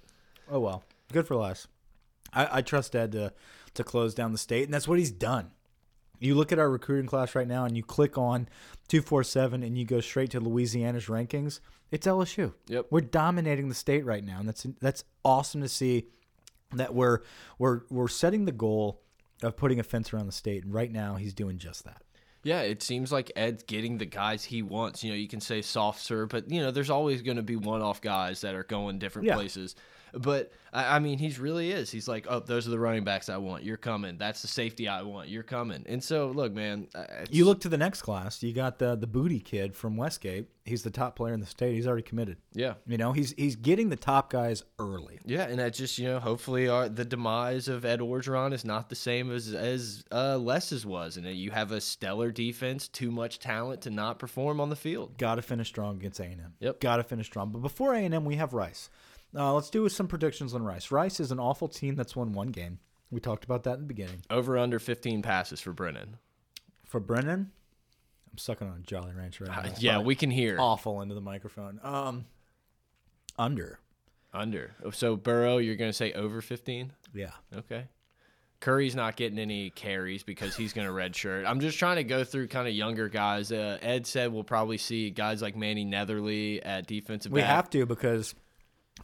Oh 0.49 0.59
well, 0.59 0.83
good 1.11 1.27
for 1.27 1.35
Les. 1.35 1.67
I, 2.33 2.57
I 2.57 2.61
trust 2.61 2.95
Ed 2.95 3.11
to 3.13 3.33
to 3.73 3.83
close 3.83 4.13
down 4.13 4.31
the 4.31 4.37
state, 4.37 4.63
and 4.65 4.73
that's 4.73 4.87
what 4.87 4.99
he's 4.99 5.11
done. 5.11 5.51
You 6.19 6.35
look 6.35 6.51
at 6.51 6.59
our 6.59 6.69
recruiting 6.69 7.07
class 7.07 7.35
right 7.35 7.47
now, 7.47 7.65
and 7.65 7.75
you 7.75 7.83
click 7.83 8.17
on 8.17 8.47
two 8.87 9.01
four 9.01 9.23
seven, 9.23 9.63
and 9.63 9.77
you 9.77 9.85
go 9.85 9.99
straight 10.01 10.31
to 10.31 10.39
Louisiana's 10.39 11.05
rankings. 11.07 11.59
It's 11.91 12.07
LSU. 12.07 12.53
Yep. 12.67 12.87
we're 12.89 13.01
dominating 13.01 13.69
the 13.69 13.75
state 13.75 14.05
right 14.05 14.23
now, 14.23 14.39
and 14.39 14.47
that's 14.47 14.65
that's 14.81 15.03
awesome 15.23 15.61
to 15.61 15.69
see. 15.69 16.07
That 16.73 16.93
we're 16.95 17.19
we're 17.59 17.81
we're 17.89 18.07
setting 18.07 18.45
the 18.45 18.51
goal 18.51 19.01
of 19.43 19.55
putting 19.57 19.79
a 19.79 19.83
fence 19.83 20.13
around 20.13 20.25
the 20.27 20.31
state, 20.31 20.63
and 20.63 20.73
right 20.73 20.91
now 20.91 21.15
he's 21.15 21.33
doing 21.33 21.57
just 21.57 21.83
that. 21.85 22.01
Yeah, 22.43 22.61
it 22.61 22.83
seems 22.83 23.11
like 23.11 23.31
Ed's 23.35 23.63
getting 23.63 23.97
the 23.97 24.05
guys 24.05 24.43
he 24.43 24.61
wants. 24.61 25.03
You 25.03 25.09
know, 25.11 25.17
you 25.17 25.27
can 25.27 25.41
say 25.41 25.61
soft 25.63 25.99
serve, 26.01 26.29
but 26.29 26.49
you 26.51 26.61
know, 26.61 26.69
there's 26.71 26.91
always 26.91 27.21
going 27.23 27.37
to 27.37 27.43
be 27.43 27.55
one-off 27.55 28.01
guys 28.01 28.41
that 28.41 28.53
are 28.53 28.63
going 28.63 28.99
different 28.99 29.27
Yeah. 29.27 29.33
places. 29.35 29.75
But 30.13 30.53
I, 30.71 30.97
I 30.97 30.99
mean, 30.99 31.17
he's 31.17 31.39
really 31.39 31.71
is. 31.71 31.89
He's 31.91 32.07
like, 32.07 32.27
oh, 32.29 32.39
those 32.39 32.67
are 32.67 32.69
the 32.69 32.79
running 32.79 33.03
backs 33.03 33.29
I 33.29 33.37
want. 33.37 33.63
You're 33.63 33.75
coming. 33.77 34.17
That's 34.17 34.41
the 34.43 34.47
safety 34.47 34.87
I 34.87 35.01
want. 35.01 35.27
You're 35.27 35.43
coming. 35.43 35.83
And 35.87 36.01
so, 36.03 36.27
look, 36.27 36.53
man, 36.53 36.87
You 37.29 37.45
look 37.45 37.59
to 37.61 37.69
the 37.69 37.77
next 37.77 38.03
class. 38.03 38.41
You 38.43 38.53
got 38.53 38.77
the 38.79 38.95
the 38.95 39.07
Boutte 39.07 39.43
kid 39.43 39.75
from 39.75 39.97
Westgate. 39.97 40.47
He's 40.65 40.81
the 40.81 40.89
top 40.89 41.15
player 41.15 41.31
in 41.35 41.39
the 41.39 41.45
state. 41.45 41.75
He's 41.75 41.85
already 41.85 42.01
committed. 42.01 42.37
yeah. 42.53 42.73
You 42.87 42.97
know, 42.97 43.11
he's 43.11 43.33
he's 43.37 43.55
getting 43.55 43.89
the 43.89 43.95
top 43.95 44.31
guys 44.31 44.63
early. 44.79 45.19
Yeah, 45.23 45.43
and 45.43 45.59
that 45.59 45.75
just 45.75 45.99
you 45.99 46.07
know, 46.07 46.19
hopefully, 46.19 46.67
our, 46.67 46.89
the 46.89 47.05
demise 47.05 47.67
of 47.67 47.85
Ed 47.85 47.99
Orgeron 47.99 48.51
is 48.51 48.65
not 48.65 48.89
the 48.89 48.95
same 48.95 49.31
as 49.31 49.53
as 49.53 50.03
uh, 50.11 50.37
Les's 50.37 50.83
was, 50.83 51.17
and 51.17 51.27
you 51.27 51.51
have 51.51 51.71
a 51.71 51.79
stellar 51.79 52.31
defense, 52.31 52.87
too 52.87 53.11
much 53.11 53.37
talent 53.37 53.81
to 53.81 53.91
not 53.91 54.17
perform 54.17 54.59
on 54.59 54.69
the 54.71 54.75
field. 54.75 55.19
Got 55.19 55.35
to 55.35 55.43
finish 55.43 55.67
strong 55.67 55.97
against 55.97 56.19
A&M. 56.19 56.55
Yep. 56.59 56.79
Got 56.79 56.97
to 56.97 57.03
finish 57.03 57.27
strong. 57.27 57.51
But 57.51 57.61
before 57.61 57.93
A&M, 57.93 58.25
we 58.25 58.35
have 58.37 58.53
Rice. 58.53 58.89
Uh, 59.37 59.53
let's 59.53 59.69
do 59.69 59.87
some 59.87 60.07
predictions 60.07 60.55
on 60.55 60.63
Rice. 60.63 60.89
Rice 60.89 61.19
is 61.19 61.31
an 61.31 61.39
awful 61.39 61.67
team 61.67 61.95
that's 61.95 62.15
won 62.15 62.33
one 62.33 62.47
game. 62.47 62.79
We 63.11 63.19
talked 63.19 63.43
about 63.43 63.63
that 63.65 63.75
in 63.75 63.81
the 63.81 63.85
beginning. 63.87 64.23
Over 64.31 64.57
under 64.57 64.79
15 64.79 65.21
passes 65.21 65.61
for 65.61 65.73
Brennan. 65.73 66.17
For 66.85 66.99
Brennan, 66.99 67.51
I'm 68.35 68.39
sucking 68.39 68.67
on 68.67 68.79
a 68.79 68.81
Jolly 68.81 69.13
Rancher 69.13 69.45
right 69.45 69.63
now. 69.63 69.69
Uh, 69.69 69.75
yeah, 69.79 69.99
we 69.99 70.13
can 70.13 70.29
hear 70.29 70.57
awful 70.59 70.99
into 70.99 71.15
the 71.15 71.21
microphone. 71.21 71.79
Um, 71.81 72.25
under. 73.39 73.79
under. 74.33 74.75
So 74.91 75.15
Burrow, 75.15 75.57
you're 75.57 75.77
going 75.77 75.87
to 75.89 75.95
say 75.95 76.11
over 76.11 76.41
15? 76.41 76.91
Yeah. 77.13 77.31
Okay. 77.55 77.85
Curry's 78.59 78.93
not 78.93 79.15
getting 79.15 79.39
any 79.39 79.69
carries 79.69 80.23
because 80.23 80.53
he's 80.53 80.73
going 80.73 80.85
to 80.85 80.93
redshirt. 80.93 81.45
I'm 81.47 81.61
just 81.61 81.79
trying 81.79 81.95
to 81.95 82.03
go 82.03 82.25
through 82.25 82.49
kind 82.49 82.67
of 82.67 82.73
younger 82.73 83.07
guys. 83.07 83.53
Uh, 83.53 83.77
Ed 83.81 84.05
said 84.05 84.33
we'll 84.33 84.43
probably 84.43 84.77
see 84.77 85.11
guys 85.11 85.41
like 85.41 85.55
Manny 85.55 85.85
Netherly 85.85 86.59
at 86.61 86.87
defensive 86.87 87.31
We 87.31 87.39
back. 87.39 87.49
have 87.49 87.69
to 87.69 87.85
because 87.85 88.35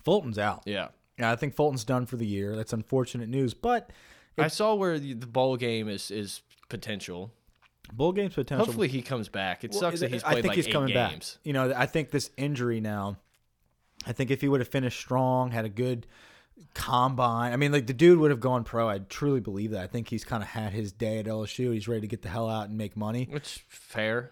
Fulton's 0.03 0.37
out. 0.37 0.63
Yeah. 0.65 0.89
Yeah, 1.17 1.31
I 1.31 1.37
think 1.37 1.55
Fulton's 1.55 1.85
done 1.85 2.05
for 2.05 2.17
the 2.17 2.27
year. 2.27 2.57
That's 2.57 2.73
unfortunate 2.73 3.29
news, 3.29 3.53
but 3.53 3.91
I 4.37 4.49
saw 4.49 4.73
where 4.75 4.99
the, 4.99 5.13
the 5.13 5.27
bowl 5.27 5.55
game 5.55 5.87
is 5.87 6.11
is 6.11 6.41
potential. 6.67 7.31
Bowl 7.93 8.11
games 8.13 8.33
potential. 8.33 8.65
Hopefully 8.65 8.87
he 8.87 9.01
comes 9.01 9.29
back. 9.29 9.63
It 9.63 9.71
Well, 9.71 9.79
sucks 9.81 9.99
that 10.01 10.11
he's 10.11 10.23
played 10.23 10.31
I 10.31 10.41
think 10.41 10.47
like 10.47 10.55
he's 10.55 10.67
eight 10.67 10.71
coming 10.73 10.93
games. 10.93 11.33
back. 11.35 11.39
You 11.45 11.53
know, 11.53 11.73
I 11.75 11.85
think 11.85 12.11
this 12.11 12.29
injury 12.37 12.79
now. 12.81 13.17
I 14.05 14.13
think 14.13 14.31
if 14.31 14.41
he 14.41 14.47
would 14.47 14.59
have 14.61 14.67
finished 14.69 14.99
strong, 14.99 15.51
had 15.51 15.65
a 15.65 15.69
good 15.69 16.07
combine. 16.73 17.53
I 17.53 17.57
mean, 17.57 17.71
like 17.71 17.87
the 17.87 17.93
dude 17.93 18.19
would 18.19 18.31
have 18.31 18.39
gone 18.39 18.63
pro. 18.63 18.89
I 18.89 18.99
truly 18.99 19.39
believe 19.39 19.71
that. 19.71 19.81
I 19.83 19.87
think 19.87 20.09
he's 20.09 20.23
kind 20.23 20.41
of 20.43 20.49
had 20.49 20.73
his 20.73 20.91
day 20.91 21.19
at 21.19 21.25
LSU. 21.25 21.73
He's 21.73 21.87
ready 21.87 22.01
to 22.01 22.07
get 22.07 22.21
the 22.21 22.29
hell 22.29 22.49
out 22.49 22.69
and 22.69 22.77
make 22.77 22.95
money. 22.95 23.27
Which 23.29 23.65
fair. 23.67 24.31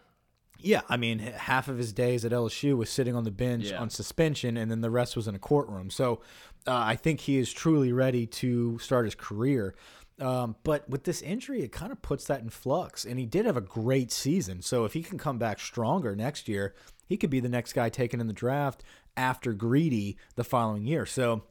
Yeah, 0.62 0.82
I 0.90 0.98
mean, 0.98 1.20
half 1.20 1.70
of 1.70 1.78
his 1.78 1.94
days 1.94 2.26
at 2.26 2.34
LSU 2.34 2.76
was 2.76 2.90
sitting 2.90 3.16
on 3.16 3.24
the 3.24 3.32
bench 3.32 3.66
Yeah. 3.72 3.80
on 3.80 3.90
suspension, 3.90 4.58
and 4.58 4.70
then 4.70 4.82
the 4.82 4.90
rest 4.90 5.16
was 5.16 5.26
in 5.28 5.34
a 5.34 5.40
courtroom. 5.40 5.90
So 5.90 6.20
uh, 6.68 6.74
I 6.76 6.98
think 6.98 7.22
he 7.22 7.38
is 7.38 7.54
truly 7.54 7.94
ready 7.94 8.26
to 8.28 8.78
start 8.80 9.06
his 9.06 9.16
career. 9.16 9.74
Um, 10.20 10.56
but 10.64 10.90
with 10.90 11.06
this 11.06 11.22
injury, 11.22 11.62
it 11.62 11.72
kind 11.72 11.92
of 11.92 12.02
puts 12.02 12.26
that 12.26 12.42
in 12.42 12.50
flux. 12.50 13.06
And 13.06 13.18
he 13.20 13.26
did 13.26 13.46
have 13.46 13.58
a 13.58 13.62
great 13.62 14.12
season. 14.12 14.62
So 14.62 14.86
if 14.86 14.94
he 14.94 15.02
can 15.02 15.18
come 15.18 15.38
back 15.38 15.60
stronger 15.60 16.16
next 16.16 16.48
year, 16.48 16.76
he 17.08 17.16
could 17.18 17.30
be 17.30 17.40
the 17.40 17.50
next 17.50 17.74
guy 17.74 17.90
taken 17.90 18.20
in 18.20 18.28
the 18.28 18.34
draft 18.34 18.84
after 19.16 19.54
Greedy 19.54 20.18
the 20.36 20.44
following 20.44 20.86
year. 20.86 21.06
So, 21.06 21.44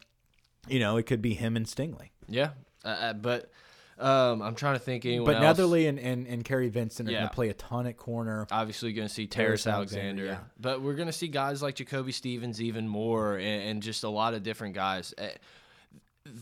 you 0.68 0.78
know, 0.80 0.96
it 0.98 1.04
could 1.04 1.22
be 1.22 1.34
him 1.34 1.56
and 1.56 1.66
Stingley. 1.66 2.10
Yeah. 2.28 2.50
Uh, 2.84 2.88
uh, 2.88 3.12
but 3.14 3.50
um, 3.98 4.42
I'm 4.42 4.54
trying 4.54 4.74
to 4.74 4.78
think 4.78 5.04
anyone 5.04 5.24
But 5.26 5.42
else. 5.42 5.58
Netherly 5.58 5.88
and, 5.88 5.98
and, 5.98 6.26
and 6.26 6.44
Kary 6.44 6.68
Vincent 6.68 7.08
are 7.08 7.12
Yeah. 7.12 7.18
going 7.20 7.28
to 7.30 7.34
play 7.34 7.48
a 7.48 7.54
ton 7.54 7.86
at 7.86 7.96
corner. 7.96 8.46
obviously 8.52 8.92
going 8.92 9.08
to 9.08 9.12
see 9.12 9.26
Terrence 9.26 9.64
Terrence 9.64 9.76
Alexander, 9.76 10.22
Alexander, 10.24 10.24
yeah. 10.26 10.60
but 10.60 10.82
we're 10.82 10.94
going 10.94 11.08
to 11.08 11.12
see 11.12 11.26
guys 11.28 11.62
like 11.62 11.74
Jacoby 11.74 12.12
Stevens 12.12 12.62
even 12.62 12.86
more, 12.86 13.36
and, 13.36 13.62
and 13.70 13.82
just 13.82 14.04
a 14.04 14.08
lot 14.08 14.34
of 14.34 14.42
different 14.44 14.74
guys. 14.74 15.14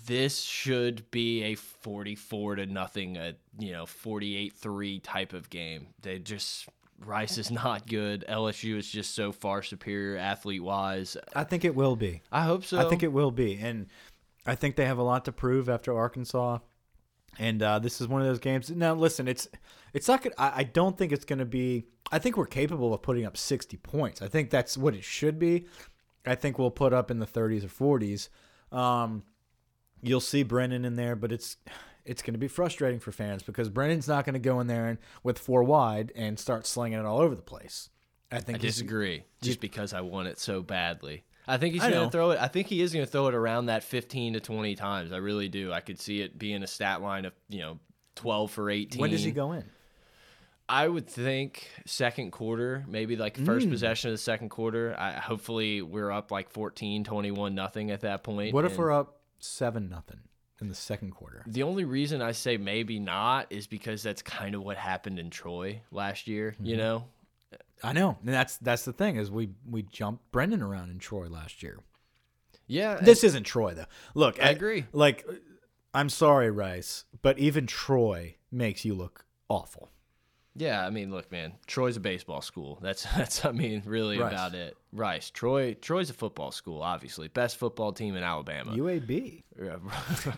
This 0.07 0.41
should 0.41 1.11
be 1.11 1.43
a 1.43 1.55
forty-four 1.55 2.57
to 2.57 2.66
nothing, 2.66 3.16
a 3.16 3.34
you 3.59 3.72
know 3.72 3.87
forty-eight-three 3.87 5.01
type 5.01 5.32
of 5.32 5.51
game. 5.51 5.89
They 6.03 6.18
just 6.18 6.68
Rice 7.05 7.39
is 7.39 7.51
not 7.51 7.87
good. 7.87 8.24
LSU 8.28 8.76
is 8.76 8.89
just 8.89 9.14
so 9.14 9.32
far 9.32 9.62
superior 9.62 10.16
athlete-wise. 10.16 11.16
I 11.34 11.45
think 11.45 11.64
it 11.64 11.74
will 11.74 11.97
be. 11.97 12.22
I 12.32 12.43
hope 12.43 12.64
so. 12.64 12.78
I 12.78 12.89
think 12.89 13.03
it 13.03 13.12
will 13.12 13.30
be, 13.30 13.59
and 13.59 13.87
I 14.47 14.55
think 14.55 14.76
they 14.76 14.87
have 14.87 14.99
a 14.99 15.03
lot 15.03 15.24
to 15.26 15.32
prove 15.32 15.68
after 15.68 15.97
Arkansas. 15.97 16.59
And 17.39 17.62
uh, 17.62 17.78
this 17.80 18.01
is 18.01 18.09
one 18.09 18.22
of 18.22 18.26
those 18.26 18.39
games. 18.39 18.70
Now, 18.70 18.95
listen, 18.95 19.28
it's 19.28 19.47
it's 19.93 20.09
not. 20.09 20.22
Gonna, 20.22 20.34
I, 20.39 20.53
I 20.57 20.62
don't 20.62 20.97
think 20.97 21.12
it's 21.12 21.26
going 21.26 21.39
to 21.39 21.45
be. 21.45 21.84
I 22.11 22.18
think 22.18 22.37
we're 22.37 22.47
capable 22.47 22.95
of 22.95 23.03
putting 23.03 23.26
up 23.26 23.37
sixty 23.37 23.76
points. 23.76 24.22
I 24.22 24.28
think 24.28 24.49
that's 24.49 24.78
what 24.78 24.95
it 24.95 25.05
should 25.05 25.39
be. 25.39 25.66
I 26.24 26.34
think 26.34 26.59
we'll 26.59 26.70
put 26.70 26.95
up 26.95 27.11
in 27.11 27.18
the 27.18 27.26
thirties 27.26 27.64
or 27.64 27.68
forties. 27.68 28.30
Um, 28.72 29.22
you'll 30.03 30.21
see 30.21 30.43
Brennan 30.43 30.85
in 30.85 30.97
there, 30.97 31.17
but 31.17 31.33
it's 31.33 31.57
it's 32.05 32.23
going 32.23 32.35
to 32.35 32.39
be 32.39 32.49
frustrating 32.49 33.01
for 33.01 33.11
fans 33.11 33.43
because 33.43 33.69
Brennan's 33.69 34.07
not 34.07 34.25
going 34.25 34.35
to 34.35 34.39
go 34.39 34.61
in 34.61 34.69
there 34.69 34.87
and 34.87 34.99
with 35.25 35.39
four 35.39 35.65
wide 35.65 36.13
and 36.15 36.39
start 36.39 36.65
slinging 36.67 36.99
it 37.01 37.05
all 37.05 37.19
over 37.21 37.35
the 37.35 37.43
place. 37.43 37.91
I 38.31 38.37
I 38.37 38.41
think 38.41 38.61
he's- 38.61 38.75
disagree. 38.75 39.25
Just 39.43 39.61
because 39.61 39.93
I 39.93 40.01
want 40.03 40.29
it 40.29 40.39
so 40.39 40.63
badly. 40.63 41.25
I 41.49 41.59
think 41.59 41.75
he's 41.75 41.83
going 41.83 41.93
to 42.05 42.11
throw 42.11 42.31
it. 42.33 42.41
I 42.41 42.49
think 42.49 42.67
he 42.67 42.81
is 42.83 42.93
going 42.93 43.05
to 43.05 43.11
throw 43.11 43.29
it 43.29 43.35
around 43.35 43.67
that 43.67 43.85
15 43.85 44.33
to 44.33 44.41
20 44.41 44.75
times. 44.75 45.13
I 45.13 45.19
really 45.19 45.49
do. 45.49 45.73
I 45.73 45.81
could 45.81 46.01
see 46.01 46.21
it 46.21 46.37
being 46.39 46.63
a 46.65 46.67
stat 46.67 47.01
line 47.03 47.25
of, 47.25 47.35
you 47.49 47.61
know, 47.61 47.79
12 48.17 48.51
for 48.51 48.69
18. 48.69 49.01
When 49.01 49.11
does 49.11 49.23
he 49.23 49.31
go 49.31 49.53
in? 49.53 49.65
I 50.69 50.89
would 50.89 51.07
think 51.09 51.69
second 51.87 52.33
quarter, 52.33 52.85
maybe 52.89 53.15
like 53.15 53.37
Mm. 53.39 53.47
first 53.47 53.71
possession 53.71 54.11
of 54.11 54.15
the 54.15 54.19
second 54.23 54.49
quarter. 54.49 54.97
I, 54.99 55.13
hopefully 55.13 55.83
we're 55.83 56.11
up 56.11 56.33
like 56.33 56.51
14, 56.51 57.05
21 57.05 57.55
nothing 57.55 57.93
at 57.93 58.01
that 58.01 58.25
point. 58.25 58.53
What 58.53 58.65
if 58.65 58.77
we're 58.77 58.91
up 58.91 59.16
seven 59.39 59.89
nothing 59.89 60.20
in 60.61 60.68
the 60.68 60.74
second 60.74 61.11
quarter? 61.12 61.43
The 61.47 61.62
only 61.62 61.84
reason 61.84 62.22
I 62.22 62.32
say 62.32 62.57
maybe 62.57 62.99
not 62.99 63.47
is 63.51 63.66
because 63.66 64.03
that's 64.03 64.22
kind 64.22 64.55
of 64.55 64.62
what 64.62 64.76
happened 64.76 65.18
in 65.18 65.30
Troy 65.30 65.82
last 65.91 66.26
year, 66.26 66.53
Mm-hmm. 66.53 66.66
you 66.66 66.76
know? 66.76 67.05
I 67.82 67.93
know, 67.93 68.16
and 68.24 68.32
that's 68.34 68.57
that's 68.57 68.84
the 68.87 68.93
thing 68.95 69.16
is 69.16 69.30
we 69.30 69.51
we 69.68 69.82
jumped 69.82 70.30
Brennan 70.32 70.62
around 70.62 70.91
in 70.91 70.99
Troy 70.99 71.26
last 71.28 71.62
year. 71.62 71.78
Yeah. 72.66 72.97
This 72.97 73.22
isn't 73.22 73.45
Troy 73.45 73.74
though. 73.74 73.84
Look, 74.14 74.43
I 74.43 74.49
agree. 74.51 74.87
Like, 74.93 75.26
I'm 75.93 76.09
sorry, 76.09 76.51
Rice, 76.51 77.05
but 77.22 77.39
even 77.39 77.66
Troy 77.66 78.37
makes 78.51 78.84
you 78.87 78.95
look 78.95 79.26
awful. 79.49 79.91
Yeah, 80.59 80.87
I 80.87 80.91
mean, 80.91 81.11
look, 81.11 81.31
man, 81.31 81.53
Troy's 81.67 81.97
a 81.97 82.01
baseball 82.01 82.41
school. 82.41 82.79
That's 82.83 83.03
that's 83.17 83.45
I 83.45 83.53
mean, 83.53 83.83
really 83.85 84.19
Rice. 84.19 84.33
about 84.33 84.55
it. 84.55 84.77
Rice, 84.93 85.31
Troy, 85.31 85.75
Troy's 85.75 86.11
a 86.11 86.15
football 86.15 86.51
school, 86.51 86.83
obviously, 86.83 87.29
best 87.29 87.57
football 87.59 87.93
team 87.93 88.17
in 88.17 88.23
Alabama. 88.23 88.73
UAB. 88.73 89.43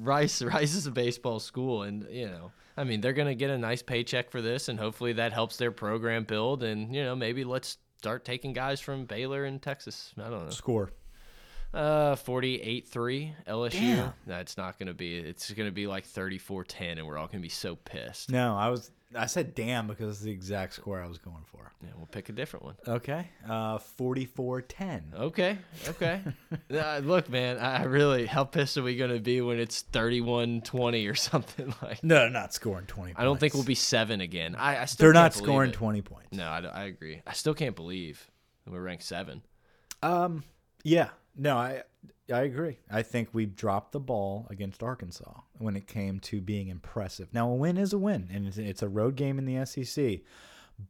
Rice, 0.00 0.42
Rice 0.42 0.74
is 0.74 0.86
a 0.86 0.90
baseball 0.90 1.40
school, 1.40 1.82
and 1.82 2.06
you 2.10 2.26
know, 2.26 2.52
I 2.76 2.84
mean, 2.84 3.00
they're 3.00 3.12
gonna 3.12 3.34
get 3.34 3.50
a 3.50 3.58
nice 3.58 3.82
paycheck 3.82 4.30
for 4.30 4.40
this, 4.40 4.68
and 4.68 4.78
hopefully 4.78 5.12
that 5.14 5.32
helps 5.32 5.56
their 5.56 5.72
program 5.72 6.24
build. 6.24 6.62
And 6.62 6.94
you 6.94 7.04
know, 7.04 7.14
maybe 7.14 7.44
let's 7.44 7.78
start 7.98 8.24
taking 8.24 8.54
guys 8.54 8.80
from 8.80 9.04
Baylor 9.04 9.44
and 9.44 9.60
Texas. 9.60 10.14
I 10.18 10.30
don't 10.30 10.44
know. 10.44 10.50
Score. 10.50 10.90
Uh, 11.72 12.16
48-3 12.16 13.32
LSU. 13.46 13.70
Damn. 13.72 14.12
That's 14.26 14.56
not 14.56 14.78
gonna 14.78 14.94
be. 14.94 15.16
It's 15.16 15.50
gonna 15.52 15.70
be 15.70 15.86
like 15.86 16.06
34-10, 16.06 16.98
and 16.98 17.06
we're 17.06 17.16
all 17.16 17.26
gonna 17.26 17.40
be 17.40 17.48
so 17.48 17.76
pissed. 17.76 18.30
No, 18.30 18.56
I 18.56 18.68
was 18.68 18.90
I 19.14 19.26
said 19.26 19.54
damn 19.56 19.88
because 19.88 20.16
it's 20.16 20.20
the 20.20 20.30
exact 20.30 20.74
score 20.74 21.00
I 21.00 21.08
was 21.08 21.18
going 21.18 21.44
for. 21.50 21.72
Yeah, 21.82 21.90
we'll 21.96 22.06
pick 22.06 22.28
a 22.28 22.32
different 22.32 22.64
one. 22.64 22.74
Okay. 22.86 23.28
Uh 23.48 23.78
44-10. 23.78 25.14
Okay. 25.14 25.58
Okay. 25.88 26.20
uh, 26.72 27.00
look, 27.02 27.28
man, 27.28 27.58
I 27.58 27.80
I 27.80 27.82
really, 27.84 28.26
how 28.26 28.44
pissed 28.44 28.76
are 28.76 28.82
we 28.82 28.96
going 28.96 29.12
to 29.12 29.20
be 29.20 29.40
when 29.40 29.58
it's 29.58 29.82
31 29.82 30.60
20 30.62 31.06
or 31.06 31.14
something 31.16 31.74
like 31.82 32.04
No, 32.04 32.28
not 32.28 32.54
scoring 32.54 32.86
20 32.86 33.14
I 33.16 33.24
don't 33.24 33.40
think 33.40 33.54
we'll 33.54 33.64
be 33.64 33.74
seven 33.74 34.20
again. 34.20 34.54
I, 34.54 34.82
I 34.82 34.84
still 34.84 35.06
They're 35.06 35.12
not 35.12 35.34
scoring 35.34 35.70
it. 35.70 35.74
20 35.74 36.02
points. 36.02 36.32
No, 36.32 36.44
I, 36.44 36.60
I 36.60 36.84
agree. 36.84 37.22
I 37.26 37.32
still 37.32 37.54
can't 37.54 37.74
believe 37.76 38.30
we're 38.66 38.82
ranked 38.82 39.04
seven. 39.04 39.42
Um, 40.02 40.44
yeah, 40.84 41.08
no, 41.40 41.56
I 41.56 41.82
I 42.32 42.42
agree. 42.42 42.78
I 42.90 43.02
think 43.02 43.30
we 43.32 43.46
dropped 43.46 43.92
the 43.92 44.00
ball 44.00 44.46
against 44.50 44.82
Arkansas 44.82 45.40
when 45.58 45.74
it 45.74 45.86
came 45.86 46.20
to 46.20 46.40
being 46.40 46.68
impressive. 46.68 47.28
Now 47.32 47.50
a 47.50 47.54
win 47.54 47.76
is 47.76 47.92
a 47.92 47.98
win, 47.98 48.28
and 48.32 48.46
it's, 48.46 48.58
it's 48.58 48.82
a 48.82 48.88
road 48.88 49.16
game 49.16 49.38
in 49.38 49.46
the 49.46 49.64
SEC, 49.64 50.20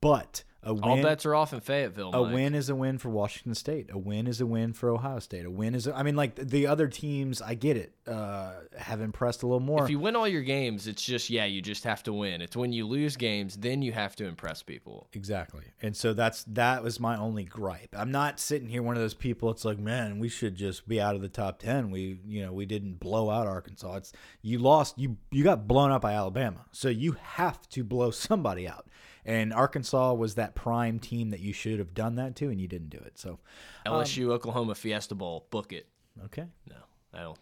but 0.00 0.42
a 0.62 0.74
win. 0.74 0.84
All 0.84 1.02
bets 1.02 1.24
are 1.24 1.34
off 1.34 1.52
in 1.52 1.60
Fayetteville. 1.60 2.10
a 2.12 2.22
Mike. 2.22 2.34
win 2.34 2.54
is 2.54 2.68
a 2.68 2.74
win 2.74 2.98
for 2.98 3.08
Washington 3.08 3.54
State. 3.54 3.90
A 3.90 3.98
win 3.98 4.26
is 4.26 4.40
a 4.40 4.46
win 4.46 4.72
for 4.72 4.90
Ohio 4.90 5.18
State. 5.18 5.46
A 5.46 5.50
win 5.50 5.74
is, 5.74 5.86
a, 5.86 5.96
I 5.96 6.02
mean, 6.02 6.16
like 6.16 6.36
the 6.36 6.66
other 6.66 6.86
teams, 6.86 7.40
I 7.40 7.54
get 7.54 7.76
it, 7.76 7.94
uh, 8.06 8.52
have 8.76 9.00
impressed 9.00 9.42
a 9.42 9.46
little 9.46 9.60
more. 9.60 9.84
If 9.84 9.90
you 9.90 9.98
win 9.98 10.16
all 10.16 10.28
your 10.28 10.42
games, 10.42 10.86
it's 10.86 11.02
just 11.02 11.30
yeah, 11.30 11.46
you 11.46 11.62
just 11.62 11.84
have 11.84 12.02
to 12.04 12.12
win. 12.12 12.42
It's 12.42 12.56
when 12.56 12.72
you 12.72 12.86
lose 12.86 13.16
games, 13.16 13.56
then 13.56 13.80
you 13.80 13.92
have 13.92 14.14
to 14.16 14.26
impress 14.26 14.62
people. 14.62 15.08
Exactly. 15.12 15.64
And 15.80 15.96
so 15.96 16.12
that's 16.12 16.44
that 16.44 16.82
was 16.82 17.00
my 17.00 17.16
only 17.16 17.44
gripe. 17.44 17.94
I'm 17.96 18.10
not 18.10 18.38
sitting 18.38 18.68
here 18.68 18.82
one 18.82 18.96
of 18.96 19.02
those 19.02 19.14
people 19.14 19.50
it's 19.50 19.64
like, 19.64 19.78
man, 19.78 20.18
we 20.18 20.28
should 20.28 20.56
just 20.56 20.86
be 20.86 21.00
out 21.00 21.14
of 21.14 21.22
the 21.22 21.28
top 21.28 21.58
10. 21.58 21.90
We, 21.90 22.20
you 22.26 22.44
know, 22.44 22.52
we 22.52 22.66
didn't 22.66 23.00
blow 23.00 23.30
out 23.30 23.46
Arkansas. 23.46 23.94
It's 23.94 24.12
you 24.42 24.58
lost 24.58 24.98
you 24.98 25.16
you 25.30 25.44
got 25.44 25.66
blown 25.66 25.90
out 25.90 26.02
by 26.02 26.12
Alabama. 26.12 26.66
So 26.72 26.88
you 26.88 27.12
have 27.12 27.68
to 27.70 27.84
blow 27.84 28.10
somebody 28.10 28.68
out. 28.68 28.86
And 29.24 29.52
Arkansas 29.52 30.14
was 30.14 30.36
that 30.36 30.54
prime 30.54 30.98
team 30.98 31.30
that 31.30 31.40
you 31.40 31.52
should 31.52 31.78
have 31.78 31.94
done 31.94 32.16
that 32.16 32.36
to 32.36 32.48
and 32.48 32.60
you 32.60 32.68
didn't 32.68 32.90
do 32.90 32.98
it. 32.98 33.18
So 33.18 33.38
LSU 33.86 34.26
um, 34.26 34.32
Oklahoma 34.32 34.74
Fiesta 34.74 35.14
Bowl, 35.14 35.46
book 35.50 35.72
it. 35.72 35.86
okay. 36.26 36.46
No, 36.68 36.76
I 37.12 37.22
don't. 37.22 37.38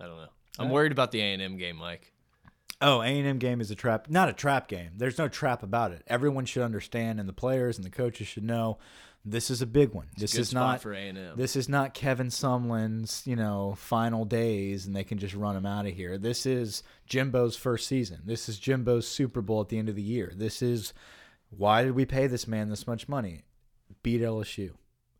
I 0.00 0.06
don't 0.06 0.16
know. 0.16 0.28
I'm 0.58 0.70
worried 0.70 0.92
about 0.92 1.10
the 1.10 1.20
A 1.20 1.32
and 1.32 1.42
M 1.42 1.56
game, 1.56 1.76
Mike. 1.76 2.12
Oh, 2.80 3.00
A&M 3.00 3.38
game 3.38 3.60
is 3.60 3.70
a 3.70 3.74
trap. 3.74 4.10
Not 4.10 4.28
a 4.28 4.32
trap 4.32 4.68
game. 4.68 4.90
There's 4.96 5.16
no 5.16 5.28
trap 5.28 5.62
about 5.62 5.92
it. 5.92 6.02
Everyone 6.06 6.44
should 6.44 6.62
understand 6.62 7.18
and 7.18 7.28
the 7.28 7.32
players 7.32 7.76
and 7.76 7.84
the 7.84 7.90
coaches 7.90 8.26
should 8.26 8.44
know 8.44 8.78
this 9.24 9.50
is 9.50 9.62
a 9.62 9.66
big 9.66 9.94
one. 9.94 10.08
this 10.16 10.32
Good 10.34 10.40
is 10.42 10.52
not 10.52 10.82
for 10.82 10.92
A 10.92 10.98
and 10.98 11.16
M. 11.16 11.36
This 11.36 11.56
is 11.56 11.68
not 11.68 11.94
Kevin 11.94 12.28
Sumlin's, 12.28 13.22
you 13.26 13.36
know, 13.36 13.74
final 13.78 14.24
days 14.24 14.86
and 14.86 14.94
they 14.94 15.04
can 15.04 15.18
just 15.18 15.34
run 15.34 15.56
him 15.56 15.64
out 15.64 15.86
of 15.86 15.94
here. 15.94 16.18
This 16.18 16.44
is 16.44 16.82
Jimbo's 17.08 17.56
first 17.56 17.88
season. 17.88 18.20
This 18.24 18.48
is 18.48 18.58
Jimbo's 18.58 19.08
Super 19.08 19.40
Bowl 19.40 19.62
at 19.62 19.70
the 19.70 19.78
end 19.78 19.88
of 19.88 19.96
the 19.96 20.02
year. 20.02 20.32
This 20.36 20.60
is 20.60 20.92
why 21.48 21.84
did 21.84 21.92
we 21.92 22.04
pay 22.04 22.26
this 22.26 22.46
man 22.46 22.68
this 22.68 22.86
much 22.86 23.08
money? 23.08 23.44
Beat 24.02 24.20
LSU. 24.20 24.72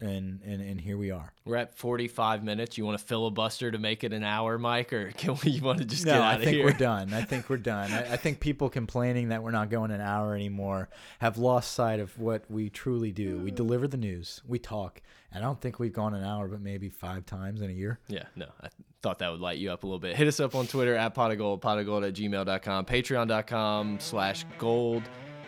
And 0.05 0.43
and 0.45 0.61
and 0.61 0.79
here 0.79 0.99
we 0.99 1.11
are. 1.11 1.33
We're 1.47 1.57
at 1.57 1.75
45 1.75 2.45
minutes. 2.45 2.77
You 2.77 2.85
want 2.85 2.99
to 2.99 3.05
filibuster 3.05 3.71
to 3.71 3.79
make 3.79 4.05
it 4.05 4.13
an 4.13 4.23
hour, 4.23 4.59
Mike, 4.59 4.93
or 4.93 5.11
can 5.17 5.37
we? 5.43 5.53
You 5.53 5.63
want 5.63 5.79
to 5.79 5.85
just 5.87 6.05
No, 6.05 6.13
get 6.13 6.21
I 6.21 6.33
out 6.35 6.39
of 6.41 6.45
think 6.45 6.57
here? 6.57 6.65
we're 6.67 6.73
done. 6.79 7.15
I 7.15 7.23
think 7.23 7.49
we're 7.49 7.57
done. 7.57 7.91
I, 7.91 8.13
I 8.13 8.17
think 8.17 8.41
people 8.41 8.69
complaining 8.69 9.31
that 9.31 9.43
we're 9.43 9.51
not 9.51 9.71
going 9.71 9.91
an 9.91 10.03
hour 10.03 10.35
anymore 10.35 10.91
have 11.21 11.39
lost 11.39 11.73
sight 11.73 12.01
of 12.01 12.19
what 12.19 12.45
we 12.51 12.69
truly 12.69 13.13
do. 13.13 13.39
We 13.39 13.51
mm. 13.51 13.55
deliver 13.55 13.89
the 13.89 13.97
news. 13.97 14.43
We 14.47 14.59
talk. 14.59 15.01
And 15.33 15.43
I 15.43 15.47
don't 15.47 15.61
think 15.61 15.79
we've 15.79 15.93
gone 15.93 16.15
an 16.15 16.23
hour, 16.23 16.49
but 16.49 16.61
maybe 16.61 16.91
five 16.91 17.25
times 17.27 17.61
in 17.63 17.71
a 17.71 17.73
year. 17.73 17.99
Yeah, 18.07 18.25
no, 18.37 18.47
I 18.61 18.69
thought 19.03 19.19
that 19.21 19.31
would 19.33 19.41
light 19.41 19.59
you 19.59 19.73
up 19.73 19.83
a 19.83 19.87
little 19.87 19.99
bit. 19.99 20.17
Hit 20.17 20.29
us 20.29 20.39
up 20.39 20.55
on 20.55 20.67
Twitter 20.67 20.95
at 20.95 21.15
pot 21.15 21.33
of 21.33 21.39
gold, 21.39 21.61
pot 21.61 21.79
of 21.79 21.87
gold 21.87 22.05
at 22.05 22.15
gmail.com, 22.15 22.85
patreon.com 22.85 23.99
slash 24.01 24.45
gold, 24.59 25.03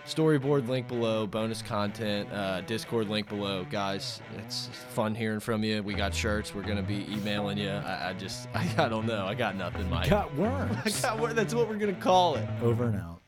storyboard 0.06 0.68
link 0.68 0.88
below, 0.88 1.26
bonus 1.26 1.62
content, 1.62 2.32
uh, 2.32 2.60
Discord 2.62 3.08
link 3.08 3.28
below. 3.28 3.66
Guys, 3.70 4.20
it's 4.38 4.68
fun 4.90 5.14
hearing 5.14 5.40
from 5.40 5.64
you. 5.64 5.82
We 5.82 5.94
got 5.94 6.14
shirts. 6.14 6.54
We're 6.54 6.62
going 6.62 6.76
to 6.76 6.82
be 6.82 7.06
emailing 7.12 7.58
you. 7.58 7.70
I, 7.70 8.10
I 8.10 8.12
just, 8.14 8.48
I, 8.54 8.68
I 8.78 8.88
don't 8.88 9.06
know. 9.06 9.26
I 9.26 9.34
got 9.34 9.56
nothing, 9.56 9.88
Mike. 9.90 10.10
Got 10.10 10.34
worms. 10.36 11.04
I 11.04 11.16
got, 11.16 11.34
that's 11.34 11.54
what 11.54 11.68
we're 11.68 11.76
going 11.76 11.94
to 11.94 12.00
call 12.00 12.36
it. 12.36 12.48
Over 12.62 12.86
and 12.86 12.96
out. 12.96 13.20